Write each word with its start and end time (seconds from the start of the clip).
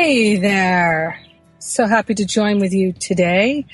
Hey 0.00 0.36
there. 0.36 1.18
So 1.58 1.88
happy 1.88 2.14
to 2.14 2.24
join 2.24 2.60
with 2.60 2.72
you 2.72 2.92
today. 2.92 3.66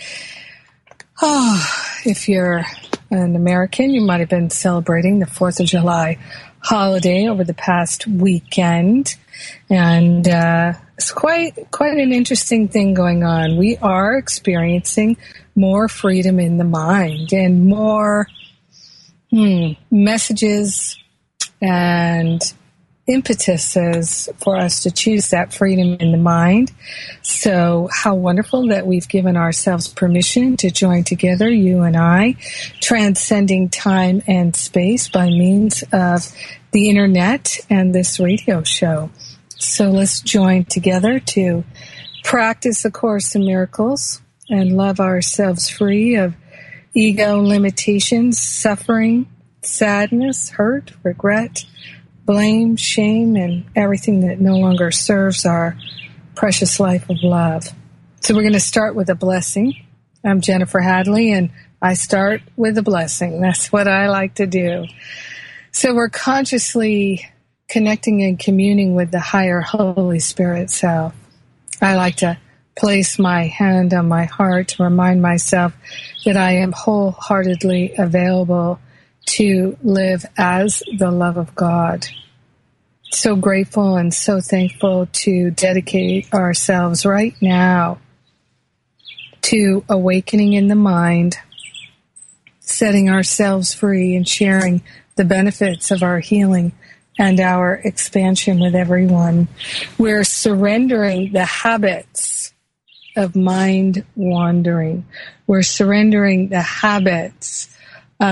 Oh, 1.21 1.67
if 2.07 2.31
you're 2.31 2.65
an 3.11 3.37
American, 3.37 3.91
you 3.91 4.01
might 4.01 4.21
have 4.21 4.31
been 4.31 4.49
celebrating 4.49 5.19
the 5.19 5.27
4th 5.27 5.61
of 5.61 5.67
July 5.67 6.17
holiday 6.61 7.29
over 7.29 7.45
the 7.45 7.53
past 7.53 8.07
weekend. 8.07 9.17
And 9.69 10.27
uh, 10.27 10.73
it's 10.97 11.13
quite 11.13 11.71
quite 11.73 11.99
an 11.99 12.11
interesting 12.11 12.69
thing 12.69 12.95
going 12.95 13.23
on. 13.23 13.59
We 13.59 13.77
are 13.77 14.17
experiencing 14.17 15.19
more 15.55 15.89
freedom 15.89 16.41
in 16.41 16.57
the 16.57 16.65
mind 16.65 17.35
and 17.35 17.67
more 17.67 18.29
hmm, 19.31 19.73
messages 19.91 20.97
and 21.61 22.41
impetuses 23.07 24.31
for 24.39 24.57
us 24.57 24.83
to 24.83 24.91
choose 24.91 25.29
that 25.29 25.53
freedom 25.53 25.95
in 26.01 26.13
the 26.13 26.19
mind. 26.19 26.73
So, 27.23 27.89
how 27.93 28.15
wonderful 28.15 28.69
that 28.69 28.87
we've 28.87 29.09
given 29.09 29.37
ourselves 29.37 29.89
permission 29.89 30.57
to 30.59 30.71
join 30.71 31.05
together, 31.05 31.51
you 31.51 31.83
and 31.83 31.97
I, 31.97 32.37
transcending 32.81 33.69
time 33.69 34.23
and 34.27 34.57
space 34.57 35.09
by 35.09 35.29
means 35.29 35.85
of 35.93 36.33
the 36.73 36.89
internet 36.89 37.59
and 37.69 37.95
this 37.95 38.19
radio 38.19 38.63
show. 38.63 39.11
So, 39.49 39.91
let's 39.91 40.21
join 40.21 40.65
together 40.65 41.21
to 41.21 41.65
practice 42.23 42.85
A 42.87 42.91
Course 42.91 43.35
in 43.35 43.45
Miracles 43.45 44.23
and 44.49 44.77
love 44.77 44.99
ourselves 44.99 45.69
free 45.69 46.15
of 46.17 46.35
ego 46.95 47.41
limitations, 47.41 48.39
suffering, 48.39 49.27
sadness, 49.63 50.51
hurt, 50.51 50.93
regret 51.03 51.65
blame, 52.25 52.77
shame, 52.77 53.37
and 53.37 53.65
everything 53.77 54.21
that 54.21 54.41
no 54.41 54.57
longer 54.57 54.91
serves 54.91 55.45
our 55.45 55.77
precious 56.35 56.81
life 56.81 57.09
of 57.11 57.19
love. 57.23 57.69
So 58.21 58.35
we're 58.35 58.43
going 58.43 58.55
to 58.55 58.61
start 58.61 58.95
with 58.95 59.11
a 59.11 59.15
blessing. 59.15 59.85
I'm 60.25 60.41
Jennifer 60.41 60.81
Hadley, 60.81 61.33
and 61.33 61.51
I 61.83 61.95
start 61.95 62.41
with 62.57 62.79
a 62.79 62.83
blessing. 62.83 63.41
That's 63.41 63.71
what 63.71 63.87
I 63.87 64.09
like 64.09 64.37
to 64.37 64.47
do. 64.47 64.87
So 65.71 65.95
we're 65.95 66.09
consciously 66.09 67.29
connecting 67.69 68.23
and 68.23 68.39
communing 68.39 68.95
with 68.95 69.11
the 69.11 69.21
higher 69.21 69.61
Holy 69.61 70.21
Spirit 70.21 70.71
self. 70.71 71.15
I 71.83 71.97
like 71.97 72.17
to 72.17 72.39
place 72.77 73.19
my 73.19 73.49
hand 73.49 73.93
on 73.93 74.09
my 74.09 74.25
heart 74.25 74.69
to 74.69 74.83
remind 74.83 75.21
myself 75.21 75.75
that 76.25 76.37
I 76.37 76.53
am 76.53 76.73
wholeheartedly 76.73 77.95
available 77.99 78.81
to 79.27 79.77
live 79.83 80.25
as 80.37 80.83
the 80.99 81.11
love 81.11 81.37
of 81.37 81.55
God. 81.55 82.07
So 83.11 83.37
grateful 83.37 83.97
and 83.97 84.13
so 84.13 84.41
thankful 84.41 85.07
to 85.13 85.51
dedicate 85.51 86.33
ourselves 86.33 87.07
right 87.07 87.35
now 87.41 87.99
to 89.43 89.85
awakening 89.91 90.55
in 90.55 90.69
the 90.69 90.75
mind, 90.75 91.37
setting 92.61 93.11
ourselves 93.11 93.75
free, 93.75 94.17
and 94.17 94.27
sharing 94.27 94.83
the 95.17 95.25
benefits 95.25 95.91
of 95.91 96.03
our 96.03 96.19
healing 96.19 96.73
and 97.19 97.39
our 97.41 97.75
expansion 97.85 98.59
with 98.59 98.75
everyone. 98.75 99.47
We're 99.99 100.25
surrendering 100.25 101.33
the 101.33 101.45
habits 101.45 102.53
of 103.17 103.37
mind 103.37 104.05
wandering. 104.17 105.07
We're 105.47 105.63
surrendering 105.63 106.49
the 106.49 106.63
habits 106.63 107.74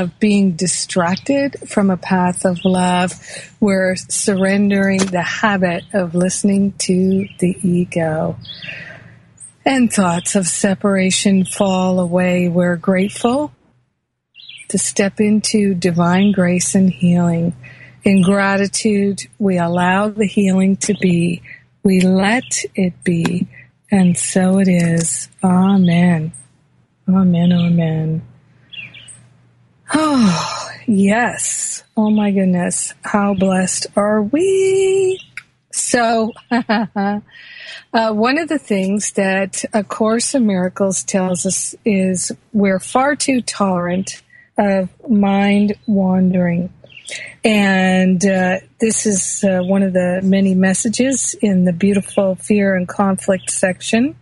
of 0.01 0.19
being 0.19 0.53
distracted 0.53 1.57
from 1.69 1.91
a 1.91 1.97
path 1.97 2.45
of 2.45 2.65
love. 2.65 3.15
We're 3.61 3.97
surrendering 3.97 4.99
the 4.99 5.23
habit 5.23 5.85
of 5.93 6.15
listening 6.15 6.73
to 6.79 7.29
the 7.39 7.57
ego. 7.63 8.37
And 9.65 9.93
thoughts 9.93 10.35
of 10.35 10.47
separation 10.47 11.45
fall 11.45 12.01
away. 12.01 12.49
We're 12.49 12.77
grateful 12.77 13.53
to 14.69 14.79
step 14.79 15.21
into 15.21 15.75
divine 15.75 16.33
grace 16.33 16.75
and 16.75 16.91
healing. 16.91 17.55
In 18.05 18.23
gratitude, 18.23 19.21
we 19.39 19.59
allow 19.59 20.09
the 20.09 20.27
healing 20.27 20.77
to 20.79 20.95
be. 20.95 21.43
We 21.85 22.01
let 22.01 22.65
it 22.75 23.05
be. 23.05 23.47
And 23.91 24.17
so 24.17 24.59
it 24.59 24.69
is. 24.69 25.29
Amen. 25.45 26.33
Amen. 27.09 27.53
Amen. 27.53 28.23
Oh, 29.93 30.71
yes. 30.87 31.85
Oh 31.97 32.11
my 32.11 32.31
goodness. 32.31 32.95
How 33.03 33.35
blessed 33.35 33.87
are 33.97 34.23
we? 34.23 35.21
So, 35.73 36.33
uh, 36.51 37.21
one 37.93 38.39
of 38.39 38.49
the 38.49 38.59
things 38.59 39.13
that 39.13 39.65
A 39.73 39.83
Course 39.83 40.35
in 40.35 40.47
Miracles 40.47 41.03
tells 41.03 41.47
us 41.47 41.75
is 41.85 42.33
we're 42.53 42.79
far 42.79 43.17
too 43.17 43.41
tolerant 43.41 44.23
of 44.59 44.91
mind 45.09 45.75
wandering. 45.87 46.73
And 47.45 48.25
uh, 48.25 48.59
this 48.81 49.07
is 49.07 49.45
uh, 49.45 49.61
one 49.63 49.83
of 49.83 49.93
the 49.93 50.21
many 50.23 50.55
messages 50.55 51.35
in 51.41 51.65
the 51.65 51.73
beautiful 51.73 52.37
fear 52.37 52.77
and 52.77 52.87
conflict 52.87 53.51
section. 53.51 54.15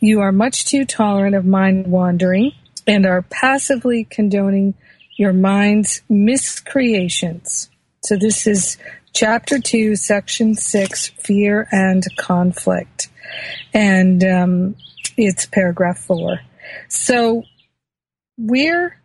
You 0.00 0.20
are 0.20 0.32
much 0.32 0.64
too 0.66 0.84
tolerant 0.84 1.34
of 1.34 1.44
mind 1.44 1.88
wandering 1.88 2.52
and 2.86 3.06
are 3.06 3.22
passively 3.22 4.04
condoning 4.04 4.74
your 5.16 5.32
mind's 5.32 6.02
miscreations. 6.08 7.70
So 8.02 8.16
this 8.16 8.46
is 8.46 8.78
chapter 9.12 9.58
two, 9.58 9.96
section 9.96 10.54
six, 10.54 11.08
fear 11.08 11.68
and 11.70 12.02
conflict. 12.16 13.08
And 13.74 14.24
um, 14.24 14.76
it's 15.16 15.46
paragraph 15.46 15.98
four. 15.98 16.40
So 16.88 17.44
we're 18.38 18.96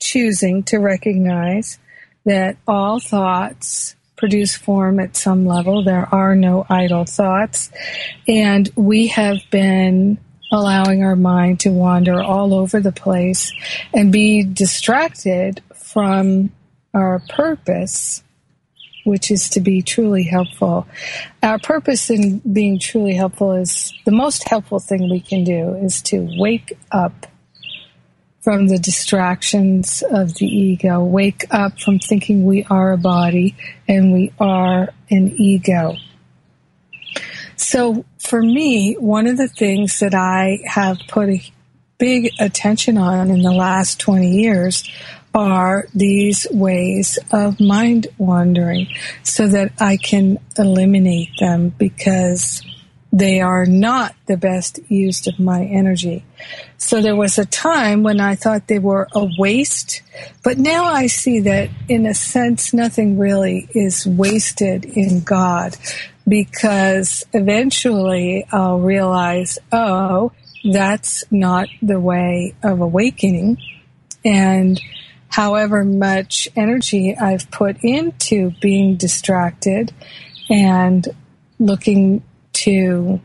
choosing 0.00 0.62
to 0.64 0.78
recognize 0.78 1.78
that 2.24 2.56
all 2.66 3.00
thoughts 3.00 3.96
produce 4.16 4.56
form 4.56 5.00
at 5.00 5.16
some 5.16 5.44
level. 5.44 5.84
There 5.84 6.08
are 6.14 6.34
no 6.34 6.64
idle 6.70 7.04
thoughts. 7.04 7.70
And 8.26 8.70
we 8.76 9.08
have 9.08 9.38
been 9.50 10.18
allowing 10.54 11.02
our 11.02 11.16
mind 11.16 11.58
to 11.58 11.70
wander 11.70 12.22
all 12.22 12.54
over 12.54 12.80
the 12.80 12.92
place 12.92 13.52
and 13.92 14.12
be 14.12 14.44
distracted 14.44 15.60
from 15.74 16.52
our 16.94 17.20
purpose, 17.28 18.22
which 19.04 19.32
is 19.32 19.48
to 19.50 19.60
be 19.60 19.82
truly 19.82 20.22
helpful. 20.22 20.86
Our 21.42 21.58
purpose 21.58 22.08
in 22.08 22.38
being 22.38 22.78
truly 22.78 23.14
helpful 23.14 23.50
is 23.52 23.92
the 24.04 24.12
most 24.12 24.48
helpful 24.48 24.78
thing 24.78 25.10
we 25.10 25.20
can 25.20 25.42
do 25.42 25.74
is 25.74 26.00
to 26.02 26.28
wake 26.38 26.78
up 26.92 27.26
from 28.40 28.68
the 28.68 28.78
distractions 28.78 30.04
of 30.08 30.34
the 30.34 30.46
ego, 30.46 31.02
wake 31.02 31.46
up 31.50 31.80
from 31.80 31.98
thinking 31.98 32.44
we 32.44 32.62
are 32.70 32.92
a 32.92 32.98
body 32.98 33.56
and 33.88 34.12
we 34.12 34.32
are 34.38 34.90
an 35.10 35.34
ego. 35.36 35.96
So 37.56 38.04
for 38.18 38.42
me, 38.42 38.94
one 38.94 39.26
of 39.26 39.36
the 39.36 39.48
things 39.48 40.00
that 40.00 40.14
I 40.14 40.58
have 40.66 40.98
put 41.08 41.28
a 41.28 41.42
big 41.98 42.30
attention 42.40 42.98
on 42.98 43.30
in 43.30 43.42
the 43.42 43.52
last 43.52 44.00
20 44.00 44.28
years 44.28 44.84
are 45.34 45.86
these 45.94 46.46
ways 46.52 47.18
of 47.32 47.58
mind 47.60 48.06
wandering 48.18 48.86
so 49.22 49.48
that 49.48 49.72
I 49.80 49.96
can 49.96 50.38
eliminate 50.56 51.30
them 51.40 51.70
because 51.70 52.62
they 53.14 53.40
are 53.40 53.64
not 53.64 54.12
the 54.26 54.36
best 54.36 54.80
use 54.88 55.28
of 55.28 55.38
my 55.38 55.64
energy. 55.64 56.24
So 56.78 57.00
there 57.00 57.14
was 57.14 57.38
a 57.38 57.44
time 57.44 58.02
when 58.02 58.18
I 58.18 58.34
thought 58.34 58.66
they 58.66 58.80
were 58.80 59.06
a 59.14 59.28
waste, 59.38 60.02
but 60.42 60.58
now 60.58 60.86
I 60.86 61.06
see 61.06 61.38
that 61.40 61.70
in 61.88 62.06
a 62.06 62.14
sense 62.14 62.74
nothing 62.74 63.16
really 63.16 63.68
is 63.72 64.04
wasted 64.04 64.84
in 64.84 65.20
God 65.20 65.76
because 66.26 67.24
eventually 67.32 68.46
I'll 68.50 68.80
realize, 68.80 69.60
oh, 69.70 70.32
that's 70.64 71.22
not 71.30 71.68
the 71.80 72.00
way 72.00 72.56
of 72.64 72.80
awakening. 72.80 73.58
And 74.24 74.80
however 75.28 75.84
much 75.84 76.48
energy 76.56 77.16
I've 77.16 77.48
put 77.52 77.76
into 77.84 78.50
being 78.60 78.96
distracted 78.96 79.92
and 80.50 81.06
looking 81.60 82.24
to 82.54 83.20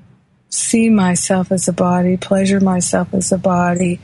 see 0.49 0.89
myself 0.89 1.51
as 1.51 1.67
a 1.67 1.73
body, 1.73 2.17
pleasure 2.17 2.59
myself 2.59 3.13
as 3.13 3.31
a 3.31 3.37
body, 3.37 3.99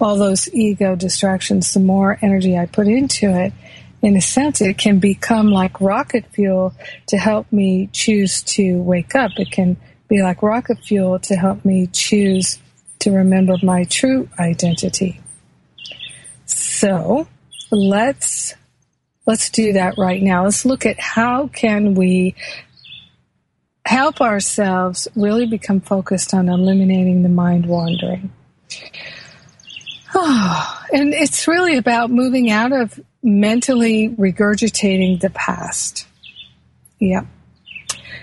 all 0.00 0.16
those 0.16 0.52
ego 0.54 0.94
distractions, 0.94 1.74
the 1.74 1.80
more 1.80 2.18
energy 2.22 2.56
I 2.56 2.66
put 2.66 2.86
into 2.86 3.28
it, 3.30 3.52
in 4.00 4.16
a 4.16 4.20
sense, 4.20 4.60
it 4.60 4.78
can 4.78 5.00
become 5.00 5.50
like 5.50 5.80
rocket 5.80 6.24
fuel 6.32 6.72
to 7.08 7.16
help 7.16 7.50
me 7.52 7.88
choose 7.92 8.42
to 8.42 8.80
wake 8.80 9.14
up. 9.14 9.32
It 9.36 9.50
can 9.50 9.76
be 10.08 10.22
like 10.22 10.42
rocket 10.42 10.78
fuel 10.78 11.18
to 11.20 11.34
help 11.34 11.64
me 11.64 11.88
choose 11.88 12.58
to 13.00 13.10
remember 13.10 13.56
my 13.62 13.84
true 13.84 14.28
identity. 14.38 15.20
So 16.46 17.26
let's 17.70 18.54
let's 19.26 19.50
do 19.50 19.72
that 19.74 19.94
right 19.98 20.22
now. 20.22 20.44
Let's 20.44 20.64
look 20.64 20.86
at 20.86 20.98
how 21.00 21.48
can 21.48 21.94
we 21.94 22.34
help 23.88 24.20
ourselves 24.20 25.08
really 25.16 25.46
become 25.46 25.80
focused 25.80 26.34
on 26.34 26.50
eliminating 26.50 27.22
the 27.22 27.28
mind 27.30 27.64
wandering. 27.64 28.30
Oh, 30.14 30.84
and 30.92 31.14
it's 31.14 31.48
really 31.48 31.78
about 31.78 32.10
moving 32.10 32.50
out 32.50 32.72
of 32.72 33.00
mentally 33.22 34.10
regurgitating 34.10 35.20
the 35.20 35.30
past. 35.30 36.06
Yeah. 36.98 37.24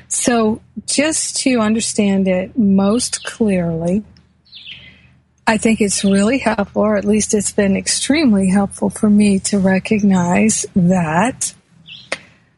So, 0.07 0.61
just 0.85 1.37
to 1.37 1.59
understand 1.59 2.27
it 2.27 2.55
most 2.55 3.25
clearly, 3.25 4.03
I 5.47 5.57
think 5.57 5.81
it's 5.81 6.03
really 6.03 6.37
helpful, 6.37 6.83
or 6.83 6.95
at 6.95 7.05
least 7.05 7.33
it's 7.33 7.51
been 7.51 7.75
extremely 7.75 8.49
helpful 8.49 8.91
for 8.91 9.09
me 9.09 9.39
to 9.39 9.57
recognize 9.57 10.65
that 10.75 11.55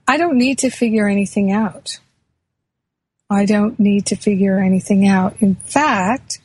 I 0.06 0.18
don't 0.18 0.38
need 0.38 0.60
to 0.60 0.70
figure 0.70 1.08
anything 1.08 1.54
out. 1.54 2.00
I 3.30 3.46
don't 3.46 3.78
need 3.80 4.06
to 4.08 4.16
figure 4.16 4.60
anything 4.60 5.08
out. 5.08 5.36
In 5.42 5.56
fact, 5.56 6.40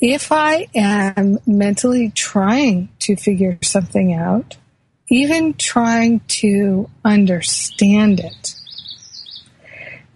if 0.00 0.32
I 0.32 0.66
am 0.74 1.38
mentally 1.46 2.10
trying 2.10 2.88
to 3.00 3.16
figure 3.16 3.58
something 3.62 4.12
out, 4.12 4.56
even 5.08 5.54
trying 5.54 6.20
to 6.26 6.90
understand 7.04 8.18
it, 8.18 8.54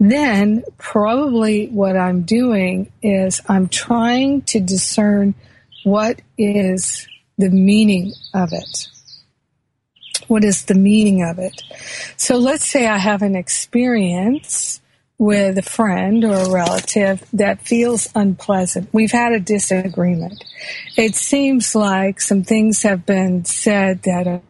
then 0.01 0.63
probably 0.77 1.67
what 1.67 1.95
I'm 1.95 2.23
doing 2.23 2.91
is 3.01 3.41
I'm 3.47 3.69
trying 3.69 4.41
to 4.43 4.59
discern 4.59 5.33
what 5.83 6.21
is 6.37 7.07
the 7.37 7.49
meaning 7.49 8.11
of 8.33 8.49
it. 8.51 8.87
What 10.27 10.43
is 10.43 10.65
the 10.65 10.75
meaning 10.75 11.23
of 11.23 11.39
it? 11.39 11.61
So 12.17 12.37
let's 12.37 12.65
say 12.65 12.87
I 12.87 12.97
have 12.97 13.21
an 13.21 13.35
experience 13.35 14.80
with 15.21 15.55
a 15.55 15.61
friend 15.61 16.23
or 16.23 16.33
a 16.33 16.49
relative 16.49 17.23
that 17.31 17.61
feels 17.61 18.09
unpleasant. 18.15 18.89
We've 18.91 19.11
had 19.11 19.33
a 19.33 19.39
disagreement. 19.39 20.43
It 20.97 21.13
seems 21.13 21.75
like 21.75 22.19
some 22.19 22.41
things 22.43 22.81
have 22.81 23.05
been 23.05 23.45
said 23.45 24.01
that 24.01 24.41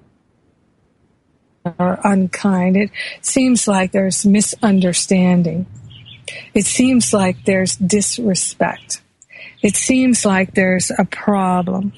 are 1.77 1.99
unkind. 2.05 2.77
It 2.77 2.91
seems 3.19 3.67
like 3.67 3.91
there's 3.91 4.25
misunderstanding. 4.25 5.65
It 6.53 6.65
seems 6.65 7.11
like 7.11 7.43
there's 7.43 7.75
disrespect. 7.75 9.01
It 9.61 9.75
seems 9.75 10.25
like 10.25 10.53
there's 10.53 10.89
a 10.89 11.03
problem. 11.03 11.91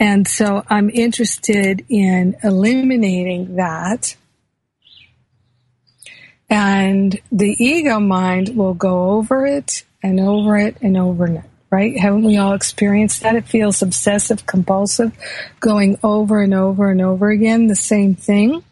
And 0.00 0.26
so 0.26 0.64
I'm 0.70 0.88
interested 0.88 1.84
in 1.90 2.38
eliminating 2.42 3.56
that. 3.56 4.16
And 6.48 7.18
the 7.32 7.56
ego 7.62 7.98
mind 7.98 8.56
will 8.56 8.74
go 8.74 9.10
over 9.10 9.46
it 9.46 9.84
and 10.02 10.20
over 10.20 10.56
it 10.56 10.76
and 10.80 10.96
over 10.96 11.26
it 11.26 11.42
right? 11.70 11.98
Haven't 11.98 12.22
we 12.22 12.36
all 12.36 12.54
experienced 12.54 13.22
that? 13.22 13.34
It 13.34 13.46
feels 13.46 13.82
obsessive 13.82 14.46
compulsive, 14.46 15.12
going 15.60 15.98
over 16.02 16.40
and 16.40 16.54
over 16.54 16.90
and 16.90 17.02
over 17.02 17.28
again, 17.30 17.66
the 17.66 17.76
same 17.76 18.14
thing. 18.14 18.62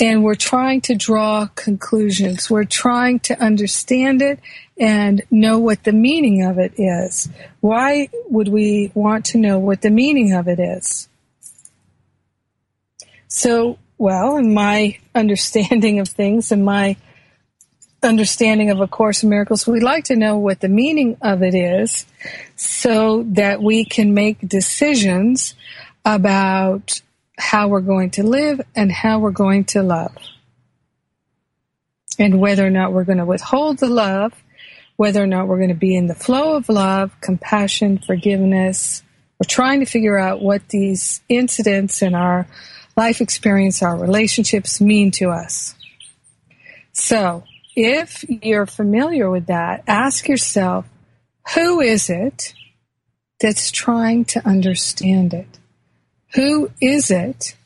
And 0.00 0.24
we're 0.24 0.34
trying 0.34 0.80
to 0.82 0.94
draw 0.94 1.48
conclusions. 1.54 2.48
We're 2.48 2.64
trying 2.64 3.20
to 3.20 3.38
understand 3.38 4.22
it 4.22 4.40
and 4.78 5.20
know 5.30 5.58
what 5.58 5.84
the 5.84 5.92
meaning 5.92 6.42
of 6.42 6.58
it 6.58 6.72
is. 6.78 7.28
Why 7.60 8.08
would 8.30 8.48
we 8.48 8.92
want 8.94 9.26
to 9.26 9.38
know 9.38 9.58
what 9.58 9.82
the 9.82 9.90
meaning 9.90 10.32
of 10.32 10.48
it 10.48 10.58
is? 10.58 11.08
So, 13.28 13.78
well, 14.00 14.38
in 14.38 14.54
my 14.54 14.96
understanding 15.14 16.00
of 16.00 16.08
things 16.08 16.50
and 16.50 16.64
my 16.64 16.96
understanding 18.02 18.70
of 18.70 18.80
A 18.80 18.88
Course 18.88 19.22
in 19.22 19.28
Miracles, 19.28 19.66
we'd 19.66 19.82
like 19.82 20.04
to 20.04 20.16
know 20.16 20.38
what 20.38 20.60
the 20.60 20.70
meaning 20.70 21.18
of 21.20 21.42
it 21.42 21.54
is 21.54 22.06
so 22.56 23.24
that 23.28 23.62
we 23.62 23.84
can 23.84 24.14
make 24.14 24.38
decisions 24.40 25.54
about 26.02 27.02
how 27.36 27.68
we're 27.68 27.82
going 27.82 28.10
to 28.12 28.22
live 28.22 28.62
and 28.74 28.90
how 28.90 29.18
we're 29.18 29.32
going 29.32 29.64
to 29.64 29.82
love. 29.82 30.16
And 32.18 32.40
whether 32.40 32.66
or 32.66 32.70
not 32.70 32.94
we're 32.94 33.04
going 33.04 33.18
to 33.18 33.26
withhold 33.26 33.78
the 33.78 33.88
love, 33.88 34.32
whether 34.96 35.22
or 35.22 35.26
not 35.26 35.46
we're 35.46 35.58
going 35.58 35.68
to 35.68 35.74
be 35.74 35.94
in 35.94 36.06
the 36.06 36.14
flow 36.14 36.56
of 36.56 36.70
love, 36.70 37.14
compassion, 37.20 37.98
forgiveness. 37.98 39.02
We're 39.38 39.46
trying 39.46 39.80
to 39.80 39.86
figure 39.86 40.18
out 40.18 40.40
what 40.40 40.68
these 40.68 41.20
incidents 41.28 42.00
in 42.00 42.14
our 42.14 42.46
life 43.00 43.22
experience, 43.22 43.82
our 43.82 43.96
relationships 43.96 44.78
mean 44.78 45.10
to 45.10 45.30
us. 45.30 45.74
So, 46.92 47.44
if 47.74 48.26
you're 48.28 48.66
familiar 48.66 49.30
with 49.30 49.46
that, 49.46 49.84
ask 49.86 50.28
yourself, 50.28 50.84
who 51.54 51.80
is 51.80 52.10
it 52.10 52.52
that's 53.40 53.70
trying 53.70 54.26
to 54.26 54.46
understand 54.46 55.32
it? 55.32 55.58
Who 56.34 56.70
is 56.78 57.10
it 57.10 57.56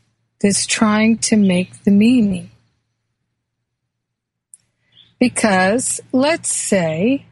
that's 0.40 0.66
trying 0.66 1.18
to 1.28 1.36
make 1.36 1.82
the 1.82 1.90
meaning? 1.90 2.52
Because 5.18 6.00
let's 6.12 6.52
say 6.52 7.26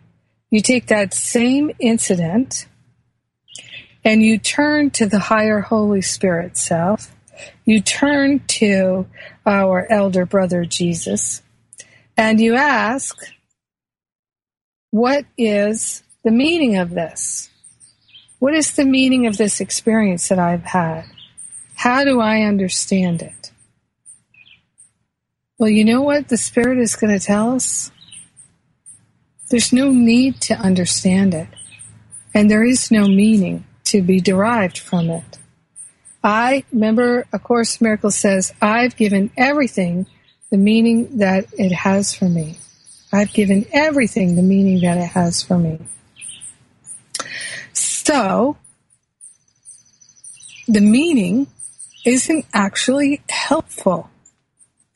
you 0.51 0.61
take 0.61 0.89
that 0.89 1.15
same 1.15 1.71
incident 1.79 2.67
and 4.05 4.23
you 4.23 4.39
turn 4.39 4.91
to 4.91 5.07
the 5.07 5.21
higher 5.31 5.61
Holy 5.61 6.03
Spirit 6.03 6.57
self, 6.57 7.15
you 7.65 7.81
turn 7.81 8.41
to 8.47 9.07
our 9.47 9.87
elder 9.91 10.27
brother 10.27 10.65
Jesus, 10.65 11.43
and 12.17 12.41
you 12.41 12.55
ask, 12.55 13.17
what 14.91 15.25
is 15.39 16.03
the 16.25 16.31
meaning 16.31 16.77
of 16.77 16.91
this? 16.91 17.49
What 18.39 18.55
is 18.55 18.73
the 18.73 18.85
meaning 18.85 19.27
of 19.27 19.37
this 19.37 19.61
experience 19.61 20.29
that 20.29 20.39
I've 20.39 20.65
had? 20.65 21.05
How 21.75 22.05
do 22.05 22.21
I 22.21 22.43
understand 22.43 23.23
it? 23.23 23.53
Well, 25.59 25.71
you 25.71 25.85
know 25.85 26.03
what 26.03 26.29
the 26.29 26.37
Spirit 26.37 26.79
is 26.79 26.97
going 26.97 27.17
to 27.17 27.25
tell 27.25 27.55
us? 27.55 27.91
There's 29.51 29.73
no 29.73 29.93
need 29.93 30.41
to 30.43 30.55
understand 30.55 31.35
it, 31.35 31.49
and 32.35 32.51
there 32.51 32.65
is 32.65 32.91
no 32.91 33.07
meaning 33.07 33.65
to 33.85 34.03
be 34.03 34.21
derived 34.21 34.79
from 34.79 35.11
it. 35.11 35.39
I 36.25 36.65
remember 36.73 37.27
A 37.33 37.39
Course 37.39 37.81
Miracle 37.81 38.11
says, 38.11 38.53
I've 38.61 38.97
given 38.97 39.31
everything 39.37 40.07
the 40.51 40.57
meaning 40.57 41.19
that 41.19 41.47
it 41.55 41.73
has 41.73 42.15
for 42.15 42.29
me. 42.29 42.59
I've 43.13 43.33
given 43.33 43.67
everything 43.73 44.37
the 44.37 44.43
meaning 44.43 44.81
that 44.83 44.99
it 44.99 45.09
has 45.09 45.43
for 45.43 45.59
me. 45.59 45.79
So, 47.73 48.57
the 50.69 50.81
meaning 50.81 51.49
isn't 52.05 52.47
actually 52.53 53.23
helpful. 53.29 54.11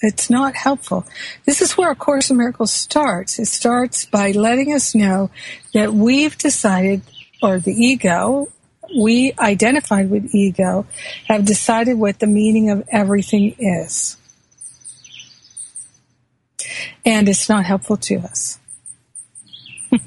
It's 0.01 0.29
not 0.29 0.55
helpful. 0.55 1.07
This 1.47 1.63
is 1.63 1.77
where 1.77 1.91
A 1.91 1.97
Course 1.97 2.31
in 2.31 2.37
Miracles 2.37 2.73
starts. 2.73 3.39
It 3.39 3.47
starts 3.47 4.05
by 4.05 4.33
letting 4.33 4.73
us 4.73 4.95
know 4.95 5.31
that 5.73 5.93
we've 5.93 6.37
decided, 6.37 7.03
or 7.43 7.59
the 7.59 7.73
ego, 7.73 8.49
we 8.97 9.33
identified 9.39 10.11
with 10.11 10.35
ego, 10.35 10.87
have 11.27 11.45
decided 11.45 11.99
what 11.99 12.19
the 12.19 12.27
meaning 12.27 12.71
of 12.71 12.85
everything 12.91 13.55
is 13.59 14.17
and 17.05 17.29
it's 17.29 17.49
not 17.49 17.65
helpful 17.65 17.97
to 17.97 18.17
us. 18.19 18.59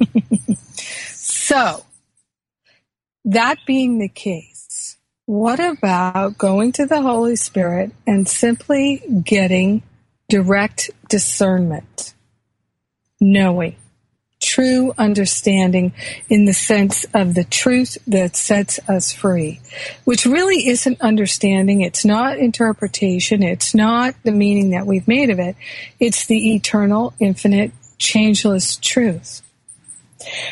so, 1.13 1.85
that 3.25 3.57
being 3.65 3.99
the 3.99 4.09
case, 4.09 4.97
what 5.25 5.59
about 5.59 6.37
going 6.37 6.71
to 6.73 6.85
the 6.85 7.01
Holy 7.01 7.35
Spirit 7.35 7.91
and 8.05 8.27
simply 8.27 9.01
getting 9.23 9.81
direct 10.27 10.91
discernment, 11.07 12.13
knowing? 13.21 13.77
True 14.49 14.93
understanding 14.97 15.93
in 16.27 16.45
the 16.45 16.53
sense 16.53 17.05
of 17.13 17.35
the 17.35 17.43
truth 17.43 17.99
that 18.07 18.35
sets 18.35 18.79
us 18.89 19.13
free, 19.13 19.59
which 20.05 20.25
really 20.25 20.67
isn't 20.67 20.99
understanding. 21.01 21.81
It's 21.81 22.03
not 22.03 22.39
interpretation. 22.39 23.43
It's 23.43 23.75
not 23.75 24.15
the 24.23 24.31
meaning 24.31 24.71
that 24.71 24.87
we've 24.87 25.07
made 25.07 25.29
of 25.29 25.37
it. 25.37 25.55
It's 25.99 26.25
the 26.25 26.55
eternal, 26.55 27.13
infinite, 27.19 27.71
changeless 27.99 28.77
truth. 28.77 29.43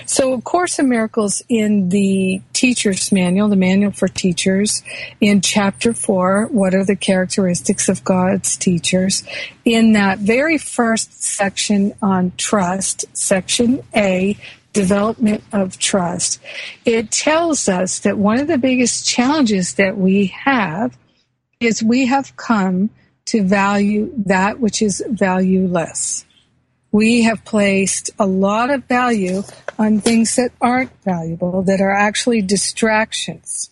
So, 0.06 0.34
of 0.34 0.44
Course 0.44 0.80
in 0.80 0.88
Miracles 0.88 1.42
in 1.50 1.90
the 1.90 2.42
teacher's 2.54 3.12
manual, 3.12 3.50
the 3.50 3.58
manual 3.58 3.92
for 3.92 4.08
teachers, 4.08 4.82
in 5.20 5.42
chapter 5.42 5.94
four, 5.94 6.48
what 6.48 6.74
are 6.74 6.86
the 6.86 6.96
characteristics 6.96 7.90
of 7.90 8.04
God's 8.04 8.56
teachers? 8.56 9.24
In 9.66 9.94
that 9.94 10.20
very 10.20 10.58
first 10.58 11.22
section 11.22 11.94
on 12.02 12.32
trust, 12.38 13.06
section 13.14 13.84
A, 13.96 14.38
development 14.72 15.44
of 15.52 15.78
trust, 15.78 16.40
it 16.86 17.12
tells 17.12 17.68
us 17.68 18.00
that 18.00 18.18
one 18.18 18.40
of 18.40 18.48
the 18.48 18.58
biggest 18.58 19.06
challenges 19.06 19.74
that 19.74 19.98
we 19.98 20.28
have 20.28 20.98
is 21.60 21.84
we 21.84 22.06
have 22.06 22.36
come 22.38 22.90
to 23.26 23.44
value 23.44 24.14
that 24.26 24.60
which 24.60 24.82
is 24.82 25.04
valueless 25.10 26.27
we 26.98 27.22
have 27.22 27.46
placed 27.46 28.10
a 28.18 28.26
lot 28.26 28.72
of 28.72 28.84
value 28.86 29.44
on 29.78 30.02
things 30.02 30.36
that 30.36 30.52
aren't 30.60 30.90
valuable, 31.04 31.62
that 31.62 31.80
are 31.80 31.94
actually 31.94 32.42
distractions, 32.42 33.70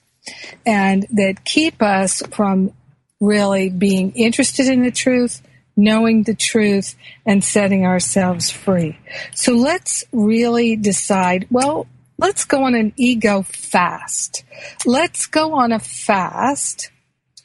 and 0.63 1.07
that 1.11 1.43
keep 1.43 1.81
us 1.81 2.21
from 2.29 2.71
really 3.19 3.67
being 3.71 4.11
interested 4.11 4.67
in 4.67 4.83
the 4.83 4.91
truth, 4.91 5.41
knowing 5.75 6.21
the 6.21 6.35
truth, 6.35 6.93
and 7.25 7.43
setting 7.43 7.83
ourselves 7.83 8.51
free. 8.51 8.95
So 9.33 9.53
let's 9.53 10.03
really 10.11 10.75
decide 10.75 11.47
well, 11.49 11.87
let's 12.19 12.45
go 12.45 12.65
on 12.65 12.75
an 12.75 12.93
ego 12.95 13.41
fast. 13.41 14.43
Let's 14.85 15.25
go 15.25 15.55
on 15.55 15.71
a 15.71 15.79
fast 15.79 16.91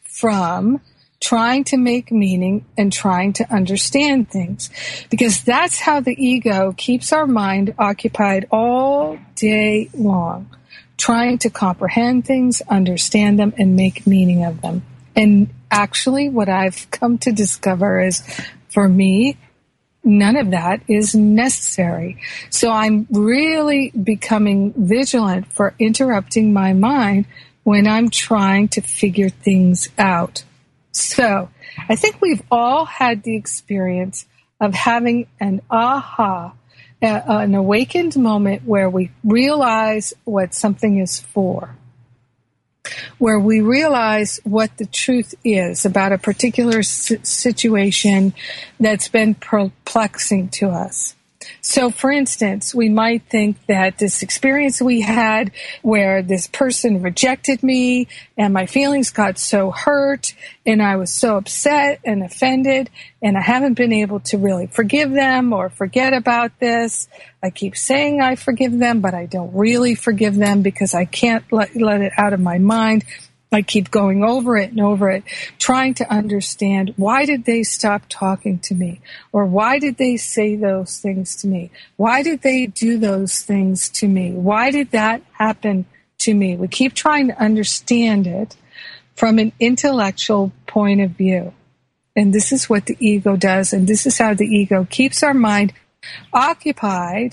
from 0.05 0.83
trying 1.21 1.65
to 1.65 1.77
make 1.77 2.11
meaning 2.11 2.65
and 2.79 2.93
trying 2.93 3.33
to 3.35 3.53
understand 3.53 4.31
things. 4.31 4.71
Because 5.11 5.43
that's 5.43 5.79
how 5.79 6.00
the 6.00 6.17
ego 6.19 6.75
keeps 6.77 7.12
our 7.12 7.27
mind 7.27 7.75
occupied 7.79 8.47
all 8.50 9.19
day 9.35 9.91
long, 9.95 10.55
trying 10.97 11.39
to 11.39 11.50
comprehend 11.50 12.25
things, 12.25 12.62
understand 12.69 13.39
them, 13.39 13.53
and 13.59 13.77
make 13.77 14.07
meaning 14.07 14.45
of 14.45 14.62
them. 14.62 14.83
And 15.15 15.50
actually, 15.71 16.29
what 16.29 16.49
I've 16.49 16.91
come 16.91 17.19
to 17.19 17.33
discover 17.33 18.00
is 18.00 18.23
for 18.71 18.89
me, 18.89 19.37
none 20.03 20.37
of 20.37 20.53
that 20.53 20.81
is 20.89 21.15
necessary. 21.15 22.19
So 22.49 22.71
I'm 22.71 23.07
really 23.11 23.91
becoming 23.91 24.73
vigilant 24.75 25.53
for 25.53 25.75
interrupting 25.79 26.53
my 26.53 26.73
mind 26.73 27.27
when 27.62 27.87
I'm 27.87 28.09
trying 28.09 28.69
to 28.69 28.81
figure 28.81 29.29
things 29.29 29.91
out. 29.99 30.45
So 30.92 31.49
I 31.88 31.97
think 31.97 32.20
we've 32.20 32.42
all 32.50 32.85
had 32.85 33.23
the 33.23 33.37
experience 33.37 34.26
of 34.61 34.75
having 34.75 35.26
an 35.38 35.62
aha, 35.70 36.52
an 37.00 37.54
awakened 37.54 38.16
moment 38.16 38.62
where 38.64 38.90
we 38.90 39.11
realize 39.25 40.12
what 40.25 40.54
something 40.54 40.99
is 40.99 41.20
for, 41.20 41.76
where 43.18 43.38
we 43.38 43.61
realize 43.61 44.40
what 44.44 44.76
the 44.76 44.87
truth 44.87 45.35
is 45.44 45.87
about 45.87 46.12
a 46.12 46.18
particular 46.18 46.82
situation 46.82 48.35
that's 48.78 49.09
been 49.09 49.35
perplexing 49.35 50.49
to 50.49 50.68
us. 50.68 51.14
So, 51.61 51.90
for 51.90 52.11
instance, 52.11 52.75
we 52.75 52.88
might 52.88 53.23
think 53.25 53.57
that 53.66 53.99
this 53.99 54.23
experience 54.23 54.80
we 54.80 55.00
had 55.00 55.52
where 55.83 56.23
this 56.23 56.47
person 56.47 57.02
rejected 57.02 57.62
me 57.62 58.09
and 58.37 58.54
my 58.54 58.66
feelings 58.66 59.11
got 59.11 59.38
so 59.38 59.71
hurt 59.71 60.35
and 60.66 60.83
I 60.83 60.97
was 60.97 61.11
so 61.12 61.37
upset 61.37 62.00
and 62.04 62.23
offended 62.23 62.90
and 63.23 63.37
I 63.37 63.42
haven't 63.42 63.75
been 63.75 63.92
able 63.92 64.21
to 64.21 64.38
really 64.38 64.66
forgive 64.66 65.11
them 65.11 65.52
or 65.52 65.69
forget 65.69 66.12
about 66.14 66.59
this. 66.59 67.09
I 67.42 67.50
keep 67.50 67.76
saying 67.76 68.21
I 68.21 68.37
forgive 68.37 68.78
them, 68.78 69.00
but 69.00 69.14
I 69.14 69.26
don't 69.26 69.54
really 69.54 69.95
forgive 69.95 70.37
them 70.37 70.62
because 70.62 70.95
I 70.95 71.04
can't 71.04 71.45
let, 71.52 71.75
let 71.76 72.00
it 72.00 72.12
out 72.16 72.33
of 72.33 72.40
my 72.40 72.59
mind. 72.59 73.04
I 73.52 73.62
keep 73.62 73.90
going 73.90 74.23
over 74.23 74.57
it 74.57 74.71
and 74.71 74.80
over 74.80 75.11
it, 75.11 75.25
trying 75.59 75.95
to 75.95 76.11
understand 76.11 76.95
why 76.97 77.26
did 77.26 77.45
they 77.45 77.64
stop 77.64 78.02
talking 78.09 78.61
to 78.61 78.75
me? 78.75 79.00
Or 79.33 79.45
why 79.45 79.80
did 79.80 79.97
they 79.97 80.16
say 80.16 80.54
those 80.54 80.99
things 80.99 81.35
to 81.37 81.49
me? 81.49 81.71
Why 81.97 82.23
did 82.23 82.42
they 82.42 82.66
do 82.66 82.97
those 82.97 83.40
things 83.40 83.88
to 83.90 84.07
me? 84.07 84.33
Why 84.33 84.71
did 84.71 84.92
that 84.92 85.23
happen 85.33 85.87
to 86.19 86.33
me? 86.33 86.57
We 86.57 86.69
keep 86.69 86.95
trying 86.95 87.28
to 87.28 87.42
understand 87.42 88.28
it 88.28 88.57
from 89.16 89.40
an 89.40 89.52
intellectual 89.59 90.52
point 90.66 91.00
of 91.00 91.11
view. 91.11 91.52
And 92.14 92.33
this 92.33 92.52
is 92.52 92.71
what 92.71 92.87
the 92.87 92.97
ego 93.00 93.37
does. 93.37 93.73
And 93.73 93.88
this 93.88 94.07
is 94.07 94.19
how 94.19 94.35
the 94.35 94.47
ego 94.47 94.87
keeps 94.88 95.25
our 95.25 95.35
mind 95.35 95.73
occupied 96.33 97.33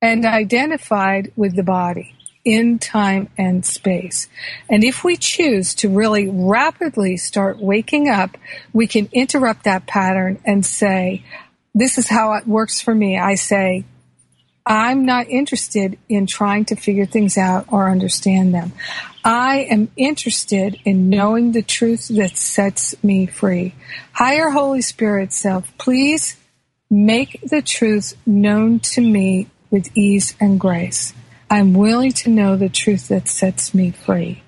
and 0.00 0.24
identified 0.24 1.32
with 1.36 1.56
the 1.56 1.62
body 1.62 2.14
in 2.44 2.78
time 2.78 3.28
and 3.38 3.64
space. 3.64 4.28
And 4.68 4.82
if 4.82 5.04
we 5.04 5.16
choose 5.16 5.74
to 5.76 5.88
really 5.88 6.28
rapidly 6.28 7.16
start 7.16 7.58
waking 7.58 8.08
up, 8.08 8.36
we 8.72 8.86
can 8.86 9.08
interrupt 9.12 9.64
that 9.64 9.86
pattern 9.86 10.40
and 10.44 10.66
say, 10.66 11.24
this 11.74 11.98
is 11.98 12.08
how 12.08 12.34
it 12.34 12.46
works 12.46 12.80
for 12.80 12.94
me. 12.94 13.18
I 13.18 13.36
say, 13.36 13.84
I'm 14.64 15.06
not 15.06 15.28
interested 15.28 15.98
in 16.08 16.26
trying 16.26 16.66
to 16.66 16.76
figure 16.76 17.06
things 17.06 17.36
out 17.36 17.66
or 17.68 17.90
understand 17.90 18.54
them. 18.54 18.72
I 19.24 19.66
am 19.70 19.90
interested 19.96 20.78
in 20.84 21.08
knowing 21.08 21.52
the 21.52 21.62
truth 21.62 22.08
that 22.08 22.36
sets 22.36 22.94
me 23.02 23.26
free. 23.26 23.74
Higher 24.12 24.50
Holy 24.50 24.82
Spirit 24.82 25.32
self, 25.32 25.76
please 25.78 26.36
make 26.90 27.40
the 27.42 27.62
truth 27.62 28.16
known 28.26 28.78
to 28.80 29.00
me 29.00 29.48
with 29.70 29.96
ease 29.96 30.34
and 30.38 30.60
grace. 30.60 31.14
I'm 31.52 31.74
willing 31.74 32.12
to 32.12 32.30
know 32.30 32.56
the 32.56 32.70
truth 32.70 33.08
that 33.08 33.28
sets 33.28 33.74
me 33.74 33.90
free. 33.90 34.42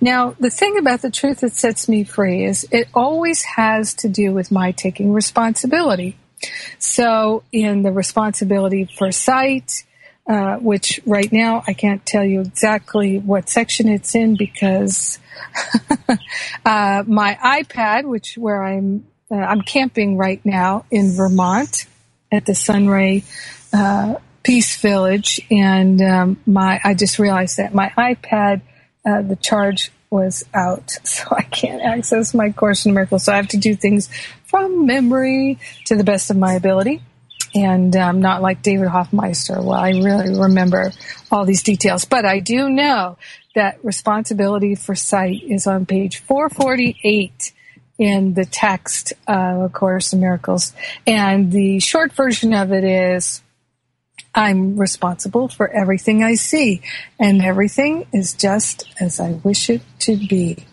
Now, 0.00 0.36
the 0.38 0.48
thing 0.48 0.78
about 0.78 1.02
the 1.02 1.10
truth 1.10 1.40
that 1.40 1.54
sets 1.54 1.88
me 1.88 2.04
free 2.04 2.44
is 2.44 2.68
it 2.70 2.86
always 2.94 3.42
has 3.42 3.94
to 3.94 4.08
do 4.08 4.32
with 4.32 4.52
my 4.52 4.70
taking 4.70 5.12
responsibility. 5.12 6.16
So, 6.78 7.42
in 7.50 7.82
the 7.82 7.90
responsibility 7.90 8.84
for 8.84 9.10
sight, 9.10 9.82
uh, 10.28 10.58
which 10.58 11.00
right 11.04 11.32
now 11.32 11.64
I 11.66 11.72
can't 11.72 12.06
tell 12.06 12.24
you 12.24 12.42
exactly 12.42 13.18
what 13.18 13.48
section 13.48 13.88
it's 13.88 14.14
in 14.14 14.36
because 14.36 15.18
uh, 16.64 17.02
my 17.08 17.36
iPad, 17.42 18.04
which 18.04 18.38
where 18.38 18.62
I'm 18.62 19.04
uh, 19.32 19.34
I'm 19.34 19.62
camping 19.62 20.16
right 20.16 20.40
now 20.46 20.84
in 20.92 21.10
Vermont 21.10 21.86
at 22.30 22.46
the 22.46 22.54
Sunray 22.54 23.24
uh, 23.72 24.14
Peace 24.42 24.80
Village, 24.80 25.40
and 25.50 26.00
um, 26.00 26.40
my 26.46 26.80
I 26.82 26.94
just 26.94 27.18
realized 27.18 27.58
that 27.58 27.74
my 27.74 27.90
iPad, 27.90 28.62
uh, 29.06 29.22
the 29.22 29.36
charge 29.36 29.92
was 30.08 30.44
out, 30.54 30.90
so 31.04 31.24
I 31.30 31.42
can't 31.42 31.82
access 31.82 32.34
my 32.34 32.50
Course 32.50 32.86
in 32.86 32.94
Miracles. 32.94 33.24
So 33.24 33.32
I 33.32 33.36
have 33.36 33.48
to 33.48 33.58
do 33.58 33.74
things 33.74 34.08
from 34.44 34.86
memory 34.86 35.58
to 35.86 35.96
the 35.96 36.04
best 36.04 36.30
of 36.30 36.36
my 36.36 36.54
ability, 36.54 37.02
and 37.54 37.94
um, 37.96 38.20
not 38.20 38.40
like 38.40 38.62
David 38.62 38.88
Hoffmeister. 38.88 39.60
Well, 39.60 39.78
I 39.78 39.90
really 39.90 40.38
remember 40.38 40.92
all 41.30 41.44
these 41.44 41.62
details, 41.62 42.04
but 42.04 42.24
I 42.24 42.40
do 42.40 42.70
know 42.70 43.18
that 43.54 43.84
responsibility 43.84 44.74
for 44.74 44.94
sight 44.94 45.42
is 45.42 45.66
on 45.66 45.84
page 45.84 46.18
448 46.18 47.52
in 47.98 48.32
the 48.32 48.46
text 48.46 49.12
of 49.28 49.72
Course 49.74 50.14
in 50.14 50.20
Miracles, 50.20 50.72
and 51.06 51.52
the 51.52 51.78
short 51.80 52.12
version 52.12 52.54
of 52.54 52.72
it 52.72 52.84
is 52.84 53.42
I'm 54.34 54.76
responsible 54.76 55.48
for 55.48 55.68
everything 55.68 56.22
I 56.22 56.34
see, 56.34 56.82
and 57.18 57.42
everything 57.42 58.06
is 58.12 58.32
just 58.32 58.88
as 59.00 59.18
I 59.18 59.32
wish 59.42 59.70
it 59.70 59.82
to 60.00 60.16
be. 60.16 60.64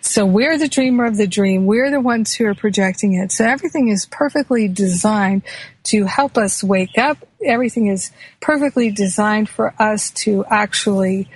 So 0.00 0.24
we're 0.24 0.58
the 0.58 0.68
dreamer 0.68 1.04
of 1.04 1.16
the 1.16 1.26
dream. 1.26 1.66
We're 1.66 1.90
the 1.90 2.00
ones 2.00 2.34
who 2.34 2.46
are 2.46 2.54
projecting 2.54 3.14
it. 3.14 3.32
So 3.32 3.44
everything 3.44 3.88
is 3.88 4.06
perfectly 4.06 4.68
designed 4.68 5.42
to 5.84 6.04
help 6.04 6.38
us 6.38 6.62
wake 6.62 6.96
up. 6.96 7.18
Everything 7.44 7.88
is 7.88 8.10
perfectly 8.40 8.90
designed 8.90 9.48
for 9.48 9.74
us 9.78 10.10
to 10.12 10.44
actually 10.46 11.28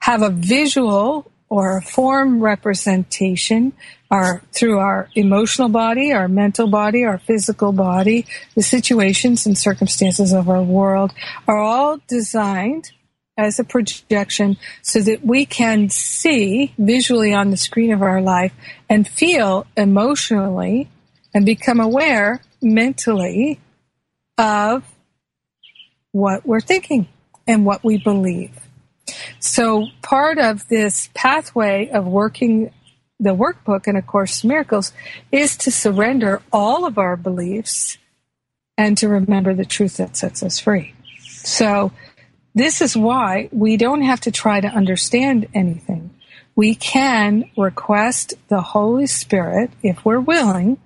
have 0.00 0.22
a 0.22 0.30
visual 0.30 1.30
or 1.48 1.80
form 1.80 2.40
representation 2.40 3.72
our 4.10 4.42
through 4.52 4.78
our 4.78 5.08
emotional 5.14 5.68
body, 5.68 6.12
our 6.12 6.28
mental 6.28 6.68
body, 6.68 7.04
our 7.04 7.18
physical 7.18 7.72
body, 7.72 8.26
the 8.54 8.62
situations 8.62 9.46
and 9.46 9.58
circumstances 9.58 10.32
of 10.32 10.48
our 10.48 10.62
world 10.62 11.12
are 11.46 11.58
all 11.58 11.98
designed 12.06 12.92
as 13.38 13.58
a 13.58 13.64
projection 13.64 14.56
so 14.82 15.00
that 15.00 15.24
we 15.24 15.44
can 15.44 15.90
see 15.90 16.72
visually 16.78 17.34
on 17.34 17.50
the 17.50 17.56
screen 17.56 17.92
of 17.92 18.02
our 18.02 18.20
life 18.20 18.52
and 18.88 19.06
feel 19.06 19.66
emotionally 19.76 20.88
and 21.34 21.44
become 21.44 21.80
aware 21.80 22.40
mentally 22.62 23.60
of 24.38 24.82
what 26.12 26.46
we're 26.46 26.60
thinking 26.60 27.06
and 27.46 27.66
what 27.66 27.84
we 27.84 27.98
believe. 27.98 28.65
So 29.46 29.86
part 30.02 30.38
of 30.38 30.66
this 30.66 31.08
pathway 31.14 31.88
of 31.88 32.04
working 32.04 32.72
the 33.20 33.34
workbook 33.34 33.86
and 33.86 33.96
A 33.96 34.02
Course 34.02 34.42
Miracles 34.42 34.92
is 35.30 35.56
to 35.58 35.70
surrender 35.70 36.42
all 36.52 36.84
of 36.84 36.98
our 36.98 37.16
beliefs 37.16 37.96
and 38.76 38.98
to 38.98 39.08
remember 39.08 39.54
the 39.54 39.64
truth 39.64 39.98
that 39.98 40.16
sets 40.16 40.42
us 40.42 40.58
free. 40.58 40.94
So, 41.28 41.92
this 42.54 42.82
is 42.82 42.96
why 42.96 43.48
we 43.52 43.76
don't 43.76 44.02
have 44.02 44.20
to 44.22 44.32
try 44.32 44.60
to 44.60 44.68
understand 44.68 45.46
anything. 45.54 46.10
We 46.56 46.74
can 46.74 47.50
request 47.56 48.34
the 48.48 48.60
Holy 48.60 49.06
Spirit, 49.06 49.70
if 49.82 50.04
we're 50.04 50.20
willing, 50.20 50.78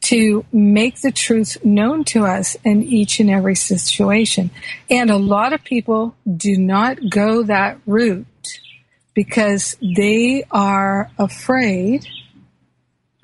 to 0.00 0.44
make 0.52 1.00
the 1.00 1.12
truth 1.12 1.64
known 1.64 2.04
to 2.04 2.24
us 2.24 2.56
in 2.64 2.82
each 2.82 3.20
and 3.20 3.30
every 3.30 3.54
situation. 3.54 4.50
And 4.88 5.10
a 5.10 5.16
lot 5.16 5.52
of 5.52 5.64
people 5.64 6.14
do 6.36 6.56
not 6.56 7.10
go 7.10 7.42
that 7.42 7.78
route 7.86 8.26
because 9.14 9.76
they 9.82 10.44
are 10.50 11.10
afraid 11.18 12.06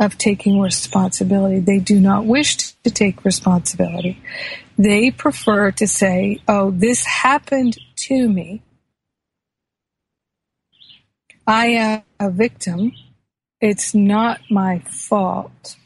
of 0.01 0.19
taking 0.19 0.61
responsibility. 0.61 1.61
They 1.61 1.79
do 1.79 2.01
not 2.01 2.27
wish 2.27 2.57
to 2.57 2.91
take 2.91 3.25
responsibility. 3.25 4.21
They 4.77 5.11
prefer 5.13 5.71
to 5.73 5.87
say, 5.87 6.43
oh, 6.49 6.73
this 6.73 7.05
happened 7.05 7.79
to 7.97 8.29
me. 8.29 8.63
I 11.47 11.67
am 11.67 12.03
a 12.19 12.31
victim. 12.31 12.93
It's 13.61 13.95
not 13.95 14.41
my 14.51 14.81
fault. 14.81 15.77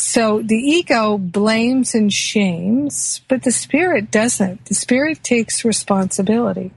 So 0.00 0.40
the 0.40 0.56
ego 0.56 1.18
blames 1.18 1.94
and 1.94 2.10
shames, 2.10 3.20
but 3.28 3.42
the 3.42 3.52
spirit 3.52 4.10
doesn't. 4.10 4.64
The 4.64 4.74
spirit 4.74 5.22
takes 5.22 5.62
responsibility. 5.62 6.72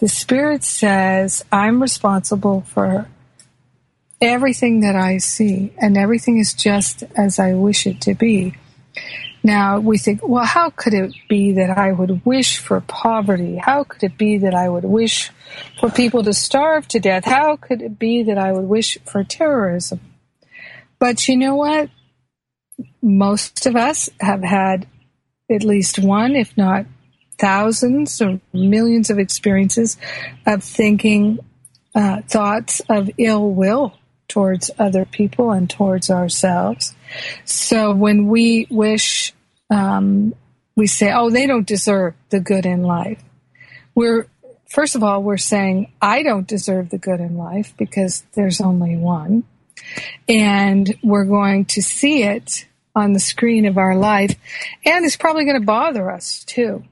The 0.00 0.08
spirit 0.08 0.62
says, 0.64 1.46
I'm 1.50 1.80
responsible 1.80 2.60
for 2.60 3.08
everything 4.20 4.80
that 4.80 4.96
I 4.96 5.16
see, 5.16 5.72
and 5.78 5.96
everything 5.96 6.36
is 6.36 6.52
just 6.52 7.04
as 7.16 7.38
I 7.38 7.54
wish 7.54 7.86
it 7.86 8.02
to 8.02 8.14
be. 8.14 8.54
Now 9.42 9.80
we 9.80 9.96
think, 9.96 10.20
well, 10.22 10.44
how 10.44 10.68
could 10.68 10.92
it 10.92 11.14
be 11.26 11.52
that 11.52 11.70
I 11.70 11.92
would 11.92 12.26
wish 12.26 12.58
for 12.58 12.82
poverty? 12.82 13.56
How 13.56 13.82
could 13.82 14.02
it 14.02 14.18
be 14.18 14.36
that 14.38 14.54
I 14.54 14.68
would 14.68 14.84
wish 14.84 15.30
for 15.80 15.88
people 15.88 16.22
to 16.22 16.34
starve 16.34 16.86
to 16.88 17.00
death? 17.00 17.24
How 17.24 17.56
could 17.56 17.80
it 17.80 17.98
be 17.98 18.24
that 18.24 18.36
I 18.36 18.52
would 18.52 18.68
wish 18.68 18.98
for 19.06 19.24
terrorism? 19.24 20.00
But 20.98 21.28
you 21.28 21.36
know 21.38 21.54
what? 21.54 21.88
Most 23.02 23.66
of 23.66 23.76
us 23.76 24.08
have 24.20 24.42
had 24.42 24.86
at 25.50 25.62
least 25.62 25.98
one, 25.98 26.36
if 26.36 26.56
not 26.56 26.86
thousands 27.38 28.20
or 28.20 28.40
millions 28.52 29.10
of 29.10 29.18
experiences 29.18 29.96
of 30.46 30.62
thinking 30.62 31.38
uh, 31.94 32.20
thoughts 32.22 32.80
of 32.88 33.10
ill 33.16 33.50
will 33.50 33.94
towards 34.28 34.70
other 34.78 35.04
people 35.04 35.50
and 35.52 35.70
towards 35.70 36.10
ourselves. 36.10 36.94
So 37.44 37.94
when 37.94 38.28
we 38.28 38.66
wish, 38.70 39.32
um, 39.70 40.34
we 40.76 40.86
say, 40.86 41.12
oh, 41.12 41.30
they 41.30 41.46
don't 41.46 41.66
deserve 41.66 42.14
the 42.30 42.40
good 42.40 42.66
in 42.66 42.82
life. 42.82 43.22
We're, 43.94 44.26
first 44.68 44.94
of 44.94 45.02
all, 45.02 45.22
we're 45.22 45.38
saying, 45.38 45.92
I 46.00 46.22
don't 46.22 46.46
deserve 46.46 46.90
the 46.90 46.98
good 46.98 47.20
in 47.20 47.36
life 47.36 47.74
because 47.78 48.24
there's 48.34 48.60
only 48.60 48.96
one. 48.96 49.44
And 50.28 50.94
we're 51.02 51.24
going 51.24 51.64
to 51.66 51.82
see 51.82 52.22
it 52.22 52.66
on 52.98 53.12
the 53.12 53.20
screen 53.20 53.64
of 53.66 53.78
our 53.78 53.96
life. 53.96 54.34
And 54.84 55.04
it's 55.04 55.16
probably 55.16 55.44
going 55.44 55.60
to 55.60 55.66
bother 55.66 56.10
us 56.10 56.44
too. 56.44 56.84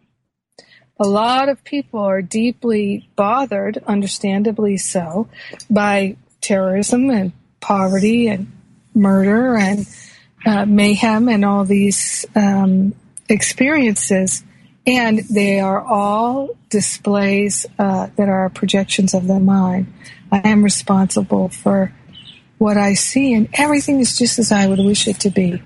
A 0.99 1.07
lot 1.07 1.51
of 1.51 1.63
people 1.63 2.01
are 2.01 2.23
deeply 2.23 3.09
bothered, 3.17 3.83
understandably 3.87 4.79
so, 4.79 5.29
by 5.69 6.17
terrorism 6.41 7.11
and 7.11 7.33
poverty 7.61 8.29
and 8.29 8.51
murder 8.95 9.57
and 9.57 9.87
uh, 10.47 10.65
mayhem 10.65 11.29
and 11.29 11.45
all 11.45 11.65
these 11.65 12.25
um, 12.35 12.95
experiences. 13.29 14.43
And 14.87 15.19
they 15.29 15.61
are 15.61 15.81
all 15.81 16.57
displays 16.71 17.67
uh, 17.79 18.09
that 18.17 18.29
are 18.29 18.49
projections 18.49 19.13
of 19.13 19.27
the 19.27 19.41
mind. 19.41 19.93
I 20.33 20.49
am 20.49 20.63
responsible 20.63 21.49
for 21.49 21.93
what 22.59 22.77
I 22.77 22.95
see, 22.95 23.35
and 23.35 23.49
everything 23.53 24.01
is 24.01 24.17
just 24.17 24.39
as 24.39 24.51
I 24.51 24.67
would 24.67 24.79
wish 24.79 25.09
it 25.09 25.21
to 25.21 25.31
be. 25.31 25.63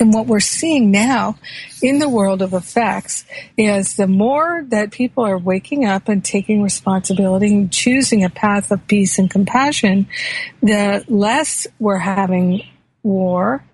And 0.00 0.12
what 0.12 0.26
we're 0.26 0.40
seeing 0.40 0.90
now 0.90 1.36
in 1.82 1.98
the 1.98 2.08
world 2.08 2.42
of 2.42 2.54
effects 2.54 3.24
is 3.56 3.96
the 3.96 4.06
more 4.06 4.64
that 4.68 4.90
people 4.90 5.24
are 5.24 5.38
waking 5.38 5.84
up 5.84 6.08
and 6.08 6.24
taking 6.24 6.62
responsibility 6.62 7.54
and 7.54 7.72
choosing 7.72 8.24
a 8.24 8.30
path 8.30 8.70
of 8.70 8.86
peace 8.86 9.18
and 9.18 9.30
compassion, 9.30 10.06
the 10.62 11.04
less 11.08 11.66
we're 11.78 11.98
having 11.98 12.62
war 13.02 13.64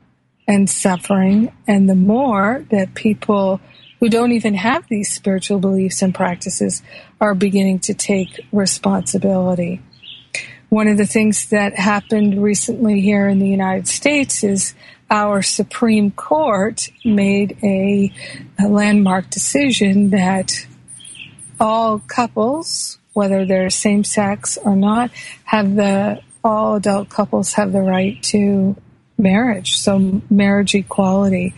and 0.47 0.69
suffering, 0.69 1.53
and 1.67 1.89
the 1.89 1.95
more 1.95 2.65
that 2.71 2.95
people 2.95 3.61
who 4.01 4.09
don't 4.09 4.33
even 4.33 4.55
have 4.55 4.87
these 4.89 5.11
spiritual 5.11 5.59
beliefs 5.59 6.03
and 6.03 6.15
practices 6.15 6.83
are 7.21 7.35
beginning 7.35 7.81
to 7.81 7.95
take 7.95 8.41
responsibility. 8.53 9.83
One 10.69 10.89
of 10.89 10.97
the 10.97 11.07
things 11.07 11.49
that 11.49 11.79
happened 11.79 12.43
recently 12.43 13.01
here 13.01 13.29
in 13.29 13.39
the 13.39 13.49
United 13.49 13.89
States 13.89 14.45
is 14.45 14.75
our 15.11 15.43
Supreme 15.43 16.11
Court 16.11 16.89
made 17.05 17.57
a, 17.63 18.13
a 18.59 18.69
landmark 18.69 19.31
decision 19.31 20.11
that 20.11 20.67
all 21.59 21.99
couples, 22.01 22.99
whether 23.15 23.47
they're 23.47 23.71
same 23.71 24.05
sex 24.05 24.59
or 24.59 24.77
not, 24.77 25.11
have 25.45 25.75
the 25.75 26.21
all 26.45 26.77
adult 26.77 27.09
couples 27.09 27.55
have 27.55 27.73
the 27.73 27.81
right 27.81 28.23
to 28.23 28.77
marriage, 29.19 29.77
so 29.77 30.23
marriage 30.31 30.75
equality. 30.75 31.55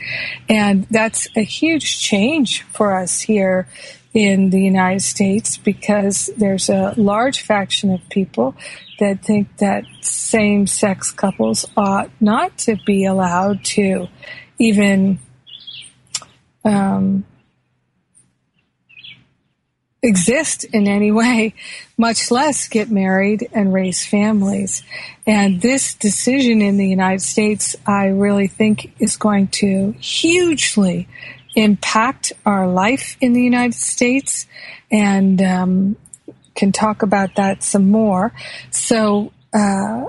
And 0.48 0.86
that's 0.90 1.28
a 1.36 1.42
huge 1.42 2.00
change 2.00 2.62
for 2.62 2.96
us 2.96 3.20
here 3.20 3.68
in 4.14 4.50
the 4.50 4.60
United 4.60 5.02
States 5.02 5.58
because 5.58 6.30
there's 6.36 6.68
a 6.68 6.94
large 6.96 7.42
faction 7.42 7.92
of 7.92 8.00
people 8.08 8.56
that 9.00 9.24
think 9.24 9.56
that 9.58 9.84
same 10.00 10.66
sex 10.66 11.10
couples 11.10 11.66
ought 11.76 12.10
not 12.20 12.56
to 12.58 12.76
be 12.86 13.04
allowed 13.04 13.64
to 13.64 14.06
even 14.58 15.18
um, 16.64 17.24
exist 20.02 20.64
in 20.64 20.86
any 20.86 21.12
way, 21.12 21.54
much 21.98 22.30
less 22.30 22.68
get 22.68 22.90
married 22.90 23.48
and 23.52 23.72
raise 23.72 24.06
families. 24.06 24.82
And 25.26 25.60
this 25.60 25.94
decision 25.94 26.62
in 26.62 26.76
the 26.76 26.88
United 26.88 27.22
States, 27.22 27.76
I 27.86 28.06
really 28.06 28.46
think 28.46 28.92
is 28.98 29.16
going 29.16 29.48
to 29.48 29.92
hugely 29.98 31.08
impact 31.56 32.32
our 32.46 32.68
life 32.68 33.16
in 33.20 33.32
the 33.32 33.42
United 33.42 33.74
States 33.74 34.46
and 34.90 35.42
um, 35.42 35.96
can 36.60 36.72
talk 36.72 37.02
about 37.02 37.36
that 37.36 37.64
some 37.64 37.90
more. 37.90 38.32
So, 38.70 39.32
uh, 39.52 40.04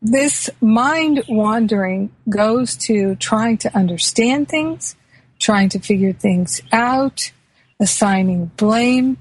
this 0.00 0.48
mind 0.60 1.24
wandering 1.28 2.10
goes 2.28 2.76
to 2.88 3.14
trying 3.16 3.58
to 3.58 3.76
understand 3.76 4.48
things, 4.48 4.96
trying 5.38 5.68
to 5.70 5.78
figure 5.78 6.12
things 6.12 6.62
out, 6.72 7.32
assigning 7.78 8.46
blame, 8.56 9.18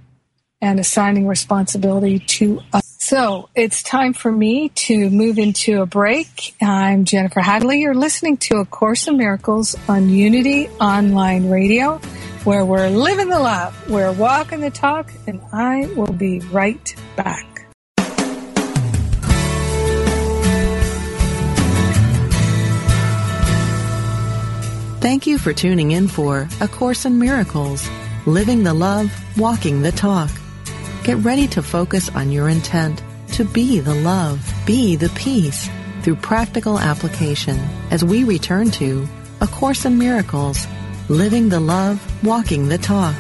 and 0.61 0.79
assigning 0.79 1.27
responsibility 1.27 2.19
to 2.19 2.61
us. 2.73 2.83
So 2.99 3.49
it's 3.55 3.81
time 3.81 4.13
for 4.13 4.31
me 4.31 4.69
to 4.69 5.09
move 5.09 5.39
into 5.39 5.81
a 5.81 5.85
break. 5.85 6.53
I'm 6.61 7.05
Jennifer 7.05 7.41
Hadley. 7.41 7.81
You're 7.81 7.95
listening 7.95 8.37
to 8.37 8.57
A 8.57 8.65
Course 8.65 9.07
in 9.07 9.17
Miracles 9.17 9.75
on 9.89 10.09
Unity 10.09 10.67
Online 10.79 11.49
Radio, 11.49 11.99
where 12.45 12.65
we're 12.65 12.89
living 12.89 13.29
the 13.29 13.39
love, 13.39 13.89
we're 13.89 14.11
walking 14.11 14.61
the 14.61 14.71
talk, 14.71 15.11
and 15.27 15.41
I 15.53 15.87
will 15.95 16.13
be 16.13 16.39
right 16.51 16.95
back. 17.15 17.47
Thank 25.01 25.25
you 25.25 25.39
for 25.39 25.51
tuning 25.51 25.91
in 25.91 26.07
for 26.07 26.47
A 26.61 26.67
Course 26.67 27.05
in 27.05 27.17
Miracles, 27.17 27.89
Living 28.27 28.63
the 28.63 28.73
Love, 28.73 29.11
Walking 29.35 29.81
the 29.81 29.91
Talk. 29.91 30.29
Get 31.03 31.17
ready 31.17 31.47
to 31.47 31.63
focus 31.63 32.09
on 32.09 32.31
your 32.31 32.49
intent 32.49 33.01
to 33.33 33.43
be 33.43 33.79
the 33.79 33.95
love, 33.95 34.47
be 34.67 34.95
the 34.95 35.09
peace 35.09 35.67
through 36.03 36.17
practical 36.17 36.77
application 36.77 37.57
as 37.89 38.03
we 38.03 38.23
return 38.23 38.69
to 38.71 39.07
A 39.41 39.47
Course 39.47 39.85
in 39.85 39.97
Miracles, 39.97 40.67
Living 41.11 41.49
the 41.49 41.59
Love, 41.59 42.23
Walking 42.23 42.69
the 42.69 42.77
Talk. 42.77 43.13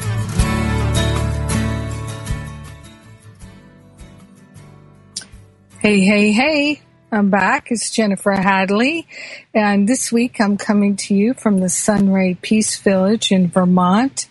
Hey, 5.79 5.99
hey, 5.99 6.31
hey. 6.31 6.81
I'm 7.11 7.29
back. 7.29 7.67
It's 7.69 7.91
Jennifer 7.91 8.31
Hadley. 8.31 9.05
And 9.53 9.89
this 9.89 10.09
week 10.09 10.39
I'm 10.39 10.55
coming 10.55 10.95
to 10.95 11.13
you 11.13 11.33
from 11.33 11.59
the 11.59 11.67
Sunray 11.67 12.35
Peace 12.35 12.77
Village 12.77 13.33
in 13.33 13.49
Vermont. 13.49 14.25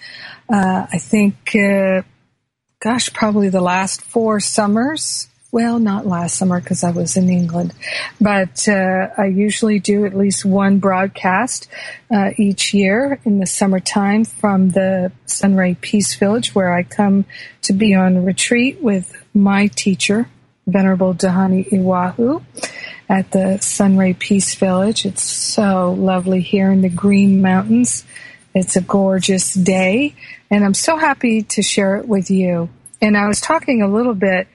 Uh, 0.51 0.87
I 0.91 0.97
think 0.97 1.55
uh, 1.55 2.01
gosh, 2.81 3.13
probably 3.13 3.51
the 3.51 3.61
last 3.61 4.01
four 4.01 4.41
summers 4.41 5.29
well, 5.53 5.79
not 5.79 6.07
last 6.07 6.37
summer 6.37 6.61
because 6.61 6.85
I 6.85 6.91
was 6.91 7.17
in 7.17 7.29
England, 7.29 7.75
but 8.21 8.69
uh, 8.69 9.09
I 9.19 9.27
usually 9.27 9.81
do 9.81 10.05
at 10.05 10.17
least 10.17 10.45
one 10.45 10.79
broadcast 10.79 11.69
uh, 12.11 12.31
each 12.37 12.73
year 12.73 13.19
in 13.25 13.41
the 13.41 13.47
summertime 13.47 14.25
from 14.25 14.71
the 14.71 15.11
Sunray 15.27 15.75
Peace 15.81 16.15
Village, 16.15 16.55
where 16.55 16.73
I 16.73 16.85
come 16.85 17.25
to 17.63 17.73
be 17.73 17.95
on 17.95 18.25
retreat 18.25 18.81
with 18.81 19.13
my 19.35 19.67
teacher, 19.69 20.29
Venerable 20.67 21.15
Dhani 21.15 21.69
Ywahoo, 21.71 22.45
at 23.09 23.33
the 23.33 23.59
Sunray 23.59 24.13
Peace 24.13 24.55
Village. 24.55 25.05
It's 25.05 25.23
so 25.23 25.93
lovely 25.93 26.43
here 26.43 26.71
in 26.71 26.83
the 26.83 26.89
Green 26.89 27.43
Mountains. 27.43 28.05
It's 28.55 28.77
a 28.77 28.81
gorgeous 28.81 29.55
day, 29.55 30.15
and 30.49 30.65
I'm 30.65 30.75
so 30.75 30.97
happy 30.97 31.43
to 31.43 31.63
share 31.63 31.97
it 31.97 32.07
with 32.07 32.31
you. 32.31 32.69
And 33.03 33.17
I 33.17 33.27
was 33.27 33.41
talking 33.41 33.83
a 33.83 33.89
little 33.89 34.15
bit 34.15 34.47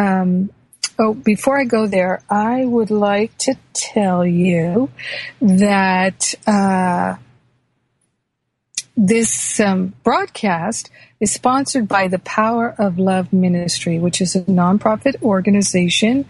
um, 0.00 0.50
oh, 0.98 1.14
before 1.14 1.58
I 1.58 1.64
go 1.64 1.86
there, 1.86 2.22
I 2.30 2.64
would 2.64 2.90
like 2.90 3.36
to 3.38 3.56
tell 3.72 4.24
you 4.24 4.90
that 5.40 6.34
uh, 6.46 7.16
this 8.96 9.60
um, 9.60 9.94
broadcast 10.02 10.90
is 11.20 11.30
sponsored 11.32 11.86
by 11.86 12.08
the 12.08 12.18
Power 12.18 12.74
of 12.78 12.98
Love 12.98 13.30
Ministry, 13.32 13.98
which 13.98 14.22
is 14.22 14.34
a 14.34 14.40
nonprofit 14.42 15.22
organization 15.22 16.24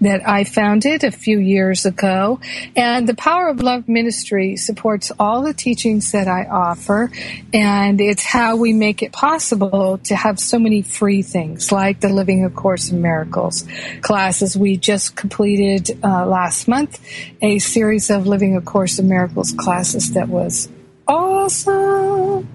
that 0.00 0.26
I 0.26 0.44
founded 0.44 1.02
a 1.02 1.10
few 1.10 1.38
years 1.38 1.84
ago. 1.84 2.40
And 2.76 3.08
the 3.08 3.14
Power 3.14 3.48
of 3.48 3.60
Love 3.60 3.88
Ministry 3.88 4.56
supports 4.56 5.10
all 5.18 5.42
the 5.42 5.52
teachings 5.52 6.12
that 6.12 6.28
I 6.28 6.44
offer. 6.44 7.10
And 7.52 8.00
it's 8.00 8.22
how 8.22 8.56
we 8.56 8.72
make 8.72 9.02
it 9.02 9.12
possible 9.12 9.98
to 10.04 10.14
have 10.14 10.38
so 10.38 10.60
many 10.60 10.82
free 10.82 11.22
things 11.22 11.72
like 11.72 12.00
the 12.00 12.08
Living 12.08 12.44
A 12.44 12.50
Course 12.50 12.90
in 12.90 13.02
Miracles 13.02 13.64
classes. 14.00 14.56
We 14.56 14.76
just 14.76 15.16
completed 15.16 15.98
uh, 16.04 16.24
last 16.24 16.68
month 16.68 17.00
a 17.42 17.58
series 17.58 18.10
of 18.10 18.28
Living 18.28 18.56
A 18.56 18.60
Course 18.60 19.00
in 19.00 19.08
Miracles 19.08 19.52
classes 19.58 20.12
that 20.12 20.28
was 20.28 20.68
awesome. 21.06 22.48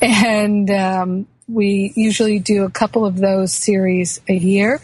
And 0.00 0.70
um, 0.70 1.26
we 1.48 1.92
usually 1.96 2.38
do 2.38 2.64
a 2.64 2.70
couple 2.70 3.04
of 3.04 3.16
those 3.16 3.52
series 3.52 4.20
a 4.28 4.34
year. 4.34 4.80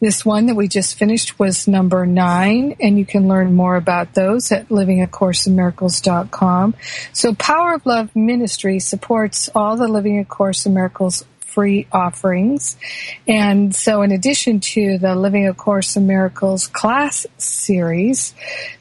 This 0.00 0.24
one 0.24 0.46
that 0.46 0.54
we 0.54 0.68
just 0.68 0.96
finished 0.96 1.38
was 1.38 1.66
number 1.66 2.04
nine, 2.04 2.76
and 2.80 2.98
you 2.98 3.06
can 3.06 3.26
learn 3.26 3.54
more 3.54 3.76
about 3.76 4.14
those 4.14 4.52
at 4.52 4.68
livingacourseinmiracles.com. 4.68 6.74
So 7.12 7.34
Power 7.34 7.74
of 7.74 7.86
Love 7.86 8.14
Ministry 8.14 8.80
supports 8.80 9.48
all 9.54 9.76
the 9.76 9.88
Living 9.88 10.18
a 10.18 10.24
Course 10.24 10.66
in 10.66 10.74
Miracles 10.74 11.24
free 11.54 11.86
offerings. 11.92 12.76
And 13.28 13.74
so 13.74 14.02
in 14.02 14.10
addition 14.10 14.60
to 14.60 14.98
the 14.98 15.14
Living 15.14 15.46
a 15.46 15.54
Course 15.54 15.96
in 15.96 16.06
Miracles 16.06 16.66
class 16.66 17.26
series 17.38 18.34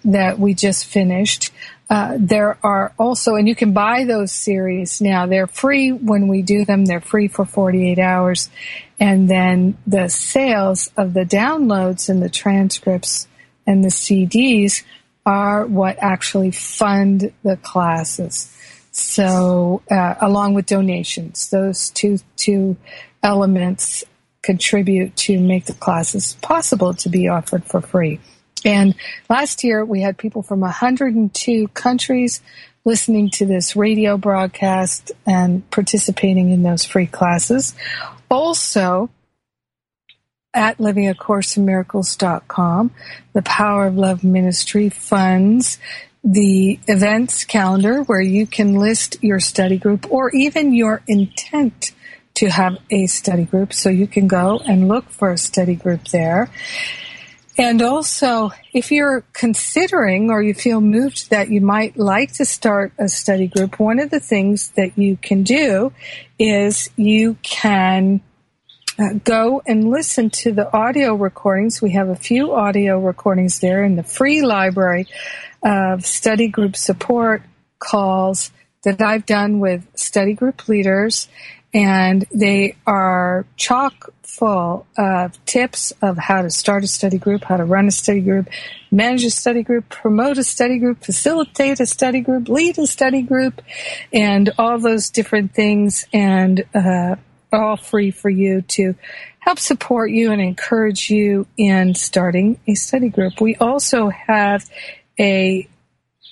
that 0.04 0.40
we 0.40 0.56
just 0.56 0.86
finished, 0.86 1.52
uh, 1.90 2.18
there 2.20 2.58
are 2.64 2.94
also, 2.98 3.36
and 3.36 3.48
you 3.48 3.56
can 3.56 3.74
buy 3.74 4.06
those 4.06 4.32
series 4.32 5.02
now. 5.02 5.26
They're 5.26 5.48
free 5.48 5.92
when 5.92 6.28
we 6.28 6.42
do 6.42 6.66
them. 6.66 6.86
They're 6.86 7.02
free 7.02 7.28
for 7.28 7.46
48 7.46 8.00
hours. 8.00 8.50
And 9.00 9.30
then 9.30 9.78
the 9.86 10.08
sales 10.08 10.90
of 10.96 11.14
the 11.14 11.26
downloads 11.26 12.10
and 12.10 12.22
the 12.22 12.30
transcripts 12.30 13.28
and 13.68 13.84
the 13.84 13.90
CDs 13.90 14.84
are 15.26 15.66
what 15.66 15.98
actually 16.02 16.52
fund 16.52 17.32
the 17.44 17.58
classes. 17.58 18.56
So, 18.92 19.82
uh, 19.90 20.16
along 20.22 20.54
with 20.54 20.68
donations, 20.68 21.50
those 21.50 21.90
two, 21.90 22.20
two 22.36 22.78
elements 23.24 24.04
contribute 24.42 25.16
to 25.16 25.40
make 25.40 25.66
the 25.66 25.74
classes 25.74 26.38
possible 26.42 26.94
to 26.94 27.10
be 27.10 27.28
offered 27.28 27.64
for 27.66 27.82
free. 27.82 28.20
And 28.66 28.96
last 29.30 29.64
year 29.64 29.86
we 29.86 30.02
had 30.02 30.18
people 30.18 30.42
from 30.42 30.62
102 30.62 31.68
countries 31.70 32.42
listening 32.86 33.30
to 33.30 33.46
this 33.46 33.76
radio 33.76 34.18
broadcast 34.18 35.12
and 35.26 35.70
participating 35.72 36.52
in 36.52 36.64
those 36.64 36.86
free 36.86 37.08
classes. 37.08 37.74
Also, 38.30 39.10
at 40.54 40.78
livingacourseinmiracles.com, 40.78 42.92
the 43.34 43.42
Power 43.42 43.88
of 43.88 43.98
Love 43.98 44.24
Ministry 44.24 44.88
funds 44.90 45.80
the 46.24 46.80
events 46.88 47.44
calendar 47.44 48.04
where 48.04 48.22
you 48.22 48.48
can 48.48 48.76
list 48.76 49.18
your 49.22 49.42
study 49.42 49.78
group 49.78 50.10
or 50.10 50.32
even 50.32 50.74
your 50.74 51.02
intent 51.08 51.92
to 52.36 52.50
have 52.50 52.78
a 52.90 53.08
study 53.08 53.44
group. 53.44 53.74
So 53.74 53.90
you 53.90 54.08
can 54.08 54.28
go 54.28 54.62
and 54.66 54.88
look 54.88 55.10
for 55.10 55.32
a 55.32 55.38
study 55.38 55.76
group 55.76 56.06
there. 56.06 56.50
And 57.58 57.82
also, 57.84 58.52
if 58.74 58.92
you're 58.92 59.24
considering 59.34 60.32
or 60.32 60.42
you 60.42 60.56
feel 60.56 60.82
moved 60.82 61.30
that 61.30 61.50
you 61.50 61.62
might 61.62 61.98
like 61.98 62.34
to 62.34 62.46
start 62.46 62.94
a 62.98 63.08
study 63.08 63.48
group, 63.48 63.80
one 63.80 64.00
of 64.00 64.10
the 64.10 64.20
things 64.20 64.70
that 64.70 64.98
you 64.98 65.18
can 65.18 65.44
do 65.44 65.94
is 66.40 66.90
you 66.96 67.38
can 67.44 68.22
uh, 68.98 69.14
go 69.24 69.62
and 69.68 69.90
listen 69.90 70.32
to 70.32 70.52
the 70.52 70.72
audio 70.76 71.14
recordings. 71.14 71.82
We 71.82 71.92
have 71.92 72.10
a 72.10 72.16
few 72.16 72.54
audio 72.54 73.00
recordings 73.00 73.60
there 73.60 73.84
in 73.84 73.98
the 73.98 74.04
free 74.04 74.42
library 74.42 75.08
of 75.62 76.06
study 76.06 76.48
group 76.48 76.76
support 76.76 77.44
calls 77.78 78.52
that 78.84 79.00
I've 79.00 79.26
done 79.26 79.60
with 79.60 79.86
study 79.96 80.34
group 80.34 80.68
leaders 80.68 81.28
and 81.74 82.26
they 82.32 82.76
are 82.86 83.46
chock 83.58 84.14
full 84.22 84.86
of 84.98 85.44
tips 85.46 85.94
of 86.02 86.18
how 86.18 86.42
to 86.42 86.50
start 86.50 86.84
a 86.84 86.88
study 86.88 87.18
group, 87.18 87.44
how 87.44 87.58
to 87.58 87.64
run 87.64 87.88
a 87.88 87.92
study 87.92 88.22
group, 88.22 88.48
manage 88.92 89.24
a 89.24 89.30
study 89.30 89.64
group, 89.64 89.90
promote 89.90 90.38
a 90.38 90.44
study 90.44 90.80
group, 90.80 91.04
facilitate 91.04 91.80
a 91.80 91.86
study 91.86 92.22
group, 92.22 92.50
lead 92.50 92.78
a 92.78 92.88
study 92.88 93.22
group, 93.22 93.62
and 94.12 94.52
all 94.58 94.80
those 94.80 95.10
different 95.10 95.54
things, 95.54 96.06
and 96.14 96.66
uh, 96.74 97.16
all 97.52 97.78
free 97.78 98.12
for 98.12 98.30
you 98.30 98.62
to 98.64 98.96
help 99.40 99.60
support 99.60 100.10
you 100.10 100.32
and 100.32 100.42
encourage 100.42 101.10
you 101.10 101.46
in 101.58 101.94
starting 101.94 102.60
a 102.68 102.74
study 102.74 103.10
group. 103.10 103.40
We 103.40 103.56
also 103.58 104.10
have 104.10 104.70
a 105.20 105.68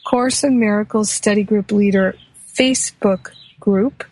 Course 0.04 0.44
in 0.44 0.60
Miracles 0.60 1.12
Study 1.12 1.44
Group 1.44 1.72
Leader 1.72 2.16
Facebook 2.58 3.32
group 3.60 4.04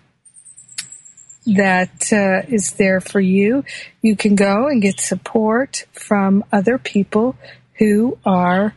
that 1.55 2.12
uh, 2.12 2.41
is 2.47 2.73
there 2.73 3.01
for 3.01 3.19
you. 3.19 3.63
You 4.01 4.15
can 4.15 4.35
go 4.35 4.67
and 4.67 4.81
get 4.81 4.99
support 4.99 5.85
from 5.91 6.43
other 6.51 6.77
people 6.77 7.35
who 7.77 8.17
are 8.25 8.73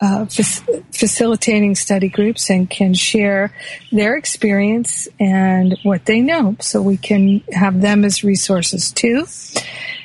uh, 0.00 0.26
f- 0.36 0.68
facilitating 0.90 1.76
study 1.76 2.08
groups 2.08 2.50
and 2.50 2.68
can 2.68 2.92
share 2.92 3.54
their 3.92 4.16
experience 4.16 5.06
and 5.20 5.78
what 5.84 6.06
they 6.06 6.20
know. 6.20 6.56
So 6.60 6.82
we 6.82 6.96
can 6.96 7.40
have 7.52 7.80
them 7.80 8.04
as 8.04 8.24
resources 8.24 8.90
too. 8.90 9.26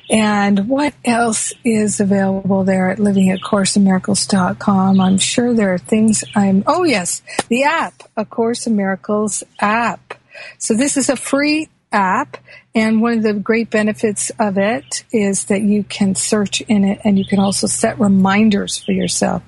And 0.10 0.70
what 0.70 0.94
else 1.04 1.52
is 1.66 2.00
available 2.00 2.64
there 2.64 2.92
at 2.92 3.00
livingacourseinmiracles.com? 3.00 5.02
I'm 5.02 5.18
sure 5.18 5.54
there 5.54 5.74
are 5.74 5.80
things 5.80 6.24
I'm, 6.36 6.64
oh 6.66 6.84
yes, 6.84 7.24
the 7.50 7.64
app, 7.64 8.04
A 8.16 8.24
Course 8.24 8.68
in 8.68 8.76
Miracles 8.76 9.44
app. 9.60 10.14
So 10.60 10.76
this 10.76 10.96
is 10.96 11.10
a 11.10 11.16
free 11.16 11.70
app. 11.92 12.38
And 12.76 13.02
one 13.02 13.14
of 13.14 13.24
the 13.24 13.34
great 13.34 13.70
benefits 13.70 14.30
of 14.40 14.58
it 14.58 15.04
is 15.12 15.46
that 15.46 15.62
you 15.62 15.84
can 15.84 16.14
search 16.16 16.62
in 16.62 16.84
it 16.84 17.00
and 17.04 17.18
you 17.18 17.26
can 17.26 17.40
also 17.40 17.66
set 17.66 18.00
reminders 18.00 18.78
for 18.78 18.92
yourself. 18.92 19.42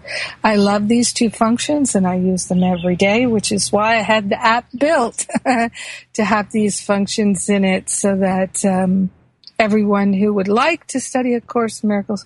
I 0.43 0.55
love 0.55 0.87
these 0.87 1.13
two 1.13 1.29
functions 1.29 1.95
and 1.95 2.07
I 2.07 2.15
use 2.15 2.47
them 2.47 2.63
every 2.63 2.95
day, 2.95 3.27
which 3.27 3.51
is 3.51 3.71
why 3.71 3.97
I 3.97 4.01
had 4.01 4.29
the 4.29 4.43
app 4.43 4.67
built 4.75 5.27
to 6.13 6.23
have 6.23 6.51
these 6.51 6.81
functions 6.81 7.49
in 7.49 7.63
it 7.63 7.89
so 7.89 8.15
that 8.15 8.65
um, 8.65 9.11
everyone 9.59 10.13
who 10.13 10.33
would 10.33 10.47
like 10.47 10.87
to 10.87 10.99
study 10.99 11.35
A 11.35 11.41
Course 11.41 11.83
in 11.83 11.89
Miracles 11.89 12.25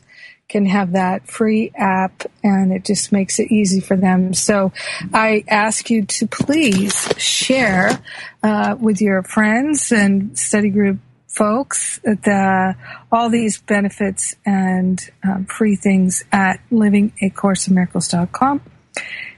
can 0.54 0.66
have 0.68 0.92
that 0.92 1.28
free 1.28 1.72
app 1.76 2.26
and 2.44 2.72
it 2.72 2.86
just 2.86 3.12
makes 3.12 3.40
it 3.40 3.52
easy 3.52 3.80
for 3.80 3.98
them. 3.98 4.36
So 4.36 4.72
I 5.12 5.44
ask 5.48 5.90
you 5.90 6.06
to 6.06 6.28
please 6.28 7.12
share 7.18 8.00
uh, 8.44 8.76
with 8.80 9.02
your 9.02 9.24
friends 9.24 9.92
and 9.92 10.38
study 10.38 10.70
group 10.70 11.00
folks 11.28 12.00
the, 12.04 12.76
all 13.12 13.30
these 13.32 13.60
benefits 13.62 14.36
and 14.46 15.02
um, 15.24 15.46
free 15.46 15.76
things 15.76 16.24
at 16.32 16.60
livingacourseinmiracles.com. 16.72 18.62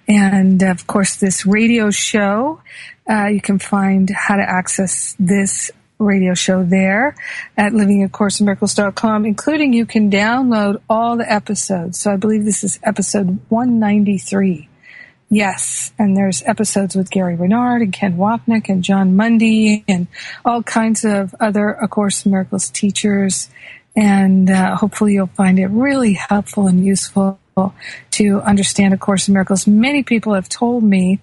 And 0.09 0.61
of 0.63 0.85
course, 0.85 1.15
this 1.15 1.45
radio 1.45 1.91
show, 1.91 2.61
uh, 3.09 3.27
you 3.27 3.39
can 3.39 3.57
find 3.57 4.09
how 4.09 4.35
to 4.35 4.43
access 4.43 5.15
this 5.17 5.71
radio 5.97 6.33
show 6.33 6.63
there 6.63 7.15
at 7.57 7.71
livingacourseinmiracles.com, 7.71 9.25
including 9.25 9.73
you 9.73 9.85
can 9.85 10.11
download 10.11 10.81
all 10.89 11.17
the 11.17 11.31
episodes. 11.31 11.99
So 11.99 12.11
I 12.11 12.17
believe 12.17 12.45
this 12.45 12.63
is 12.63 12.79
episode 12.83 13.39
193. 13.49 14.69
Yes, 15.29 15.91
and 15.97 16.15
there's 16.15 16.43
episodes 16.43 16.95
with 16.95 17.09
Gary 17.09 17.35
Renard 17.35 17.81
and 17.81 17.91
Ken 17.91 18.15
Wapnick 18.15 18.69
and 18.69 18.83
John 18.83 19.15
Mundy 19.15 19.83
and 19.87 20.07
all 20.43 20.61
kinds 20.61 21.03
of 21.03 21.33
other 21.39 21.69
A 21.69 21.87
Course 21.87 22.25
in 22.25 22.31
Miracles 22.31 22.69
teachers 22.69 23.49
And 23.95 24.49
uh, 24.49 24.75
hopefully 24.75 25.13
you'll 25.13 25.27
find 25.27 25.57
it 25.57 25.67
really 25.67 26.13
helpful 26.13 26.67
and 26.67 26.85
useful 26.85 27.39
to 28.11 28.41
understand 28.41 28.93
A 28.93 28.97
Course 28.97 29.29
in 29.29 29.33
Miracles. 29.33 29.65
Many 29.65 30.03
people 30.03 30.33
have 30.33 30.49
told 30.49 30.83
me 30.83 31.19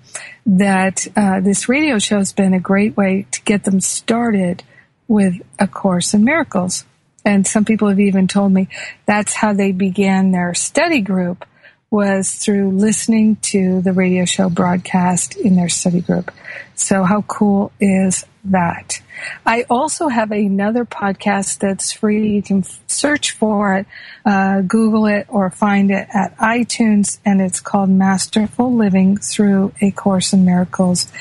that 0.47 1.07
uh, 1.15 1.41
this 1.41 1.69
radio 1.69 1.99
show 1.99 2.17
has 2.17 2.33
been 2.33 2.55
a 2.55 2.61
great 2.61 2.97
way 2.97 3.27
to 3.33 3.43
get 3.43 3.65
them 3.65 3.81
started 3.81 4.63
with 5.09 5.35
A 5.59 5.69
Course 5.69 6.15
in 6.15 6.25
Miracles. 6.25 6.87
And 7.23 7.47
some 7.47 7.67
people 7.67 7.89
have 7.89 8.01
even 8.01 8.29
told 8.29 8.51
me 8.51 8.69
that's 9.05 9.35
how 9.35 9.53
they 9.53 9.73
began 9.73 10.31
their 10.31 10.55
study 10.55 11.03
group 11.03 11.45
was 11.93 12.33
through 12.33 12.71
listening 12.71 13.37
to 13.37 13.83
the 13.83 13.93
radio 13.93 14.25
show 14.25 14.49
broadcast 14.49 15.37
in 15.37 15.57
their 15.57 15.69
study 15.69 16.01
group. 16.01 16.31
So 16.75 17.05
how 17.05 17.21
cool 17.21 17.71
is 17.79 18.25
that? 18.45 19.03
I 19.45 19.67
also 19.69 20.09
have 20.09 20.33
another 20.33 20.87
podcast 20.87 21.59
that's 21.59 21.93
free. 21.93 22.31
You 22.31 22.43
can 22.43 22.65
search 22.87 23.33
for 23.33 23.77
it, 23.77 23.87
uh, 24.25 24.63
Google 24.63 25.05
it, 25.05 25.27
or 25.29 25.51
find 25.51 25.91
it 25.91 26.09
at 26.13 26.35
iTunes, 26.39 27.19
and 27.27 27.43
it's 27.43 27.61
called 27.61 27.91
Masterful 27.91 28.75
Living 28.75 29.19
Through 29.19 29.75
a 29.83 29.91
Course 29.91 30.33
in 30.33 30.47
Miracles. 30.47 31.13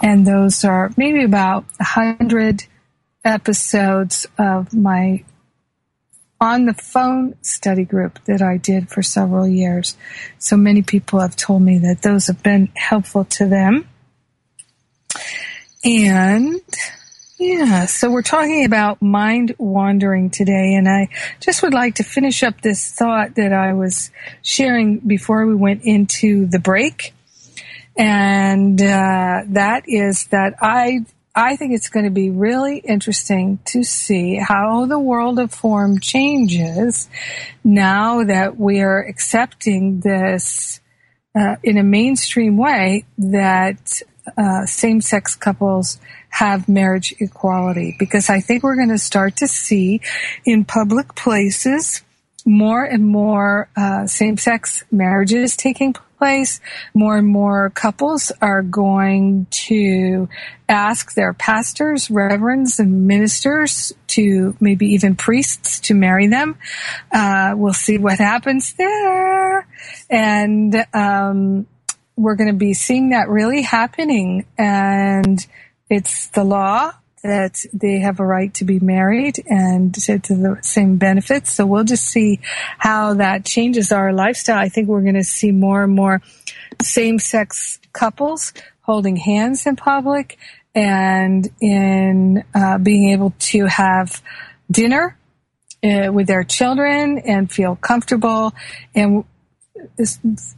And 0.00 0.24
those 0.24 0.64
are 0.64 0.92
maybe 0.96 1.24
about 1.24 1.64
a 1.80 1.84
hundred 1.84 2.64
episodes 3.24 4.28
of 4.38 4.72
my 4.72 5.24
on 6.40 6.64
the 6.64 6.74
phone 6.74 7.34
study 7.42 7.84
group 7.84 8.18
that 8.24 8.40
I 8.40 8.56
did 8.56 8.88
for 8.88 9.02
several 9.02 9.46
years. 9.46 9.96
So 10.38 10.56
many 10.56 10.80
people 10.80 11.20
have 11.20 11.36
told 11.36 11.60
me 11.60 11.78
that 11.78 12.00
those 12.00 12.28
have 12.28 12.42
been 12.42 12.70
helpful 12.74 13.26
to 13.26 13.46
them. 13.46 13.86
And 15.84 16.60
yeah, 17.38 17.86
so 17.86 18.10
we're 18.10 18.22
talking 18.22 18.64
about 18.64 19.02
mind 19.02 19.54
wandering 19.58 20.30
today, 20.30 20.74
and 20.74 20.88
I 20.88 21.08
just 21.40 21.62
would 21.62 21.74
like 21.74 21.96
to 21.96 22.04
finish 22.04 22.42
up 22.42 22.60
this 22.60 22.90
thought 22.92 23.34
that 23.36 23.52
I 23.52 23.72
was 23.72 24.10
sharing 24.42 24.98
before 24.98 25.46
we 25.46 25.54
went 25.54 25.82
into 25.82 26.46
the 26.46 26.58
break. 26.58 27.14
And 27.96 28.80
uh, 28.80 29.42
that 29.48 29.84
is 29.86 30.26
that 30.28 30.54
I 30.60 31.04
I 31.34 31.56
think 31.56 31.74
it's 31.74 31.88
going 31.88 32.04
to 32.04 32.10
be 32.10 32.30
really 32.30 32.78
interesting 32.78 33.60
to 33.66 33.84
see 33.84 34.36
how 34.36 34.86
the 34.86 34.98
world 34.98 35.38
of 35.38 35.52
form 35.52 36.00
changes 36.00 37.08
now 37.62 38.24
that 38.24 38.58
we 38.58 38.80
are 38.80 38.98
accepting 38.98 40.00
this 40.00 40.80
uh, 41.38 41.56
in 41.62 41.78
a 41.78 41.84
mainstream 41.84 42.56
way 42.56 43.04
that 43.18 44.02
uh, 44.36 44.66
same 44.66 45.00
sex 45.00 45.36
couples 45.36 45.98
have 46.30 46.68
marriage 46.68 47.14
equality. 47.20 47.94
Because 47.98 48.28
I 48.28 48.40
think 48.40 48.64
we're 48.64 48.76
going 48.76 48.88
to 48.88 48.98
start 48.98 49.36
to 49.36 49.46
see 49.46 50.00
in 50.44 50.64
public 50.64 51.14
places 51.14 52.02
more 52.44 52.82
and 52.82 53.06
more 53.06 53.68
uh, 53.76 54.06
same 54.06 54.36
sex 54.36 54.82
marriages 54.90 55.56
taking 55.56 55.92
place. 55.92 56.09
More 56.94 57.16
and 57.16 57.26
more 57.26 57.70
couples 57.70 58.30
are 58.40 58.62
going 58.62 59.46
to 59.50 60.28
ask 60.68 61.14
their 61.14 61.32
pastors, 61.32 62.10
reverends, 62.10 62.78
and 62.78 63.06
ministers 63.06 63.92
to 64.08 64.56
maybe 64.60 64.86
even 64.86 65.16
priests 65.16 65.80
to 65.80 65.94
marry 65.94 66.26
them. 66.26 66.56
Uh, 67.12 67.54
we'll 67.56 67.72
see 67.72 67.98
what 67.98 68.18
happens 68.18 68.74
there. 68.74 69.66
And 70.08 70.86
um, 70.94 71.66
we're 72.16 72.36
going 72.36 72.50
to 72.50 72.58
be 72.58 72.74
seeing 72.74 73.10
that 73.10 73.28
really 73.28 73.62
happening. 73.62 74.46
And 74.56 75.44
it's 75.88 76.28
the 76.28 76.44
law 76.44 76.92
that 77.22 77.64
they 77.72 77.98
have 77.98 78.18
a 78.18 78.26
right 78.26 78.52
to 78.54 78.64
be 78.64 78.80
married 78.80 79.42
and 79.46 79.94
to, 79.94 80.18
the 80.18 80.58
same 80.62 80.96
benefits. 80.96 81.52
So 81.52 81.66
we'll 81.66 81.84
just 81.84 82.06
see 82.06 82.40
how 82.78 83.14
that 83.14 83.44
changes 83.44 83.92
our 83.92 84.12
lifestyle. 84.12 84.58
I 84.58 84.68
think 84.68 84.88
we're 84.88 85.02
going 85.02 85.14
to 85.14 85.24
see 85.24 85.52
more 85.52 85.84
and 85.84 85.94
more 85.94 86.22
same 86.82 87.18
sex 87.18 87.78
couples 87.92 88.52
holding 88.82 89.16
hands 89.16 89.66
in 89.66 89.76
public 89.76 90.38
and 90.74 91.48
in 91.60 92.44
uh, 92.54 92.78
being 92.78 93.10
able 93.10 93.34
to 93.38 93.66
have 93.66 94.22
dinner 94.70 95.16
uh, 95.84 96.12
with 96.12 96.26
their 96.26 96.44
children 96.44 97.18
and 97.18 97.50
feel 97.50 97.76
comfortable 97.76 98.54
and 98.94 99.24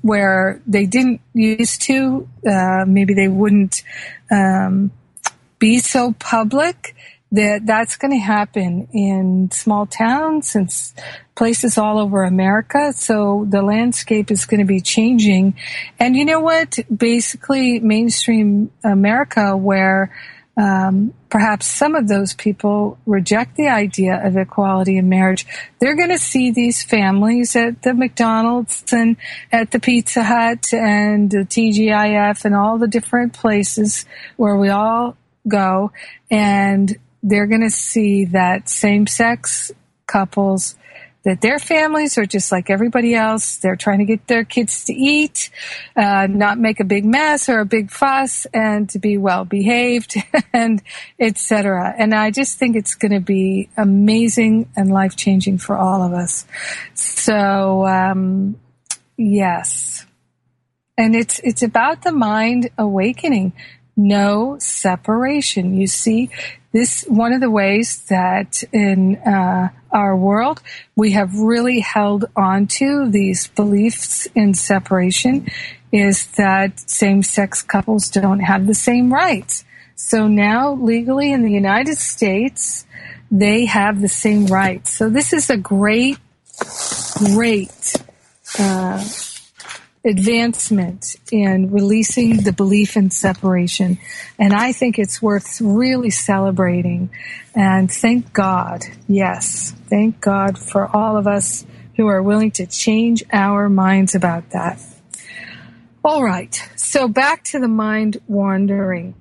where 0.02 0.60
they 0.66 0.86
didn't 0.86 1.20
used 1.32 1.82
to, 1.82 2.28
uh, 2.48 2.84
maybe 2.86 3.14
they 3.14 3.28
wouldn't 3.28 3.82
um, 4.30 4.90
be 5.62 5.78
so 5.78 6.12
public 6.18 6.96
that 7.30 7.64
that's 7.64 7.96
going 7.96 8.10
to 8.10 8.18
happen 8.18 8.88
in 8.92 9.48
small 9.52 9.86
towns 9.86 10.56
and 10.56 10.68
places 11.36 11.78
all 11.78 12.00
over 12.00 12.24
America. 12.24 12.92
So 12.92 13.46
the 13.48 13.62
landscape 13.62 14.32
is 14.32 14.44
going 14.44 14.58
to 14.58 14.66
be 14.66 14.80
changing. 14.80 15.54
And 16.00 16.16
you 16.16 16.24
know 16.24 16.40
what? 16.40 16.80
Basically, 16.94 17.78
mainstream 17.78 18.72
America, 18.82 19.56
where 19.56 20.12
um, 20.56 21.14
perhaps 21.30 21.66
some 21.66 21.94
of 21.94 22.08
those 22.08 22.34
people 22.34 22.98
reject 23.06 23.54
the 23.54 23.68
idea 23.68 24.20
of 24.26 24.36
equality 24.36 24.98
in 24.98 25.08
marriage. 25.08 25.46
They're 25.78 25.96
going 25.96 26.10
to 26.10 26.18
see 26.18 26.50
these 26.50 26.82
families 26.82 27.54
at 27.54 27.82
the 27.82 27.94
McDonald's 27.94 28.92
and 28.92 29.16
at 29.52 29.70
the 29.70 29.78
Pizza 29.78 30.24
Hut 30.24 30.74
and 30.74 31.30
the 31.30 31.46
TGIF 31.46 32.44
and 32.44 32.56
all 32.56 32.78
the 32.78 32.88
different 32.88 33.32
places 33.32 34.06
where 34.36 34.56
we 34.56 34.68
all 34.68 35.16
go 35.46 35.92
and 36.30 36.96
they're 37.22 37.46
going 37.46 37.62
to 37.62 37.70
see 37.70 38.24
that 38.26 38.68
same 38.68 39.06
sex 39.06 39.70
couples 40.06 40.76
that 41.24 41.40
their 41.40 41.58
families 41.58 42.18
are 42.18 42.26
just 42.26 42.50
like 42.50 42.68
everybody 42.68 43.14
else. 43.14 43.56
They're 43.56 43.76
trying 43.76 43.98
to 43.98 44.04
get 44.04 44.26
their 44.26 44.44
kids 44.44 44.84
to 44.86 44.92
eat, 44.92 45.50
uh, 45.96 46.26
not 46.28 46.58
make 46.58 46.80
a 46.80 46.84
big 46.84 47.04
mess 47.04 47.48
or 47.48 47.60
a 47.60 47.64
big 47.64 47.90
fuss, 47.90 48.46
and 48.52 48.88
to 48.90 48.98
be 48.98 49.18
well 49.18 49.44
behaved, 49.44 50.16
and 50.52 50.82
etc. 51.18 51.94
And 51.96 52.14
I 52.14 52.30
just 52.30 52.58
think 52.58 52.76
it's 52.76 52.94
going 52.94 53.12
to 53.12 53.20
be 53.20 53.68
amazing 53.76 54.68
and 54.76 54.90
life 54.90 55.16
changing 55.16 55.58
for 55.58 55.76
all 55.76 56.02
of 56.02 56.12
us. 56.12 56.44
So 56.94 57.86
um, 57.86 58.58
yes, 59.16 60.04
and 60.98 61.14
it's 61.14 61.38
it's 61.44 61.62
about 61.62 62.02
the 62.02 62.12
mind 62.12 62.70
awakening 62.76 63.52
no 63.96 64.56
separation. 64.58 65.76
You 65.76 65.86
see, 65.86 66.30
this 66.72 67.04
one 67.08 67.32
of 67.32 67.40
the 67.40 67.50
ways 67.50 68.04
that 68.08 68.62
in 68.72 69.16
uh, 69.16 69.68
our 69.90 70.16
world 70.16 70.62
we 70.96 71.12
have 71.12 71.34
really 71.34 71.80
held 71.80 72.24
on 72.34 72.66
to 72.66 73.10
these 73.10 73.48
beliefs 73.48 74.26
in 74.34 74.54
separation 74.54 75.46
is 75.92 76.26
that 76.32 76.80
same-sex 76.88 77.62
couples 77.62 78.08
don't 78.08 78.40
have 78.40 78.66
the 78.66 78.74
same 78.74 79.12
rights. 79.12 79.64
So 79.94 80.26
now, 80.26 80.72
legally 80.72 81.32
in 81.32 81.42
the 81.42 81.52
United 81.52 81.98
States, 81.98 82.86
they 83.30 83.66
have 83.66 84.00
the 84.00 84.08
same 84.08 84.46
rights. 84.46 84.90
So 84.90 85.10
this 85.10 85.32
is 85.32 85.50
a 85.50 85.56
great, 85.56 86.18
great. 87.18 87.94
Uh, 88.58 89.04
advancement 90.04 91.16
in 91.30 91.70
releasing 91.70 92.38
the 92.38 92.52
belief 92.52 92.96
in 92.96 93.10
separation. 93.10 93.98
And 94.38 94.52
I 94.52 94.72
think 94.72 94.98
it's 94.98 95.22
worth 95.22 95.60
really 95.60 96.10
celebrating. 96.10 97.10
And 97.54 97.90
thank 97.90 98.32
God, 98.32 98.82
yes, 99.06 99.72
thank 99.88 100.20
God 100.20 100.58
for 100.58 100.88
all 100.94 101.16
of 101.16 101.26
us 101.26 101.64
who 101.96 102.06
are 102.06 102.22
willing 102.22 102.50
to 102.52 102.66
change 102.66 103.22
our 103.32 103.68
minds 103.68 104.14
about 104.14 104.50
that. 104.50 104.80
All 106.04 106.24
right, 106.24 106.52
so 106.74 107.06
back 107.06 107.44
to 107.44 107.60
the 107.60 107.68
mind 107.68 108.20
wandering. 108.26 109.14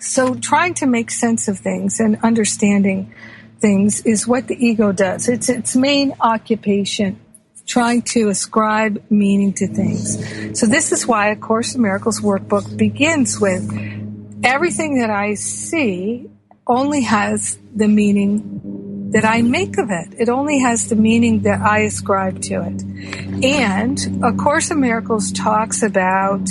So 0.00 0.34
trying 0.34 0.74
to 0.74 0.86
make 0.86 1.10
sense 1.10 1.46
of 1.46 1.58
things 1.58 2.00
and 2.00 2.18
understanding 2.22 3.14
things 3.60 4.00
is 4.02 4.26
what 4.26 4.48
the 4.48 4.56
ego 4.56 4.90
does. 4.90 5.28
It's 5.28 5.48
its 5.48 5.76
main 5.76 6.14
occupation 6.20 7.20
trying 7.68 8.00
to 8.00 8.28
ascribe 8.28 9.04
meaning 9.10 9.52
to 9.52 9.68
things. 9.68 10.58
So 10.58 10.66
this 10.66 10.90
is 10.90 11.06
why 11.06 11.28
A 11.28 11.36
Course 11.36 11.74
in 11.74 11.82
Miracles 11.82 12.20
workbook 12.20 12.76
begins 12.76 13.38
with 13.38 13.62
everything 14.42 14.98
that 14.98 15.10
I 15.10 15.34
see 15.34 16.28
only 16.66 17.02
has 17.02 17.58
the 17.76 17.86
meaning 17.86 19.10
that 19.12 19.24
I 19.24 19.42
make 19.42 19.78
of 19.78 19.90
it. 19.90 20.14
It 20.18 20.28
only 20.28 20.60
has 20.60 20.88
the 20.88 20.96
meaning 20.96 21.42
that 21.42 21.60
I 21.60 21.80
ascribe 21.80 22.40
to 22.42 22.62
it. 22.62 23.44
And 23.44 24.24
A 24.24 24.32
Course 24.32 24.70
in 24.70 24.80
Miracles 24.80 25.30
talks 25.32 25.82
about 25.82 26.48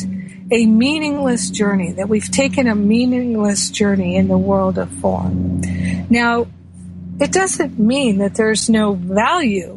a 0.51 0.65
meaningless 0.65 1.49
journey, 1.49 1.91
that 1.93 2.07
we've 2.07 2.31
taken 2.31 2.67
a 2.67 2.75
meaningless 2.75 3.69
journey 3.69 4.15
in 4.15 4.27
the 4.27 4.37
world 4.37 4.77
of 4.77 4.89
form. 4.89 5.61
Now, 6.09 6.47
it 7.19 7.31
doesn't 7.31 7.79
mean 7.79 8.19
that 8.19 8.35
there's 8.35 8.69
no 8.69 8.93
value 8.93 9.76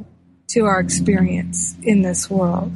to 0.50 0.66
our 0.66 0.80
experience 0.80 1.76
in 1.82 2.02
this 2.02 2.28
world. 2.28 2.72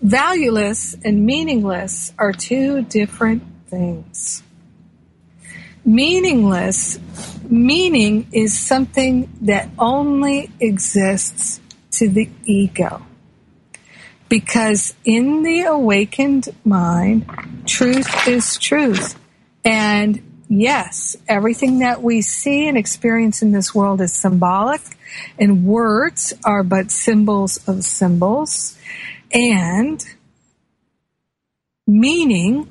Valueless 0.00 0.94
and 1.04 1.26
meaningless 1.26 2.12
are 2.18 2.32
two 2.32 2.82
different 2.82 3.42
things. 3.66 4.42
Meaningless, 5.84 6.98
meaning 7.48 8.26
is 8.32 8.58
something 8.58 9.30
that 9.42 9.68
only 9.78 10.50
exists 10.60 11.60
to 11.92 12.08
the 12.08 12.28
ego. 12.44 13.04
Because 14.28 14.94
in 15.04 15.42
the 15.42 15.62
awakened 15.62 16.48
mind, 16.64 17.26
truth 17.66 18.28
is 18.28 18.58
truth. 18.58 19.16
And 19.64 20.44
yes, 20.48 21.16
everything 21.28 21.80
that 21.80 22.02
we 22.02 22.20
see 22.22 22.68
and 22.68 22.76
experience 22.76 23.42
in 23.42 23.52
this 23.52 23.74
world 23.74 24.00
is 24.00 24.12
symbolic, 24.12 24.80
and 25.38 25.64
words 25.64 26.32
are 26.44 26.62
but 26.62 26.90
symbols 26.90 27.58
of 27.68 27.84
symbols. 27.84 28.78
And 29.32 30.04
meaning 31.86 32.70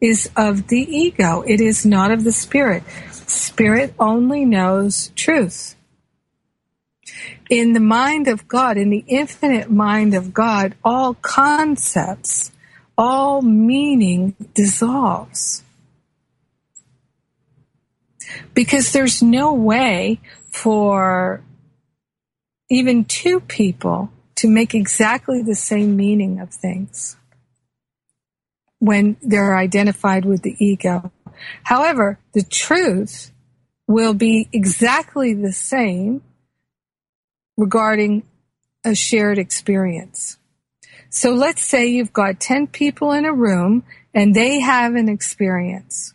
is 0.00 0.28
of 0.36 0.68
the 0.68 0.80
ego, 0.80 1.42
it 1.46 1.60
is 1.60 1.86
not 1.86 2.10
of 2.10 2.24
the 2.24 2.32
spirit. 2.32 2.82
Spirit 3.10 3.94
only 3.98 4.44
knows 4.44 5.10
truth. 5.16 5.76
In 7.50 7.72
the 7.72 7.80
mind 7.80 8.28
of 8.28 8.48
God, 8.48 8.76
in 8.76 8.90
the 8.90 9.04
infinite 9.06 9.70
mind 9.70 10.14
of 10.14 10.32
God, 10.32 10.74
all 10.84 11.14
concepts, 11.14 12.52
all 12.96 13.42
meaning 13.42 14.34
dissolves. 14.54 15.62
Because 18.54 18.92
there's 18.92 19.22
no 19.22 19.52
way 19.52 20.20
for 20.54 21.42
even 22.70 23.04
two 23.04 23.40
people 23.40 24.08
to 24.36 24.48
make 24.48 24.72
exactly 24.72 25.42
the 25.42 25.56
same 25.56 25.96
meaning 25.96 26.38
of 26.38 26.50
things 26.50 27.16
when 28.78 29.16
they're 29.20 29.56
identified 29.56 30.24
with 30.24 30.42
the 30.42 30.54
ego. 30.64 31.10
However, 31.64 32.20
the 32.34 32.44
truth 32.44 33.32
will 33.88 34.14
be 34.14 34.48
exactly 34.52 35.34
the 35.34 35.52
same 35.52 36.22
regarding 37.56 38.22
a 38.84 38.94
shared 38.94 39.38
experience. 39.38 40.38
So 41.10 41.32
let's 41.32 41.64
say 41.64 41.88
you've 41.88 42.12
got 42.12 42.38
10 42.38 42.68
people 42.68 43.10
in 43.10 43.24
a 43.24 43.34
room 43.34 43.82
and 44.14 44.34
they 44.34 44.60
have 44.60 44.94
an 44.94 45.08
experience. 45.08 46.13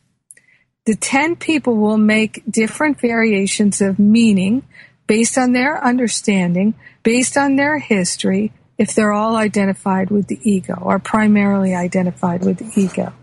The 0.90 0.96
10 0.96 1.36
people 1.36 1.76
will 1.76 2.00
make 2.00 2.42
different 2.50 3.00
variations 3.00 3.80
of 3.80 4.00
meaning 4.00 4.64
based 5.06 5.38
on 5.38 5.52
their 5.52 5.78
understanding, 5.86 6.74
based 7.04 7.38
on 7.38 7.58
their 7.58 7.78
history, 7.78 8.54
if 8.80 8.96
they're 8.96 9.12
all 9.12 9.36
identified 9.36 10.10
with 10.10 10.26
the 10.26 10.40
ego 10.42 10.74
or 10.82 10.98
primarily 10.98 11.76
identified 11.76 12.44
with 12.44 12.58
the 12.58 12.72
ego. 12.76 13.14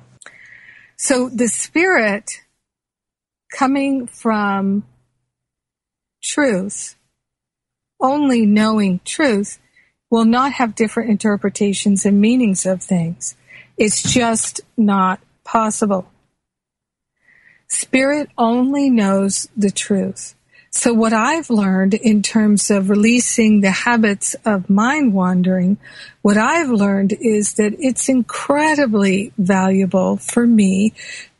So 0.96 1.28
the 1.28 1.48
spirit 1.48 2.40
coming 3.52 4.06
from 4.06 4.84
truth, 6.22 6.94
only 8.00 8.46
knowing 8.46 9.00
truth, 9.04 9.58
will 10.08 10.24
not 10.24 10.52
have 10.52 10.76
different 10.76 11.10
interpretations 11.10 12.06
and 12.06 12.20
meanings 12.20 12.64
of 12.64 12.80
things. 12.80 13.34
It's 13.76 14.12
just 14.12 14.60
not 14.76 15.18
possible. 15.42 16.08
Spirit 17.68 18.30
only 18.38 18.90
knows 18.90 19.48
the 19.56 19.70
truth. 19.70 20.34
So 20.70 20.92
what 20.92 21.14
I've 21.14 21.48
learned 21.48 21.94
in 21.94 22.22
terms 22.22 22.70
of 22.70 22.90
releasing 22.90 23.60
the 23.60 23.70
habits 23.70 24.34
of 24.44 24.68
mind 24.68 25.14
wandering, 25.14 25.78
what 26.20 26.36
I've 26.36 26.68
learned 26.68 27.14
is 27.18 27.54
that 27.54 27.74
it's 27.78 28.10
incredibly 28.10 29.32
valuable 29.38 30.18
for 30.18 30.46
me 30.46 30.92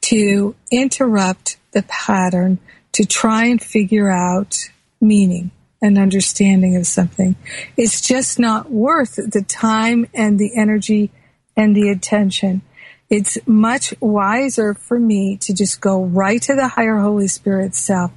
to 0.03 0.55
interrupt 0.71 1.59
the 1.73 1.83
pattern 1.83 2.59
to 2.93 3.05
try 3.05 3.45
and 3.45 3.63
figure 3.63 4.11
out 4.11 4.71
meaning 5.03 5.51
and 5.83 5.99
understanding 5.99 6.75
of 6.77 6.87
something. 6.87 7.37
It's 7.77 8.01
just 8.01 8.39
not 8.39 8.71
worth 8.71 9.17
the 9.17 9.45
time 9.47 10.07
and 10.15 10.39
the 10.39 10.57
energy 10.57 11.11
and 11.57 11.77
the 11.77 11.91
attention. 11.91 12.63
It's 13.09 13.39
much 13.47 13.95
wiser 14.01 14.75
for 14.75 14.99
me 14.99 15.37
to 15.39 15.55
just 15.55 15.81
go 15.81 16.05
right 16.05 16.43
to 16.43 16.55
the 16.55 16.69
higher 16.69 16.99
Holy 16.99 17.29
Spirit 17.29 17.75
self 17.75 18.11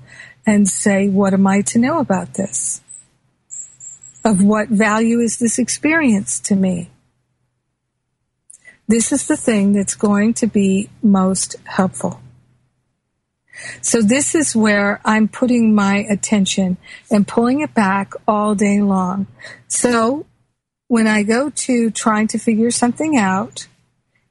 and 0.45 0.67
say, 0.67 1.07
what 1.07 1.33
am 1.33 1.45
I 1.45 1.61
to 1.61 1.79
know 1.79 1.99
about 1.99 2.33
this? 2.33 2.81
Of 4.25 4.43
what 4.43 4.69
value 4.69 5.19
is 5.19 5.37
this 5.37 5.59
experience 5.59 6.39
to 6.41 6.55
me? 6.55 6.89
This 8.87 9.11
is 9.11 9.27
the 9.27 9.37
thing 9.37 9.73
that's 9.73 9.93
going 9.93 10.33
to 10.35 10.47
be 10.47 10.89
most 11.03 11.55
helpful. 11.65 12.21
So 13.81 14.01
this 14.01 14.33
is 14.33 14.55
where 14.55 14.99
I'm 15.05 15.27
putting 15.27 15.75
my 15.75 15.97
attention 15.97 16.77
and 17.11 17.27
pulling 17.27 17.61
it 17.61 17.73
back 17.75 18.13
all 18.27 18.55
day 18.55 18.81
long. 18.81 19.27
So 19.67 20.25
when 20.87 21.05
I 21.05 21.21
go 21.21 21.51
to 21.51 21.91
trying 21.91 22.27
to 22.29 22.39
figure 22.39 22.71
something 22.71 23.15
out 23.15 23.67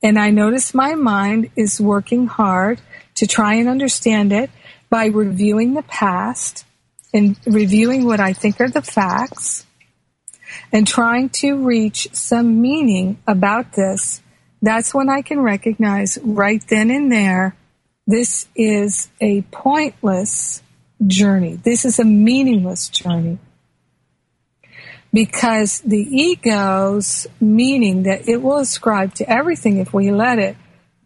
and 0.02 0.18
I 0.18 0.30
notice 0.30 0.74
my 0.74 0.94
mind 0.94 1.50
is 1.56 1.80
working 1.80 2.26
hard 2.26 2.80
to 3.16 3.26
try 3.26 3.54
and 3.54 3.68
understand 3.68 4.32
it, 4.32 4.50
by 4.90 5.06
reviewing 5.06 5.74
the 5.74 5.82
past 5.82 6.64
and 7.12 7.38
reviewing 7.46 8.04
what 8.04 8.20
I 8.20 8.32
think 8.32 8.60
are 8.60 8.70
the 8.70 8.82
facts 8.82 9.66
and 10.72 10.86
trying 10.86 11.28
to 11.30 11.56
reach 11.64 12.08
some 12.12 12.60
meaning 12.60 13.18
about 13.26 13.72
this, 13.74 14.22
that's 14.62 14.94
when 14.94 15.08
I 15.08 15.22
can 15.22 15.40
recognize 15.40 16.18
right 16.22 16.62
then 16.68 16.90
and 16.90 17.12
there 17.12 17.54
this 18.06 18.48
is 18.56 19.10
a 19.20 19.42
pointless 19.42 20.62
journey. 21.06 21.56
This 21.56 21.84
is 21.84 21.98
a 21.98 22.04
meaningless 22.04 22.88
journey. 22.88 23.38
Because 25.18 25.80
the 25.80 25.98
ego's 25.98 27.26
meaning 27.40 28.04
that 28.04 28.28
it 28.28 28.40
will 28.40 28.58
ascribe 28.58 29.14
to 29.14 29.28
everything 29.28 29.78
if 29.78 29.92
we 29.92 30.12
let 30.12 30.38
it 30.38 30.56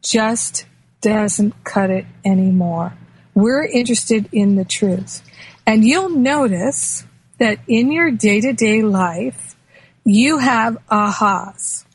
just 0.02 0.66
doesn't 1.00 1.64
cut 1.64 1.88
it 1.88 2.04
anymore. 2.22 2.92
We're 3.34 3.64
interested 3.64 4.28
in 4.30 4.56
the 4.56 4.66
truth. 4.66 5.22
And 5.66 5.82
you'll 5.82 6.10
notice 6.10 7.06
that 7.38 7.60
in 7.66 7.90
your 7.90 8.10
day 8.10 8.42
to 8.42 8.52
day 8.52 8.82
life, 8.82 9.56
you 10.04 10.36
have 10.36 10.76
ahas, 10.90 11.86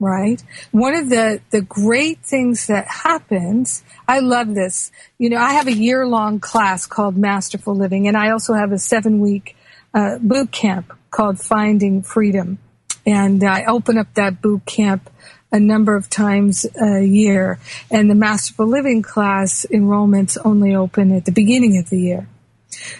right? 0.00 0.42
One 0.70 0.94
of 0.94 1.10
the, 1.10 1.42
the 1.50 1.60
great 1.60 2.20
things 2.24 2.68
that 2.68 2.88
happens, 2.88 3.84
I 4.08 4.20
love 4.20 4.54
this. 4.54 4.90
You 5.18 5.28
know, 5.28 5.36
I 5.36 5.52
have 5.52 5.66
a 5.66 5.74
year 5.74 6.06
long 6.06 6.40
class 6.40 6.86
called 6.86 7.18
Masterful 7.18 7.74
Living, 7.74 8.08
and 8.08 8.16
I 8.16 8.30
also 8.30 8.54
have 8.54 8.72
a 8.72 8.78
seven 8.78 9.20
week 9.20 9.54
uh, 9.92 10.16
boot 10.20 10.50
camp 10.52 10.90
called 11.16 11.40
Finding 11.40 12.02
Freedom. 12.02 12.58
And 13.06 13.42
I 13.42 13.64
open 13.64 13.96
up 13.96 14.12
that 14.14 14.42
boot 14.42 14.66
camp 14.66 15.08
a 15.50 15.58
number 15.58 15.96
of 15.96 16.10
times 16.10 16.66
a 16.78 17.02
year, 17.02 17.58
and 17.90 18.10
the 18.10 18.14
Masterful 18.14 18.66
Living 18.66 19.00
class 19.00 19.64
enrollments 19.72 20.36
only 20.44 20.74
open 20.74 21.12
at 21.12 21.24
the 21.24 21.32
beginning 21.32 21.78
of 21.78 21.88
the 21.88 21.98
year. 21.98 22.28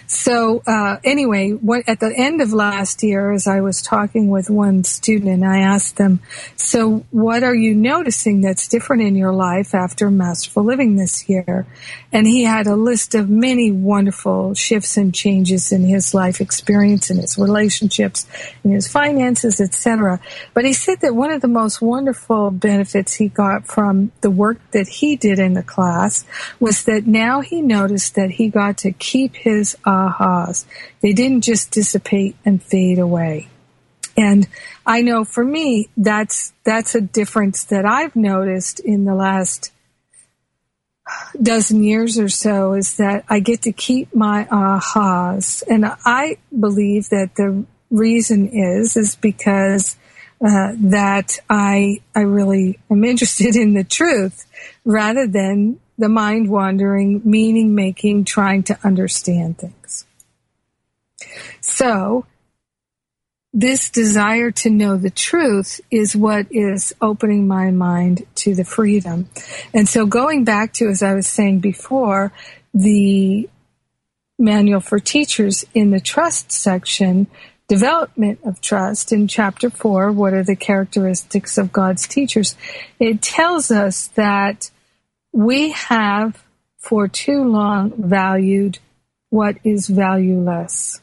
So 0.07 0.63
uh, 0.65 0.97
anyway, 1.03 1.51
what, 1.51 1.83
at 1.87 1.99
the 1.99 2.13
end 2.15 2.41
of 2.41 2.53
last 2.53 3.03
year, 3.03 3.31
as 3.31 3.47
I 3.47 3.61
was 3.61 3.81
talking 3.81 4.29
with 4.29 4.49
one 4.49 4.83
student, 4.83 5.29
and 5.29 5.45
I 5.45 5.59
asked 5.59 5.97
them, 5.97 6.19
"So 6.55 7.05
what 7.11 7.43
are 7.43 7.55
you 7.55 7.73
noticing 7.73 8.41
that's 8.41 8.67
different 8.67 9.03
in 9.03 9.15
your 9.15 9.33
life 9.33 9.73
after 9.73 10.09
Masterful 10.09 10.63
Living 10.63 10.95
this 10.95 11.27
year?" 11.29 11.65
And 12.11 12.25
he 12.27 12.43
had 12.43 12.67
a 12.67 12.75
list 12.75 13.15
of 13.15 13.29
many 13.29 13.71
wonderful 13.71 14.53
shifts 14.53 14.97
and 14.97 15.13
changes 15.13 15.71
in 15.71 15.83
his 15.83 16.13
life 16.13 16.39
experience, 16.41 17.09
in 17.09 17.17
his 17.17 17.37
relationships, 17.37 18.25
in 18.63 18.71
his 18.71 18.87
finances, 18.87 19.59
etc. 19.59 20.19
But 20.53 20.65
he 20.65 20.73
said 20.73 21.01
that 21.01 21.15
one 21.15 21.31
of 21.31 21.41
the 21.41 21.47
most 21.47 21.81
wonderful 21.81 22.51
benefits 22.51 23.15
he 23.15 23.27
got 23.27 23.65
from 23.65 24.11
the 24.21 24.31
work 24.31 24.59
that 24.71 24.87
he 24.87 25.15
did 25.15 25.39
in 25.39 25.53
the 25.53 25.63
class 25.63 26.25
was 26.59 26.85
that 26.85 27.05
now 27.07 27.41
he 27.41 27.61
noticed 27.61 28.15
that 28.15 28.31
he 28.31 28.49
got 28.49 28.77
to 28.79 28.91
keep 28.91 29.35
his 29.35 29.66
those 29.67 29.81
ahas. 29.83 30.65
They 31.01 31.13
didn't 31.13 31.41
just 31.41 31.71
dissipate 31.71 32.35
and 32.45 32.61
fade 32.61 32.99
away. 32.99 33.49
And 34.15 34.47
I 34.85 35.01
know 35.01 35.23
for 35.23 35.43
me, 35.43 35.89
that's, 35.95 36.53
that's 36.63 36.95
a 36.95 37.01
difference 37.01 37.65
that 37.65 37.85
I've 37.85 38.15
noticed 38.15 38.79
in 38.79 39.05
the 39.05 39.13
last 39.13 39.71
dozen 41.41 41.83
years 41.83 42.17
or 42.17 42.27
so 42.27 42.73
is 42.73 42.97
that 42.97 43.23
I 43.29 43.39
get 43.39 43.61
to 43.63 43.71
keep 43.71 44.13
my 44.13 44.45
ahas. 44.45 45.63
And 45.69 45.85
I 45.85 46.37
believe 46.57 47.09
that 47.09 47.35
the 47.35 47.65
reason 47.91 48.49
is, 48.49 48.97
is 48.97 49.15
because 49.15 49.95
uh, 50.43 50.73
that 50.77 51.39
I, 51.49 52.01
I 52.15 52.21
really 52.21 52.79
am 52.89 53.03
interested 53.03 53.55
in 53.55 53.73
the 53.73 53.83
truth 53.83 54.45
rather 54.83 55.27
than 55.27 55.79
the 55.97 56.09
mind 56.09 56.49
wandering, 56.49 57.21
meaning 57.23 57.73
making, 57.73 58.25
trying 58.25 58.63
to 58.63 58.77
understand 58.83 59.57
things. 59.57 60.05
So, 61.61 62.25
this 63.53 63.89
desire 63.89 64.51
to 64.51 64.69
know 64.69 64.97
the 64.97 65.09
truth 65.09 65.81
is 65.89 66.15
what 66.15 66.45
is 66.51 66.93
opening 67.01 67.47
my 67.47 67.71
mind 67.71 68.27
to 68.35 68.53
the 68.53 68.63
freedom. 68.63 69.29
And 69.73 69.89
so 69.89 70.05
going 70.05 70.43
back 70.43 70.73
to, 70.73 70.87
as 70.89 71.01
I 71.01 71.15
was 71.15 71.25
saying 71.25 71.59
before, 71.59 72.31
the 72.73 73.49
manual 74.37 74.79
for 74.79 74.99
teachers 74.99 75.65
in 75.73 75.89
the 75.89 75.99
trust 75.99 76.51
section, 76.51 77.25
development 77.67 78.39
of 78.43 78.61
trust 78.61 79.11
in 79.11 79.27
chapter 79.27 79.71
four, 79.71 80.11
what 80.11 80.33
are 80.33 80.43
the 80.43 80.55
characteristics 80.55 81.57
of 81.57 81.71
God's 81.71 82.07
teachers? 82.07 82.55
It 82.99 83.21
tells 83.21 83.71
us 83.71 84.07
that 84.09 84.69
we 85.37 85.69
have 85.69 86.43
for 86.79 87.07
too 87.07 87.43
long 87.43 87.93
valued 87.95 88.79
what 89.29 89.55
is 89.63 89.87
valueless. 89.87 90.99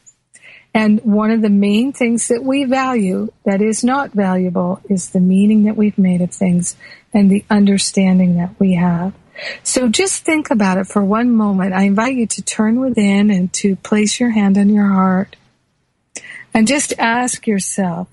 And 0.74 1.00
one 1.02 1.30
of 1.30 1.40
the 1.40 1.48
main 1.48 1.92
things 1.92 2.26
that 2.26 2.42
we 2.42 2.64
value 2.64 3.30
that 3.44 3.62
is 3.62 3.84
not 3.84 4.10
valuable 4.10 4.80
is 4.90 5.10
the 5.10 5.20
meaning 5.20 5.62
that 5.64 5.76
we've 5.76 5.96
made 5.96 6.20
of 6.20 6.32
things 6.32 6.74
and 7.12 7.30
the 7.30 7.44
understanding 7.48 8.36
that 8.38 8.58
we 8.58 8.74
have. 8.74 9.14
So 9.62 9.88
just 9.88 10.24
think 10.24 10.50
about 10.50 10.78
it 10.78 10.88
for 10.88 11.04
one 11.04 11.30
moment. 11.30 11.72
I 11.72 11.84
invite 11.84 12.16
you 12.16 12.26
to 12.26 12.42
turn 12.42 12.80
within 12.80 13.30
and 13.30 13.52
to 13.52 13.76
place 13.76 14.18
your 14.18 14.30
hand 14.30 14.58
on 14.58 14.68
your 14.68 14.88
heart 14.88 15.36
and 16.52 16.66
just 16.66 16.92
ask 16.98 17.46
yourself, 17.46 18.08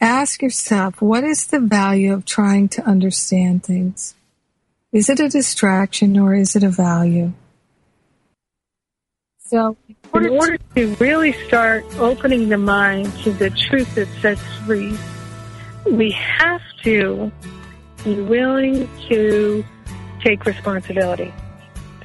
ask 0.00 0.42
yourself, 0.42 1.00
what 1.00 1.22
is 1.22 1.46
the 1.46 1.60
value 1.60 2.12
of 2.12 2.24
trying 2.24 2.68
to 2.70 2.82
understand 2.82 3.62
things? 3.62 4.16
Is 4.94 5.10
it 5.10 5.18
a 5.18 5.28
distraction 5.28 6.16
or 6.16 6.36
is 6.36 6.54
it 6.54 6.62
a 6.62 6.68
value? 6.68 7.32
So 9.40 9.76
in 10.14 10.28
order 10.28 10.56
to 10.76 10.94
really 11.00 11.32
start 11.48 11.84
opening 11.98 12.48
the 12.48 12.58
mind 12.58 13.12
to 13.24 13.32
the 13.32 13.50
truth 13.50 13.92
that 13.96 14.06
sets 14.22 14.40
free, 14.64 14.96
we 15.84 16.12
have 16.12 16.60
to 16.84 17.32
be 18.04 18.20
willing 18.20 18.88
to 19.08 19.64
take 20.20 20.46
responsibility. 20.46 21.34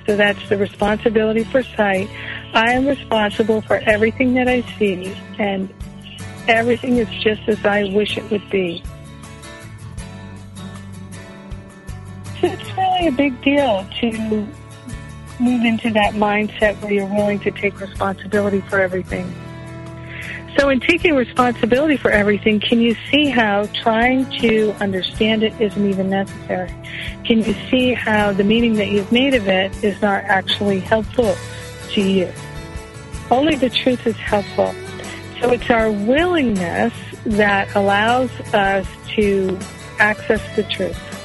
So 0.08 0.16
that's 0.16 0.50
the 0.50 0.58
responsibility 0.58 1.44
for 1.44 1.62
sight. 1.62 2.10
I 2.56 2.72
am 2.72 2.88
responsible 2.88 3.62
for 3.62 3.76
everything 3.86 4.34
that 4.34 4.48
I 4.48 4.62
see, 4.80 5.16
and 5.38 5.72
everything 6.48 6.98
is 6.98 7.08
just 7.22 7.48
as 7.48 7.64
I 7.64 7.84
wish 7.94 8.18
it 8.18 8.32
would 8.32 8.50
be. 8.50 8.82
It's 12.44 12.78
really 12.78 13.08
a 13.08 13.12
big 13.12 13.42
deal 13.42 13.86
to 14.02 14.48
move 15.40 15.66
into 15.66 15.90
that 15.92 16.14
mindset 16.14 16.80
where 16.82 16.92
you're 16.92 17.06
willing 17.06 17.40
to 17.40 17.52
take 17.52 17.80
responsibility 17.80 18.62
for 18.62 18.80
everything. 18.80 19.34
So, 20.58 20.70
in 20.70 20.80
taking 20.80 21.16
responsibility 21.16 21.96
for 21.96 22.12
everything, 22.12 22.60
can 22.60 22.82
you 22.82 22.96
see 23.10 23.30
how 23.30 23.68
trying 23.68 24.30
to 24.40 24.72
understand 24.82 25.44
it 25.44 25.54
isn't 25.62 25.90
even 25.90 26.10
necessary? 26.10 26.74
Can 27.24 27.40
you 27.40 27.56
see 27.70 27.94
how 27.94 28.34
the 28.34 28.44
meaning 28.44 28.74
that 28.74 28.90
you've 28.90 29.12
made 29.12 29.36
of 29.36 29.48
it 29.48 29.84
is 29.84 30.02
not 30.02 30.24
actually 30.26 30.80
helpful 30.80 31.36
to 31.92 32.02
you? 32.02 32.32
Only 33.32 33.56
the 33.56 33.70
truth 33.70 34.06
is 34.08 34.18
helpful. 34.18 34.74
So, 35.40 35.52
it's 35.52 35.70
our 35.70 35.92
willingness 35.92 36.94
that 37.26 37.74
allows 37.76 38.32
us 38.54 38.88
to 39.16 39.58
access 40.00 40.42
the 40.56 40.64
truth. 40.64 41.19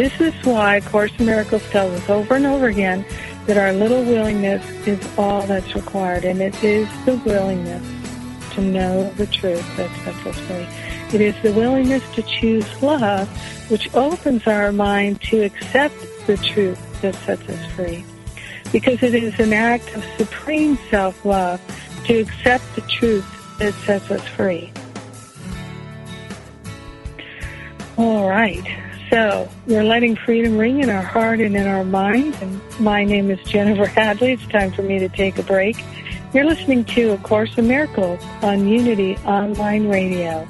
This 0.00 0.18
is 0.18 0.46
why 0.46 0.80
Course 0.80 1.12
in 1.18 1.26
Miracles 1.26 1.62
tells 1.68 1.92
us 1.92 2.08
over 2.08 2.36
and 2.36 2.46
over 2.46 2.68
again 2.68 3.04
that 3.44 3.58
our 3.58 3.74
little 3.74 4.02
willingness 4.02 4.64
is 4.86 4.98
all 5.18 5.42
that's 5.42 5.74
required, 5.74 6.24
and 6.24 6.40
it 6.40 6.64
is 6.64 6.88
the 7.04 7.16
willingness 7.16 7.86
to 8.54 8.62
know 8.62 9.10
the 9.18 9.26
truth 9.26 9.62
that 9.76 9.94
sets 10.02 10.26
us 10.26 10.38
free. 10.46 10.66
It 11.12 11.20
is 11.20 11.34
the 11.42 11.52
willingness 11.52 12.02
to 12.14 12.22
choose 12.22 12.64
love, 12.82 13.28
which 13.70 13.94
opens 13.94 14.46
our 14.46 14.72
mind 14.72 15.20
to 15.24 15.42
accept 15.42 15.94
the 16.26 16.38
truth 16.38 17.02
that 17.02 17.14
sets 17.16 17.46
us 17.46 17.72
free. 17.72 18.02
Because 18.72 19.02
it 19.02 19.14
is 19.14 19.38
an 19.38 19.52
act 19.52 19.94
of 19.94 20.02
supreme 20.16 20.78
self-love 20.88 21.60
to 22.06 22.20
accept 22.20 22.64
the 22.74 22.80
truth 22.80 23.58
that 23.58 23.74
sets 23.84 24.10
us 24.10 24.26
free. 24.28 24.72
All 27.98 28.30
right. 28.30 28.64
So 29.10 29.48
we're 29.66 29.82
letting 29.82 30.14
freedom 30.14 30.56
ring 30.56 30.80
in 30.80 30.88
our 30.88 31.02
heart 31.02 31.40
and 31.40 31.56
in 31.56 31.66
our 31.66 31.84
mind. 31.84 32.36
And 32.40 32.60
my 32.78 33.02
name 33.02 33.28
is 33.28 33.40
Jennifer 33.42 33.86
Hadley. 33.86 34.34
It's 34.34 34.46
time 34.46 34.70
for 34.70 34.82
me 34.82 35.00
to 35.00 35.08
take 35.08 35.36
a 35.36 35.42
break. 35.42 35.84
You're 36.32 36.44
listening 36.44 36.84
to 36.84 37.14
A 37.14 37.18
Course 37.18 37.58
in 37.58 37.66
Miracles 37.66 38.22
on 38.40 38.68
Unity 38.68 39.16
Online 39.26 39.88
Radio. 39.88 40.46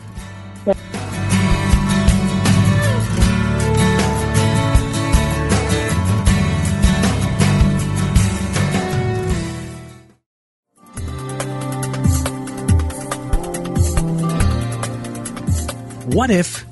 What 16.13 16.31
if 16.31 16.70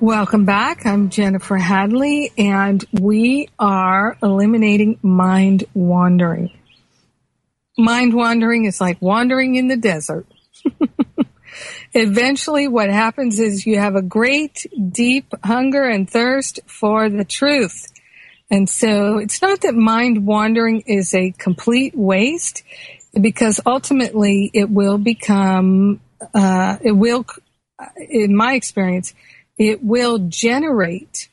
Welcome 0.00 0.44
back. 0.44 0.86
I'm 0.86 1.10
Jennifer 1.10 1.56
Hadley, 1.56 2.30
and 2.38 2.84
we 2.92 3.48
are 3.58 4.16
eliminating 4.22 5.00
mind 5.02 5.64
wandering. 5.74 6.56
Mind 7.76 8.14
wandering 8.14 8.66
is 8.66 8.80
like 8.80 9.02
wandering 9.02 9.56
in 9.56 9.66
the 9.66 9.76
desert. 9.76 10.24
Eventually, 11.94 12.68
what 12.68 12.90
happens 12.90 13.40
is 13.40 13.66
you 13.66 13.80
have 13.80 13.96
a 13.96 14.02
great, 14.02 14.66
deep 14.92 15.34
hunger 15.42 15.82
and 15.82 16.08
thirst 16.08 16.60
for 16.66 17.08
the 17.08 17.24
truth. 17.24 17.88
And 18.52 18.70
so 18.70 19.18
it's 19.18 19.42
not 19.42 19.62
that 19.62 19.74
mind 19.74 20.24
wandering 20.24 20.82
is 20.82 21.12
a 21.12 21.32
complete 21.32 21.96
waste, 21.96 22.62
because 23.20 23.60
ultimately 23.66 24.48
it 24.54 24.70
will 24.70 24.98
become, 24.98 26.00
uh, 26.34 26.76
it 26.82 26.92
will 26.92 27.26
in 28.08 28.36
my 28.36 28.54
experience, 28.54 29.12
it 29.58 29.82
will 29.82 30.18
generate 30.18 31.28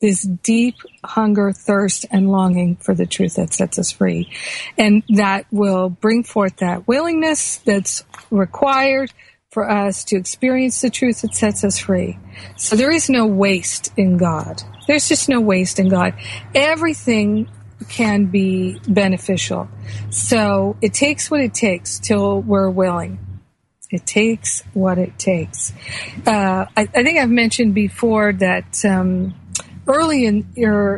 this 0.00 0.22
deep 0.22 0.74
hunger, 1.04 1.52
thirst, 1.52 2.04
and 2.10 2.30
longing 2.30 2.76
for 2.76 2.94
the 2.94 3.06
truth 3.06 3.36
that 3.36 3.54
sets 3.54 3.78
us 3.78 3.90
free. 3.90 4.30
And 4.76 5.02
that 5.08 5.46
will 5.50 5.88
bring 5.88 6.24
forth 6.24 6.58
that 6.58 6.86
willingness 6.86 7.56
that's 7.58 8.04
required 8.30 9.12
for 9.50 9.70
us 9.70 10.04
to 10.04 10.16
experience 10.16 10.80
the 10.80 10.90
truth 10.90 11.22
that 11.22 11.34
sets 11.34 11.64
us 11.64 11.78
free. 11.78 12.18
So 12.56 12.76
there 12.76 12.90
is 12.90 13.08
no 13.08 13.26
waste 13.26 13.92
in 13.96 14.18
God. 14.18 14.62
There's 14.86 15.08
just 15.08 15.28
no 15.28 15.40
waste 15.40 15.78
in 15.78 15.88
God. 15.88 16.14
Everything 16.54 17.48
can 17.88 18.26
be 18.26 18.78
beneficial. 18.88 19.68
So 20.10 20.76
it 20.82 20.92
takes 20.92 21.30
what 21.30 21.40
it 21.40 21.54
takes 21.54 21.98
till 21.98 22.42
we're 22.42 22.68
willing. 22.68 23.33
It 23.94 24.06
takes 24.06 24.62
what 24.74 24.98
it 24.98 25.18
takes. 25.18 25.72
Uh, 26.26 26.66
I, 26.76 26.82
I, 26.82 27.02
think 27.02 27.18
I've 27.18 27.30
mentioned 27.30 27.74
before 27.74 28.32
that 28.32 28.84
um, 28.84 29.34
early 29.86 30.26
in 30.26 30.46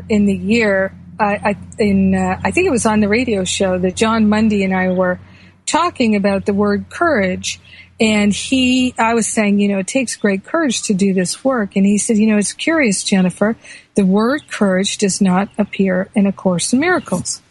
in 0.09 0.27
the 0.27 0.35
year, 0.35 0.95
I, 1.21 1.35
I 1.35 1.57
in 1.79 2.15
uh, 2.15 2.41
I 2.43 2.51
think 2.51 2.67
it 2.67 2.71
was 2.71 2.87
on 2.87 3.01
the 3.01 3.09
radio 3.09 3.45
show 3.45 3.79
that 3.79 3.97
Jon 3.97 4.29
Mundy 4.29 4.65
and 4.65 4.75
I 4.75 4.91
were 4.93 5.21
talking 5.67 6.17
about 6.17 6.47
the 6.47 6.55
word 6.55 6.89
courage, 6.89 7.61
and 8.01 8.33
he 8.33 8.95
I 8.99 9.15
was 9.15 9.27
saying, 9.27 9.59
you 9.61 9.69
know, 9.69 9.79
it 9.79 9.87
takes 9.87 10.17
great 10.17 10.45
courage 10.45 10.83
to 10.83 10.95
do 10.95 11.13
this 11.13 11.45
work, 11.45 11.77
and 11.77 11.85
he 11.85 11.99
said, 11.99 12.17
you 12.17 12.27
know, 12.27 12.39
it's 12.39 12.53
curious, 12.53 13.05
Jennifer, 13.05 13.57
the 13.95 14.05
word 14.07 14.49
courage 14.49 14.99
does 14.99 15.21
not 15.21 15.51
appear 15.59 16.09
in 16.15 16.27
A 16.27 16.33
Course 16.33 16.73
in 16.73 16.81
Miracles. 16.81 17.43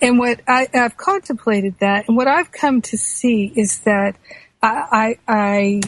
And 0.00 0.18
what 0.18 0.40
I, 0.46 0.68
have 0.72 0.96
contemplated 0.96 1.78
that, 1.80 2.08
and 2.08 2.16
what 2.16 2.28
I've 2.28 2.52
come 2.52 2.80
to 2.82 2.96
see 2.96 3.52
is 3.56 3.80
that 3.80 4.16
I, 4.62 5.18
I, 5.28 5.80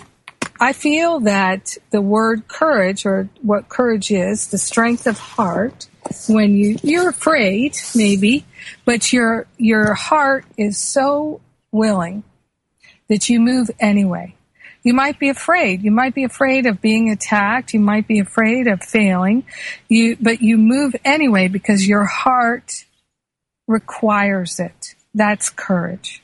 I 0.60 0.72
feel 0.72 1.20
that 1.20 1.76
the 1.90 2.00
word 2.00 2.48
courage, 2.48 3.04
or 3.04 3.28
what 3.42 3.68
courage 3.68 4.10
is, 4.10 4.48
the 4.48 4.58
strength 4.58 5.06
of 5.06 5.18
heart, 5.18 5.88
when 6.28 6.54
you 6.54 6.76
you're 6.82 7.10
afraid, 7.10 7.76
maybe, 7.94 8.44
but 8.84 9.12
your 9.12 9.46
your 9.58 9.94
heart 9.94 10.44
is 10.56 10.78
so 10.78 11.40
willing 11.72 12.24
that 13.08 13.28
you 13.28 13.40
move 13.40 13.70
anyway. 13.80 14.34
You 14.82 14.94
might 14.94 15.18
be 15.18 15.28
afraid. 15.28 15.82
You 15.82 15.90
might 15.90 16.14
be 16.14 16.24
afraid 16.24 16.66
of 16.66 16.80
being 16.80 17.10
attacked. 17.10 17.74
You 17.74 17.80
might 17.80 18.08
be 18.08 18.18
afraid 18.18 18.66
of 18.66 18.82
failing. 18.82 19.44
You, 19.88 20.16
but 20.18 20.40
you 20.40 20.56
move 20.56 20.96
anyway 21.04 21.48
because 21.48 21.86
your 21.86 22.06
heart 22.06 22.86
requires 23.68 24.58
it. 24.58 24.94
That's 25.14 25.50
courage. 25.50 26.22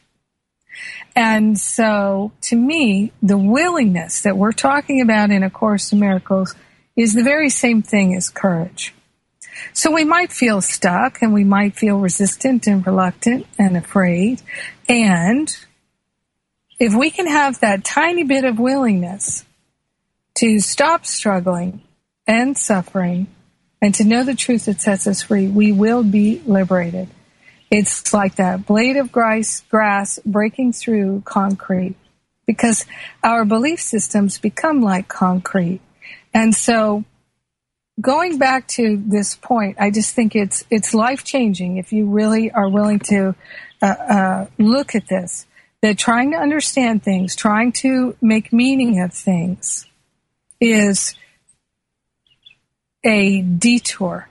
And 1.15 1.59
so 1.59 2.33
to 2.43 2.57
me, 2.57 3.13
the 3.23 3.39
willingness 3.39 4.21
that 4.23 4.37
we're 4.37 4.53
talking 4.53 5.01
about 5.01 5.31
in 5.31 5.43
A 5.43 5.51
Course 5.51 5.93
in 5.93 6.01
Miracles 6.01 6.55
is 6.97 7.15
the 7.15 7.23
very 7.23 7.51
same 7.51 7.83
thing 7.83 8.15
as 8.15 8.31
courage. 8.31 8.95
So 9.73 9.91
we 9.91 10.05
might 10.05 10.33
feel 10.33 10.61
stuck 10.61 11.23
and 11.23 11.33
we 11.33 11.45
might 11.45 11.77
feel 11.77 11.99
resistant 11.99 12.67
and 12.67 12.87
reluctant 12.87 13.47
and 13.59 13.77
afraid. 13.77 14.43
And 14.89 15.57
if 16.79 16.95
we 16.95 17.11
can 17.11 17.27
have 17.27 17.61
that 17.61 17.85
tiny 17.85 18.23
bit 18.23 18.45
of 18.45 18.59
willingness 18.59 19.45
to 20.37 20.61
stop 20.61 21.07
struggling 21.07 21.83
and 22.27 22.57
suffering 22.57 23.29
and 23.81 23.95
to 23.95 24.05
know 24.05 24.25
the 24.25 24.35
truth 24.35 24.67
that 24.67 24.81
sets 24.81 25.07
us 25.07 25.23
free, 25.23 25.49
we 25.49 25.73
will 25.73 26.03
be 26.03 26.43
liberated. 26.45 27.09
It's 27.71 28.13
like 28.15 28.37
that 28.37 28.67
blade 28.67 28.97
of 28.97 29.11
grass, 29.11 29.61
grass 29.69 30.19
breaking 30.25 30.73
through 30.73 31.23
concrete 31.25 31.97
because 32.47 32.87
our 33.25 33.45
belief 33.45 33.81
systems 33.81 34.39
become 34.39 34.81
like 34.81 35.09
concrete. 35.09 35.81
And 36.33 36.55
so 36.55 37.05
going 38.01 38.39
back 38.39 38.69
to 38.69 39.03
this 39.05 39.35
point, 39.35 39.77
I 39.81 39.91
just 39.91 40.15
think 40.15 40.37
it's, 40.37 40.65
it's 40.71 40.95
life 40.95 41.25
changing 41.25 41.79
if 41.79 41.93
you 41.93 42.07
really 42.07 42.51
are 42.53 42.69
willing 42.69 43.01
to 43.01 43.35
uh, 43.83 43.87
uh, 43.87 44.47
look 44.59 44.95
at 44.95 45.09
this. 45.09 45.47
That 45.83 45.99
trying 45.99 46.31
to 46.33 46.39
understand 46.39 47.03
things, 47.03 47.37
trying 47.37 47.71
to 47.73 48.17
make 48.23 48.51
meaning 48.51 49.01
of 49.03 49.13
things 49.13 49.87
is 50.59 51.15
a 53.05 53.43
detour 53.43 54.29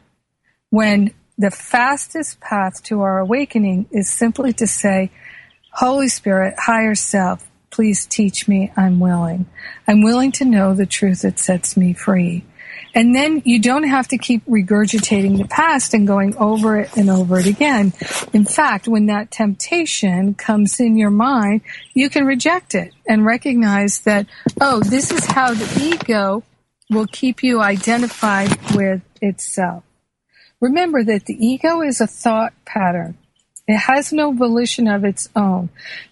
when 0.71 1.13
the 1.37 1.51
fastest 1.51 2.39
path 2.39 2.81
to 2.83 3.01
our 3.01 3.19
awakening 3.19 3.87
is 3.91 4.09
simply 4.09 4.53
to 4.53 4.67
say, 4.67 5.11
Holy 5.71 6.07
Spirit, 6.07 6.55
higher 6.57 6.95
self, 6.95 7.49
please 7.69 8.05
teach 8.05 8.47
me. 8.47 8.71
I'm 8.77 8.99
willing. 8.99 9.45
I'm 9.87 10.01
willing 10.01 10.31
to 10.33 10.45
know 10.45 10.73
the 10.73 10.85
truth 10.85 11.23
that 11.23 11.39
sets 11.39 11.75
me 11.75 11.93
free. 11.93 12.45
And 12.93 13.13
then 13.13 13.41
you 13.43 13.59
don't 13.59 13.83
have 13.83 14.07
to 14.09 14.17
keep 14.17 14.45
regurgitating 14.45 15.37
the 15.37 15.47
past 15.47 15.93
and 15.93 16.07
going 16.07 16.37
over 16.37 16.79
it 16.79 16.95
and 16.95 17.09
over 17.09 17.37
it 17.37 17.45
again. 17.45 17.91
In 18.31 18.45
fact, 18.45 18.87
when 18.87 19.07
that 19.07 19.31
temptation 19.31 20.33
comes 20.33 20.79
in 20.79 20.97
your 20.97 21.09
mind, 21.09 21.61
you 21.93 22.09
can 22.09 22.25
reject 22.25 22.73
it 22.73 22.93
and 23.05 23.25
recognize 23.25 23.99
that, 24.01 24.27
oh, 24.61 24.79
this 24.79 25.11
is 25.11 25.25
how 25.25 25.53
the 25.53 25.93
ego 25.93 26.43
will 26.89 27.07
keep 27.07 27.43
you 27.43 27.61
identified 27.61 28.49
with 28.73 29.01
itself. 29.21 29.83
Remember 30.61 31.03
that 31.03 31.25
the 31.25 31.45
ego 31.45 31.81
is 31.81 32.01
a 32.01 32.07
thought 32.07 32.53
pattern. 32.65 33.17
It 33.67 33.77
has 33.77 34.13
no 34.13 34.31
volition 34.31 34.87
of 34.87 35.03
its 35.03 35.27
own. 35.35 35.69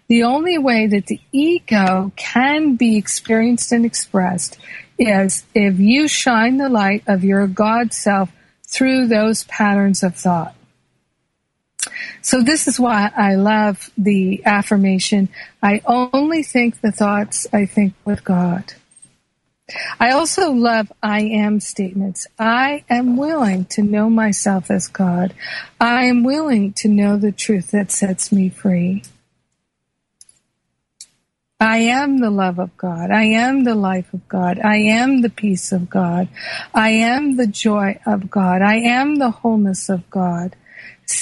The 0.07 0.23
only 0.23 0.57
way 0.57 0.87
that 0.87 1.07
the 1.07 1.19
ego 1.31 2.11
can 2.15 2.75
be 2.75 2.97
experienced 2.97 3.71
and 3.71 3.85
expressed 3.85 4.57
is 4.97 5.45
if 5.53 5.79
you 5.79 6.07
shine 6.07 6.57
the 6.57 6.69
light 6.69 7.03
of 7.07 7.23
your 7.23 7.47
God 7.47 7.93
self 7.93 8.31
through 8.67 9.07
those 9.07 9.43
patterns 9.45 10.01
of 10.01 10.15
thought. 10.15 10.55
So 12.21 12.41
this 12.41 12.67
is 12.67 12.79
why 12.79 13.11
I 13.15 13.35
love 13.35 13.91
the 13.97 14.43
affirmation, 14.45 15.29
I 15.61 15.81
only 15.85 16.41
think 16.41 16.81
the 16.81 16.91
thoughts 16.91 17.45
I 17.53 17.65
think 17.65 17.93
with 18.05 18.23
God. 18.23 18.73
I 19.99 20.11
also 20.11 20.51
love 20.51 20.91
I 21.01 21.21
am 21.21 21.59
statements. 21.59 22.27
I 22.37 22.83
am 22.89 23.17
willing 23.17 23.65
to 23.65 23.81
know 23.81 24.09
myself 24.09 24.69
as 24.69 24.87
God. 24.87 25.33
I 25.79 26.05
am 26.05 26.23
willing 26.23 26.73
to 26.73 26.87
know 26.87 27.17
the 27.17 27.31
truth 27.31 27.71
that 27.71 27.91
sets 27.91 28.31
me 28.31 28.49
free. 28.49 29.03
I 31.59 31.77
am 31.77 32.17
the 32.17 32.29
love 32.29 32.59
of 32.59 32.75
God. 32.75 33.09
I 33.09 33.23
am 33.23 33.63
the 33.63 33.75
life 33.75 34.13
of 34.13 34.27
God. 34.27 34.59
I 34.59 34.77
am 34.77 35.21
the 35.21 35.29
peace 35.29 35.71
of 35.71 35.89
God. 35.89 36.27
I 36.73 36.89
am 36.89 37.37
the 37.37 37.47
joy 37.47 38.01
of 38.05 38.29
God. 38.29 38.61
I 38.61 38.75
am 38.75 39.15
the 39.15 39.31
wholeness 39.31 39.87
of 39.87 40.09
God. 40.09 40.57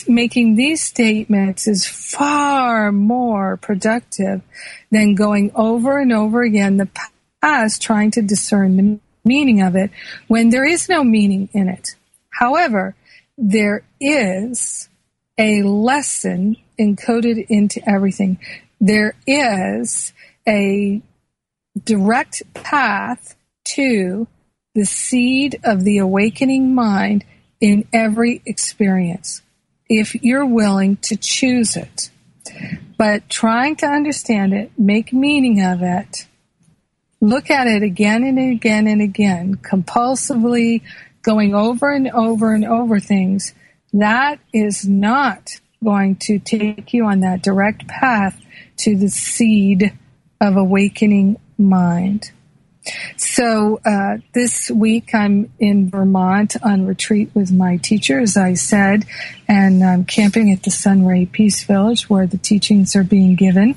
Making 0.07 0.55
these 0.55 0.81
statements 0.81 1.67
is 1.67 1.85
far 1.85 2.91
more 2.91 3.57
productive 3.57 4.41
than 4.89 5.13
going 5.13 5.51
over 5.53 5.99
and 5.99 6.11
over 6.11 6.41
again 6.41 6.77
the 6.77 6.89
us 7.41 7.79
trying 7.79 8.11
to 8.11 8.21
discern 8.21 8.77
the 8.77 8.99
meaning 9.23 9.61
of 9.61 9.75
it 9.75 9.91
when 10.27 10.49
there 10.49 10.65
is 10.65 10.89
no 10.89 11.03
meaning 11.03 11.49
in 11.53 11.67
it. 11.67 11.95
However, 12.29 12.95
there 13.37 13.83
is 13.99 14.89
a 15.37 15.63
lesson 15.63 16.57
encoded 16.79 17.45
into 17.49 17.81
everything. 17.87 18.39
There 18.79 19.15
is 19.25 20.13
a 20.47 21.01
direct 21.83 22.43
path 22.53 23.35
to 23.75 24.27
the 24.73 24.85
seed 24.85 25.59
of 25.63 25.83
the 25.83 25.97
awakening 25.97 26.73
mind 26.73 27.23
in 27.59 27.87
every 27.93 28.41
experience 28.45 29.41
if 29.87 30.15
you're 30.15 30.45
willing 30.45 30.95
to 30.97 31.15
choose 31.15 31.75
it. 31.75 32.09
But 32.97 33.29
trying 33.29 33.75
to 33.77 33.87
understand 33.87 34.53
it, 34.53 34.71
make 34.77 35.11
meaning 35.11 35.63
of 35.63 35.81
it, 35.81 36.27
look 37.21 37.49
at 37.49 37.67
it 37.67 37.83
again 37.83 38.23
and 38.23 38.37
again 38.37 38.87
and 38.87 39.01
again, 39.01 39.55
compulsively 39.55 40.81
going 41.21 41.53
over 41.53 41.91
and 41.91 42.09
over 42.09 42.53
and 42.53 42.65
over 42.65 42.99
things, 42.99 43.53
that 43.93 44.39
is 44.53 44.87
not 44.87 45.51
going 45.83 46.15
to 46.15 46.39
take 46.39 46.93
you 46.93 47.05
on 47.05 47.21
that 47.21 47.43
direct 47.43 47.87
path 47.87 48.39
to 48.77 48.95
the 48.95 49.09
seed 49.09 49.97
of 50.39 50.57
awakening 50.57 51.37
mind. 51.57 52.31
So 53.15 53.79
uh, 53.85 54.17
this 54.33 54.71
week 54.71 55.13
I'm 55.13 55.51
in 55.59 55.89
Vermont 55.89 56.55
on 56.63 56.85
retreat 56.85 57.29
with 57.33 57.51
my 57.51 57.77
teacher, 57.77 58.19
as 58.19 58.37
I 58.37 58.55
said, 58.55 59.05
and 59.47 59.83
I'm 59.83 60.05
camping 60.05 60.51
at 60.51 60.63
the 60.63 60.71
Sunray 60.71 61.25
Peace 61.25 61.63
Village 61.63 62.09
where 62.09 62.25
the 62.25 62.37
teachings 62.37 62.95
are 62.95 63.03
being 63.03 63.35
given. 63.35 63.75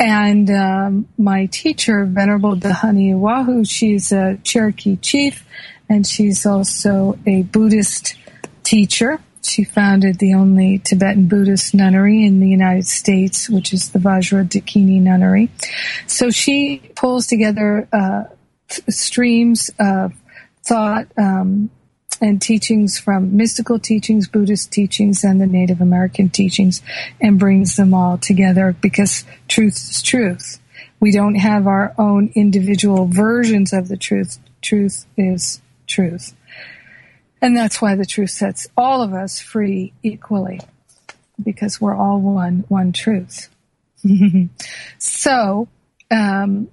And 0.00 0.50
um, 0.50 1.08
my 1.18 1.46
teacher, 1.46 2.04
Venerable 2.06 2.56
Dhyani 2.56 3.12
Ywahoo, 3.12 3.68
she's 3.68 4.12
a 4.12 4.38
Cherokee 4.42 4.96
chief, 4.96 5.44
and 5.88 6.06
she's 6.06 6.46
also 6.46 7.18
a 7.26 7.42
Buddhist 7.42 8.16
teacher. 8.62 9.20
She 9.42 9.64
founded 9.64 10.18
the 10.18 10.34
only 10.34 10.78
Tibetan 10.78 11.26
Buddhist 11.26 11.74
nunnery 11.74 12.24
in 12.24 12.40
the 12.40 12.48
United 12.48 12.86
States, 12.86 13.50
which 13.50 13.72
is 13.72 13.90
the 13.90 13.98
Vajra 13.98 14.48
Dakini 14.48 15.00
Nunnery. 15.00 15.50
So 16.06 16.30
she 16.30 16.78
pulls 16.94 17.26
together 17.26 17.88
uh, 17.92 18.24
streams 18.88 19.70
of 19.78 20.12
thought 20.62 21.06
um, 21.18 21.70
and 22.20 22.40
teachings 22.40 22.98
from 22.98 23.36
mystical 23.36 23.80
teachings, 23.80 24.28
Buddhist 24.28 24.70
teachings, 24.70 25.24
and 25.24 25.40
the 25.40 25.46
Native 25.46 25.80
American 25.80 26.30
teachings 26.30 26.80
and 27.20 27.38
brings 27.38 27.74
them 27.74 27.92
all 27.92 28.16
together 28.18 28.76
because 28.80 29.24
truth 29.48 29.74
is 29.74 30.02
truth. 30.02 30.60
We 31.00 31.10
don't 31.10 31.34
have 31.34 31.66
our 31.66 31.94
own 31.98 32.30
individual 32.36 33.06
versions 33.06 33.72
of 33.72 33.88
the 33.88 33.96
truth. 33.96 34.38
Truth 34.60 35.04
is 35.16 35.60
truth. 35.88 36.34
And 37.42 37.56
that's 37.56 37.82
why 37.82 37.96
the 37.96 38.06
truth 38.06 38.30
sets 38.30 38.68
all 38.76 39.02
of 39.02 39.12
us 39.12 39.40
free 39.40 39.92
equally 40.02 40.60
because 41.42 41.80
we're 41.80 41.96
all 41.96 42.20
one, 42.20 42.64
one 42.68 42.92
truth. 42.92 43.48
so, 44.98 45.68
um, 46.10 46.68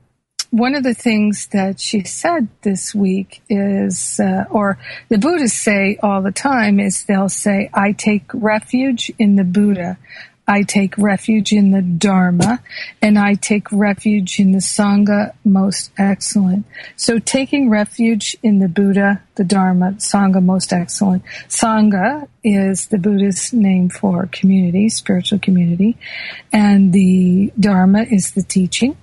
one 0.52 0.76
of 0.76 0.84
the 0.84 0.94
things 0.94 1.48
that 1.48 1.80
she 1.80 2.04
said 2.04 2.48
this 2.62 2.94
week 2.94 3.42
is, 3.50 4.20
uh, 4.20 4.46
or 4.50 4.80
the 5.10 5.18
Buddhists 5.18 5.60
say 5.60 5.98
all 6.02 6.22
the 6.22 6.32
time, 6.32 6.80
is 6.80 7.04
they'll 7.04 7.30
say, 7.30 7.70
I 7.74 7.92
take 7.92 8.24
refuge 8.34 9.12
in 9.20 9.36
the 9.36 9.44
Buddha. 9.44 9.98
I 10.50 10.64
take 10.64 10.98
refuge 10.98 11.54
in 11.54 11.70
the 11.70 11.84
Dharma 11.84 12.60
and 13.04 13.20
I 13.20 13.36
take 13.36 13.72
refuge 13.72 14.40
in 14.40 14.52
the 14.52 14.58
Sangha 14.58 15.34
most 15.44 15.92
excellent. 15.96 16.66
So 16.96 17.20
taking 17.20 17.70
refuge 17.70 18.36
in 18.42 18.58
the 18.58 18.68
Buddha, 18.68 19.22
the 19.36 19.44
Dharma, 19.44 19.92
Sangha 20.00 20.44
most 20.44 20.74
excellent. 20.74 21.24
Sangha 21.48 22.28
is 22.44 22.88
the 22.88 22.98
Buddhist 22.98 23.54
name 23.54 23.90
for 23.90 24.26
community, 24.32 24.90
spiritual 24.90 25.38
community, 25.38 25.98
and 26.52 26.94
the 26.94 27.54
Dharma 27.60 28.02
is 28.10 28.32
the 28.32 28.42
teaching 28.42 28.98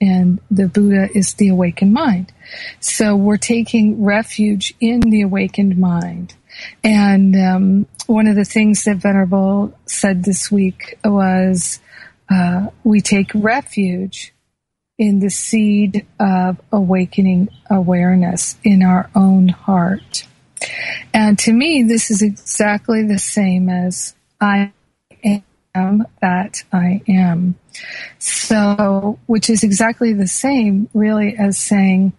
and 0.00 0.38
the 0.48 0.68
Buddha 0.68 1.08
is 1.12 1.34
the 1.34 1.48
awakened 1.48 1.92
mind. 1.92 2.32
So 2.78 3.16
we're 3.16 3.36
taking 3.36 4.04
refuge 4.04 4.74
in 4.78 5.00
the 5.00 5.22
awakened 5.22 5.76
mind. 5.76 6.34
And 6.82 7.36
um, 7.36 7.86
one 8.06 8.26
of 8.26 8.36
the 8.36 8.44
things 8.44 8.84
that 8.84 8.96
Venerable 8.96 9.76
said 9.86 10.24
this 10.24 10.50
week 10.50 10.98
was 11.04 11.80
uh, 12.30 12.68
we 12.84 13.00
take 13.00 13.30
refuge 13.34 14.32
in 14.98 15.18
the 15.18 15.30
seed 15.30 16.06
of 16.20 16.60
awakening 16.70 17.48
awareness 17.70 18.56
in 18.62 18.82
our 18.82 19.10
own 19.14 19.48
heart. 19.48 20.26
And 21.12 21.38
to 21.40 21.52
me, 21.52 21.82
this 21.82 22.10
is 22.10 22.22
exactly 22.22 23.02
the 23.02 23.18
same 23.18 23.68
as 23.68 24.14
I 24.40 24.72
am 25.74 26.06
that 26.20 26.62
I 26.72 27.02
am. 27.08 27.56
So, 28.18 29.18
which 29.26 29.50
is 29.50 29.64
exactly 29.64 30.12
the 30.12 30.28
same, 30.28 30.88
really, 30.94 31.36
as 31.36 31.58
saying, 31.58 32.12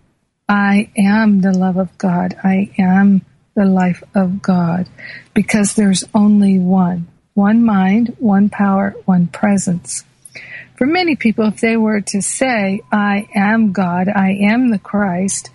I 0.47 0.91
am 0.97 1.41
the 1.41 1.53
love 1.53 1.77
of 1.77 1.97
God. 1.97 2.35
I 2.43 2.71
am 2.77 3.25
the 3.55 3.65
life 3.65 4.03
of 4.13 4.41
God 4.41 4.87
because 5.33 5.73
there's 5.73 6.03
only 6.13 6.59
one, 6.59 7.07
one 7.33 7.63
mind, 7.63 8.15
one 8.19 8.49
power, 8.49 8.95
one 9.05 9.27
presence. 9.27 10.03
For 10.77 10.85
many 10.85 11.15
people, 11.15 11.45
if 11.45 11.61
they 11.61 11.77
were 11.77 12.01
to 12.01 12.21
say, 12.21 12.81
I 12.91 13.27
am 13.33 13.71
God, 13.71 14.09
I 14.09 14.31
am 14.31 14.69
the 14.69 14.79
Christ, 14.79 15.49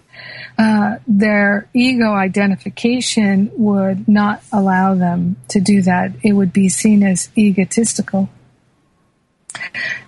uh, 0.58 0.96
their 1.06 1.68
ego 1.74 2.12
identification 2.12 3.50
would 3.54 4.08
not 4.08 4.42
allow 4.52 4.94
them 4.94 5.36
to 5.48 5.60
do 5.60 5.82
that. 5.82 6.12
It 6.22 6.32
would 6.32 6.52
be 6.52 6.68
seen 6.68 7.02
as 7.02 7.30
egotistical. 7.36 8.30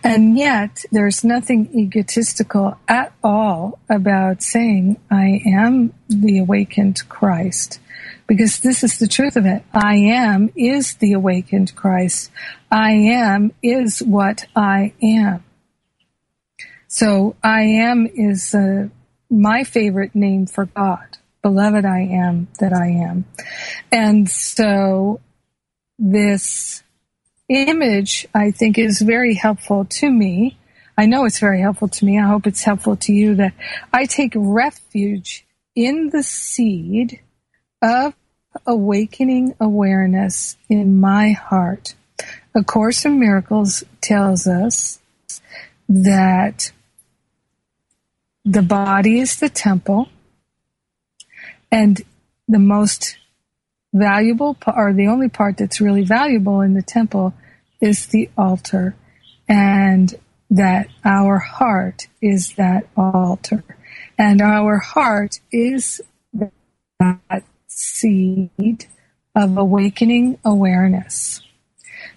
And 0.04 0.36
yet, 0.36 0.84
there's 0.90 1.24
nothing 1.24 1.70
egotistical 1.74 2.78
at 2.88 3.12
all 3.22 3.78
about 3.88 4.42
saying, 4.42 4.98
I 5.10 5.42
am 5.46 5.94
the 6.08 6.38
awakened 6.38 7.08
Christ. 7.08 7.78
Because 8.26 8.60
this 8.60 8.82
is 8.82 8.98
the 8.98 9.08
truth 9.08 9.36
of 9.36 9.46
it. 9.46 9.62
I 9.72 9.96
am 9.96 10.50
is 10.56 10.94
the 10.94 11.12
awakened 11.12 11.74
Christ. 11.76 12.30
I 12.70 12.92
am 12.92 13.52
is 13.62 14.00
what 14.00 14.46
I 14.56 14.92
am. 15.02 15.44
So 16.88 17.36
I 17.42 17.62
am 17.62 18.06
is 18.06 18.54
uh, 18.54 18.88
my 19.30 19.64
favorite 19.64 20.14
name 20.14 20.46
for 20.46 20.66
God. 20.66 21.18
Beloved 21.42 21.84
I 21.84 22.00
am 22.00 22.48
that 22.60 22.72
I 22.72 22.88
am. 22.88 23.24
And 23.90 24.28
so 24.30 25.20
this 25.98 26.82
image, 27.54 28.26
I 28.34 28.50
think, 28.50 28.78
is 28.78 29.00
very 29.00 29.34
helpful 29.34 29.84
to 29.84 30.10
me. 30.10 30.56
I 30.96 31.06
know 31.06 31.24
it's 31.24 31.38
very 31.38 31.60
helpful 31.60 31.88
to 31.88 32.04
me. 32.04 32.18
I 32.18 32.28
hope 32.28 32.46
it's 32.46 32.62
helpful 32.62 32.96
to 32.96 33.12
you 33.12 33.34
that 33.36 33.54
I 33.92 34.06
take 34.06 34.32
refuge 34.36 35.46
in 35.74 36.10
the 36.10 36.22
seed 36.22 37.20
of 37.80 38.14
awakening 38.66 39.54
awareness 39.60 40.56
in 40.68 41.00
my 41.00 41.32
heart. 41.32 41.94
A 42.54 42.62
Course 42.62 43.04
in 43.04 43.18
Miracles 43.18 43.82
tells 44.00 44.46
us 44.46 45.00
that 45.88 46.72
the 48.44 48.62
body 48.62 49.20
is 49.20 49.36
the 49.36 49.48
temple 49.48 50.08
and 51.70 52.02
the 52.48 52.58
most 52.58 53.16
valuable 53.94 54.56
or 54.66 54.92
the 54.92 55.06
only 55.06 55.28
part 55.28 55.56
that's 55.56 55.80
really 55.80 56.02
valuable 56.02 56.60
in 56.60 56.74
the 56.74 56.82
temple 56.82 57.34
is 57.82 58.06
the 58.06 58.30
altar 58.38 58.96
and 59.48 60.14
that 60.50 60.86
our 61.04 61.38
heart 61.38 62.06
is 62.22 62.54
that 62.54 62.86
altar 62.96 63.62
and 64.16 64.40
our 64.40 64.78
heart 64.78 65.40
is 65.50 66.00
that 66.32 67.42
seed 67.66 68.86
of 69.34 69.56
awakening 69.56 70.38
awareness. 70.44 71.40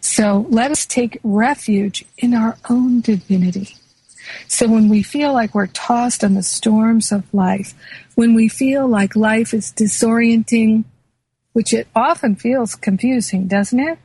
So 0.02 0.46
let 0.50 0.72
us 0.72 0.86
take 0.86 1.20
refuge 1.24 2.06
in 2.18 2.34
our 2.34 2.58
own 2.70 3.02
divinity. 3.02 3.76
So 4.48 4.68
when 4.68 4.90
we 4.90 5.04
feel 5.04 5.34
like 5.34 5.56
we're 5.56 5.68
tossed 5.68 6.24
on 6.24 6.34
the 6.34 6.44
storms 6.44 7.12
of 7.12 7.32
life, 7.34 7.74
when 8.16 8.34
we 8.34 8.48
feel 8.48 8.88
like 8.88 9.16
life 9.16 9.54
is 9.54 9.72
disorienting, 9.72 10.84
which 11.54 11.74
it 11.74 11.88
often 11.96 12.36
feels 12.36 12.76
confusing, 12.76 13.48
doesn't 13.48 13.80
it? 13.80 13.98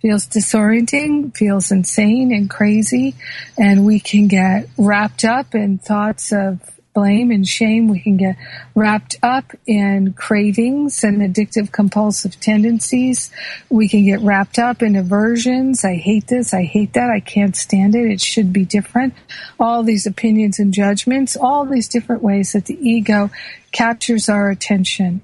Feels 0.00 0.26
disorienting, 0.26 1.36
feels 1.36 1.72
insane 1.72 2.32
and 2.32 2.48
crazy, 2.48 3.16
and 3.58 3.84
we 3.84 3.98
can 3.98 4.28
get 4.28 4.68
wrapped 4.76 5.24
up 5.24 5.54
in 5.54 5.78
thoughts 5.78 6.32
of 6.32 6.60
blame 6.98 7.30
and 7.30 7.46
shame. 7.46 7.86
We 7.86 8.00
can 8.00 8.16
get 8.16 8.36
wrapped 8.74 9.16
up 9.22 9.52
in 9.66 10.14
cravings 10.14 11.04
and 11.04 11.20
addictive 11.20 11.70
compulsive 11.70 12.40
tendencies. 12.40 13.30
We 13.70 13.88
can 13.88 14.04
get 14.04 14.20
wrapped 14.20 14.58
up 14.58 14.82
in 14.82 14.96
aversions. 14.96 15.84
I 15.84 15.94
hate 15.94 16.26
this. 16.26 16.52
I 16.52 16.64
hate 16.64 16.94
that. 16.94 17.08
I 17.08 17.20
can't 17.20 17.54
stand 17.54 17.94
it. 17.94 18.10
It 18.10 18.20
should 18.20 18.52
be 18.52 18.64
different. 18.64 19.14
All 19.60 19.84
these 19.84 20.06
opinions 20.06 20.58
and 20.58 20.74
judgments, 20.74 21.36
all 21.36 21.64
these 21.64 21.86
different 21.86 22.22
ways 22.22 22.52
that 22.52 22.66
the 22.66 22.78
ego 22.80 23.30
captures 23.70 24.28
our 24.28 24.50
attention. 24.50 25.20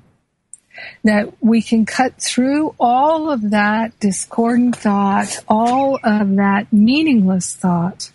That 1.05 1.33
we 1.41 1.63
can 1.63 1.87
cut 1.87 2.21
through 2.21 2.75
all 2.81 3.31
of 3.31 3.51
that 3.51 3.99
discordant 4.01 4.77
thought, 4.77 5.39
all 5.49 5.99
of 6.03 6.37
that 6.37 6.73
meaningless 6.73 7.55
thought, 7.55 8.11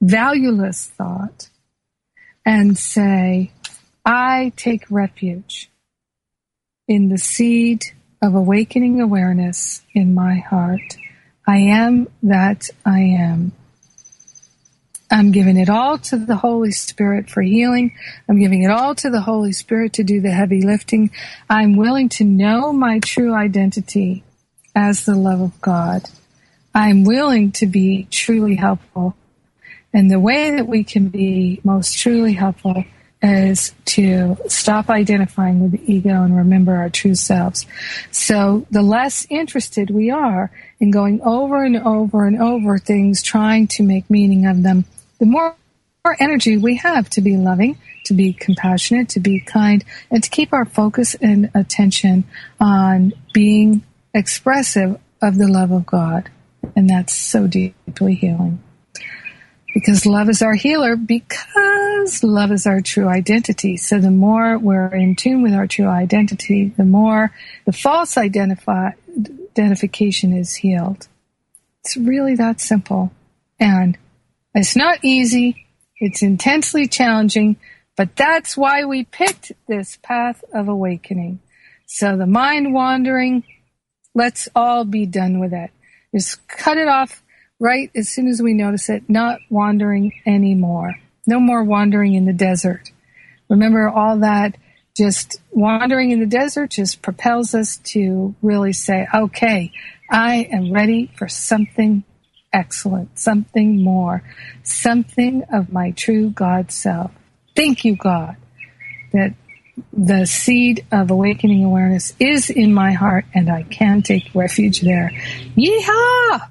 valueless 0.00 0.86
thought, 0.86 1.50
and 2.44 2.78
say, 2.78 3.52
I 4.04 4.52
take 4.56 4.90
refuge 4.90 5.70
in 6.86 7.10
the 7.10 7.18
seed 7.18 7.84
of 8.22 8.34
awakening 8.34 9.00
awareness 9.00 9.82
in 9.92 10.14
my 10.14 10.36
heart. 10.36 10.96
I 11.46 11.58
am 11.58 12.08
that 12.22 12.70
I 12.84 13.00
am. 13.00 13.52
I'm 15.10 15.32
giving 15.32 15.56
it 15.56 15.70
all 15.70 15.98
to 15.98 16.16
the 16.16 16.36
Holy 16.36 16.70
Spirit 16.70 17.30
for 17.30 17.42
healing. 17.42 17.94
I'm 18.28 18.38
giving 18.38 18.62
it 18.62 18.70
all 18.70 18.94
to 18.96 19.10
the 19.10 19.22
Holy 19.22 19.52
Spirit 19.52 19.94
to 19.94 20.04
do 20.04 20.20
the 20.20 20.30
heavy 20.30 20.62
lifting. 20.62 21.10
I'm 21.48 21.76
willing 21.76 22.08
to 22.10 22.24
know 22.24 22.72
my 22.72 22.98
true 23.00 23.34
identity 23.34 24.22
as 24.74 25.04
the 25.04 25.14
love 25.14 25.40
of 25.40 25.60
God. 25.60 26.02
I'm 26.74 27.04
willing 27.04 27.52
to 27.52 27.66
be 27.66 28.06
truly 28.10 28.56
helpful 28.56 29.16
and 29.92 30.10
the 30.10 30.20
way 30.20 30.50
that 30.50 30.68
we 30.68 30.84
can 30.84 31.08
be 31.08 31.60
most 31.64 31.98
truly 31.98 32.34
helpful 32.34 32.84
is 33.20 33.74
to 33.84 34.36
stop 34.46 34.90
identifying 34.90 35.60
with 35.60 35.72
the 35.72 35.92
ego 35.92 36.22
and 36.22 36.36
remember 36.36 36.76
our 36.76 36.90
true 36.90 37.16
selves. 37.16 37.66
So 38.12 38.66
the 38.70 38.82
less 38.82 39.26
interested 39.28 39.90
we 39.90 40.10
are 40.10 40.52
in 40.78 40.92
going 40.92 41.20
over 41.22 41.64
and 41.64 41.76
over 41.76 42.26
and 42.26 42.40
over 42.40 42.78
things, 42.78 43.22
trying 43.22 43.66
to 43.68 43.82
make 43.82 44.08
meaning 44.08 44.46
of 44.46 44.62
them, 44.62 44.84
the 45.18 45.26
more, 45.26 45.56
more 46.04 46.16
energy 46.20 46.56
we 46.56 46.76
have 46.76 47.10
to 47.10 47.20
be 47.20 47.36
loving, 47.36 47.76
to 48.04 48.14
be 48.14 48.32
compassionate, 48.32 49.08
to 49.10 49.20
be 49.20 49.40
kind, 49.40 49.84
and 50.10 50.22
to 50.24 50.30
keep 50.30 50.52
our 50.52 50.64
focus 50.64 51.14
and 51.14 51.50
attention 51.54 52.24
on 52.60 53.12
being 53.32 53.82
expressive 54.14 54.98
of 55.20 55.36
the 55.36 55.48
love 55.48 55.72
of 55.72 55.84
God. 55.84 56.30
And 56.76 56.88
that's 56.88 57.14
so 57.14 57.46
deeply 57.46 58.14
healing. 58.14 58.62
because 59.74 60.06
love 60.06 60.28
is 60.28 60.42
our 60.42 60.54
healer, 60.54 60.96
because 60.96 62.24
love 62.24 62.50
is 62.50 62.66
our 62.66 62.80
true 62.80 63.06
identity. 63.06 63.76
So 63.76 64.00
the 64.00 64.10
more 64.10 64.58
we're 64.58 64.92
in 64.94 65.14
tune 65.14 65.42
with 65.42 65.52
our 65.52 65.66
true 65.66 65.86
identity, 65.86 66.72
the 66.76 66.84
more 66.84 67.32
the 67.64 67.72
false 67.72 68.16
identify, 68.16 68.90
identification 69.52 70.36
is 70.36 70.56
healed. 70.56 71.06
It's 71.84 71.96
really 71.96 72.34
that 72.36 72.60
simple. 72.60 73.12
And 73.60 73.96
it's 74.54 74.76
not 74.76 74.98
easy. 75.02 75.66
It's 75.96 76.22
intensely 76.22 76.86
challenging, 76.86 77.56
but 77.96 78.16
that's 78.16 78.56
why 78.56 78.84
we 78.84 79.04
picked 79.04 79.52
this 79.66 79.98
path 80.02 80.44
of 80.52 80.68
awakening. 80.68 81.40
So 81.86 82.16
the 82.16 82.26
mind 82.26 82.72
wandering, 82.72 83.44
let's 84.14 84.48
all 84.54 84.84
be 84.84 85.06
done 85.06 85.40
with 85.40 85.52
it. 85.52 85.70
Just 86.14 86.46
cut 86.48 86.78
it 86.78 86.88
off 86.88 87.22
right 87.58 87.90
as 87.96 88.08
soon 88.08 88.28
as 88.28 88.40
we 88.40 88.54
notice 88.54 88.88
it, 88.88 89.08
not 89.08 89.40
wandering 89.50 90.12
anymore. 90.26 90.94
No 91.26 91.40
more 91.40 91.64
wandering 91.64 92.14
in 92.14 92.24
the 92.24 92.32
desert. 92.32 92.90
Remember 93.48 93.88
all 93.88 94.18
that 94.18 94.56
just 94.98 95.40
wandering 95.52 96.10
in 96.10 96.18
the 96.18 96.26
desert 96.26 96.70
just 96.70 97.02
propels 97.02 97.54
us 97.54 97.76
to 97.76 98.34
really 98.42 98.72
say, 98.72 99.06
okay, 99.14 99.70
I 100.10 100.48
am 100.52 100.72
ready 100.72 101.12
for 101.16 101.28
something 101.28 102.02
excellent, 102.52 103.18
something 103.18 103.82
more, 103.82 104.22
something 104.62 105.44
of 105.52 105.72
my 105.72 105.90
true 105.92 106.30
God 106.30 106.70
self. 106.70 107.10
Thank 107.54 107.84
you, 107.84 107.96
God, 107.96 108.36
that 109.12 109.34
the 109.92 110.26
seed 110.26 110.84
of 110.90 111.10
awakening 111.10 111.64
awareness 111.64 112.14
is 112.18 112.50
in 112.50 112.74
my 112.74 112.92
heart 112.92 113.24
and 113.34 113.50
I 113.50 113.62
can 113.62 114.02
take 114.02 114.34
refuge 114.34 114.80
there. 114.80 115.10
Yeehaw! 115.56 116.48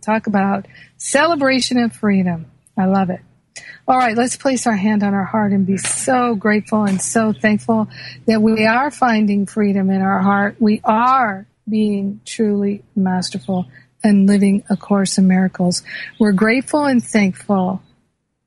Talk 0.00 0.26
about 0.26 0.66
celebration 0.96 1.78
of 1.78 1.92
freedom. 1.92 2.46
I 2.76 2.86
love 2.86 3.10
it. 3.10 3.20
All 3.88 3.96
right, 3.96 4.16
let's 4.16 4.36
place 4.36 4.66
our 4.66 4.76
hand 4.76 5.02
on 5.02 5.14
our 5.14 5.24
heart 5.24 5.52
and 5.52 5.66
be 5.66 5.78
so 5.78 6.34
grateful 6.34 6.84
and 6.84 7.00
so 7.00 7.32
thankful 7.32 7.88
that 8.26 8.40
we 8.40 8.66
are 8.66 8.90
finding 8.90 9.46
freedom 9.46 9.90
in 9.90 10.02
our 10.02 10.20
heart. 10.20 10.56
We 10.60 10.80
are 10.84 11.46
being 11.68 12.20
truly 12.24 12.82
masterful 12.94 13.66
and 14.02 14.26
living 14.26 14.64
A 14.70 14.76
Course 14.76 15.18
in 15.18 15.26
Miracles. 15.26 15.82
We're 16.18 16.32
grateful 16.32 16.84
and 16.84 17.02
thankful 17.02 17.82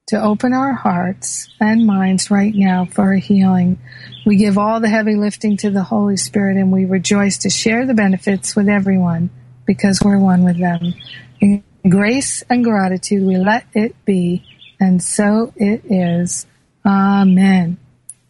to 0.07 0.21
open 0.21 0.53
our 0.53 0.73
hearts 0.73 1.49
and 1.59 1.85
minds 1.85 2.29
right 2.29 2.53
now 2.53 2.85
for 2.85 3.13
a 3.13 3.19
healing. 3.19 3.79
We 4.25 4.35
give 4.35 4.57
all 4.57 4.79
the 4.79 4.89
heavy 4.89 5.15
lifting 5.15 5.57
to 5.57 5.69
the 5.69 5.83
Holy 5.83 6.17
Spirit 6.17 6.57
and 6.57 6.71
we 6.71 6.85
rejoice 6.85 7.37
to 7.39 7.49
share 7.49 7.85
the 7.85 7.93
benefits 7.93 8.55
with 8.55 8.67
everyone 8.67 9.29
because 9.65 10.01
we're 10.03 10.19
one 10.19 10.43
with 10.43 10.59
them. 10.59 10.93
In 11.39 11.63
grace 11.87 12.43
and 12.49 12.63
gratitude, 12.63 13.25
we 13.25 13.37
let 13.37 13.65
it 13.73 13.95
be, 14.05 14.43
and 14.79 15.01
so 15.01 15.53
it 15.55 15.83
is. 15.85 16.45
Amen. 16.85 17.77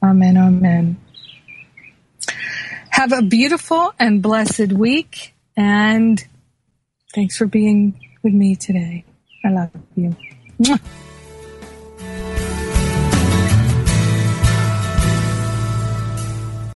Amen. 0.04 0.38
Amen. 0.38 0.98
Have 2.90 3.12
a 3.12 3.22
beautiful 3.22 3.94
and 4.00 4.22
blessed 4.22 4.72
week, 4.72 5.34
and 5.58 6.24
thanks 7.14 7.38
for 7.38 7.46
being 7.46 8.00
with 8.24 8.34
me 8.34 8.56
today. 8.56 9.06
I 9.44 9.50
love 9.50 9.72
you. 9.96 10.16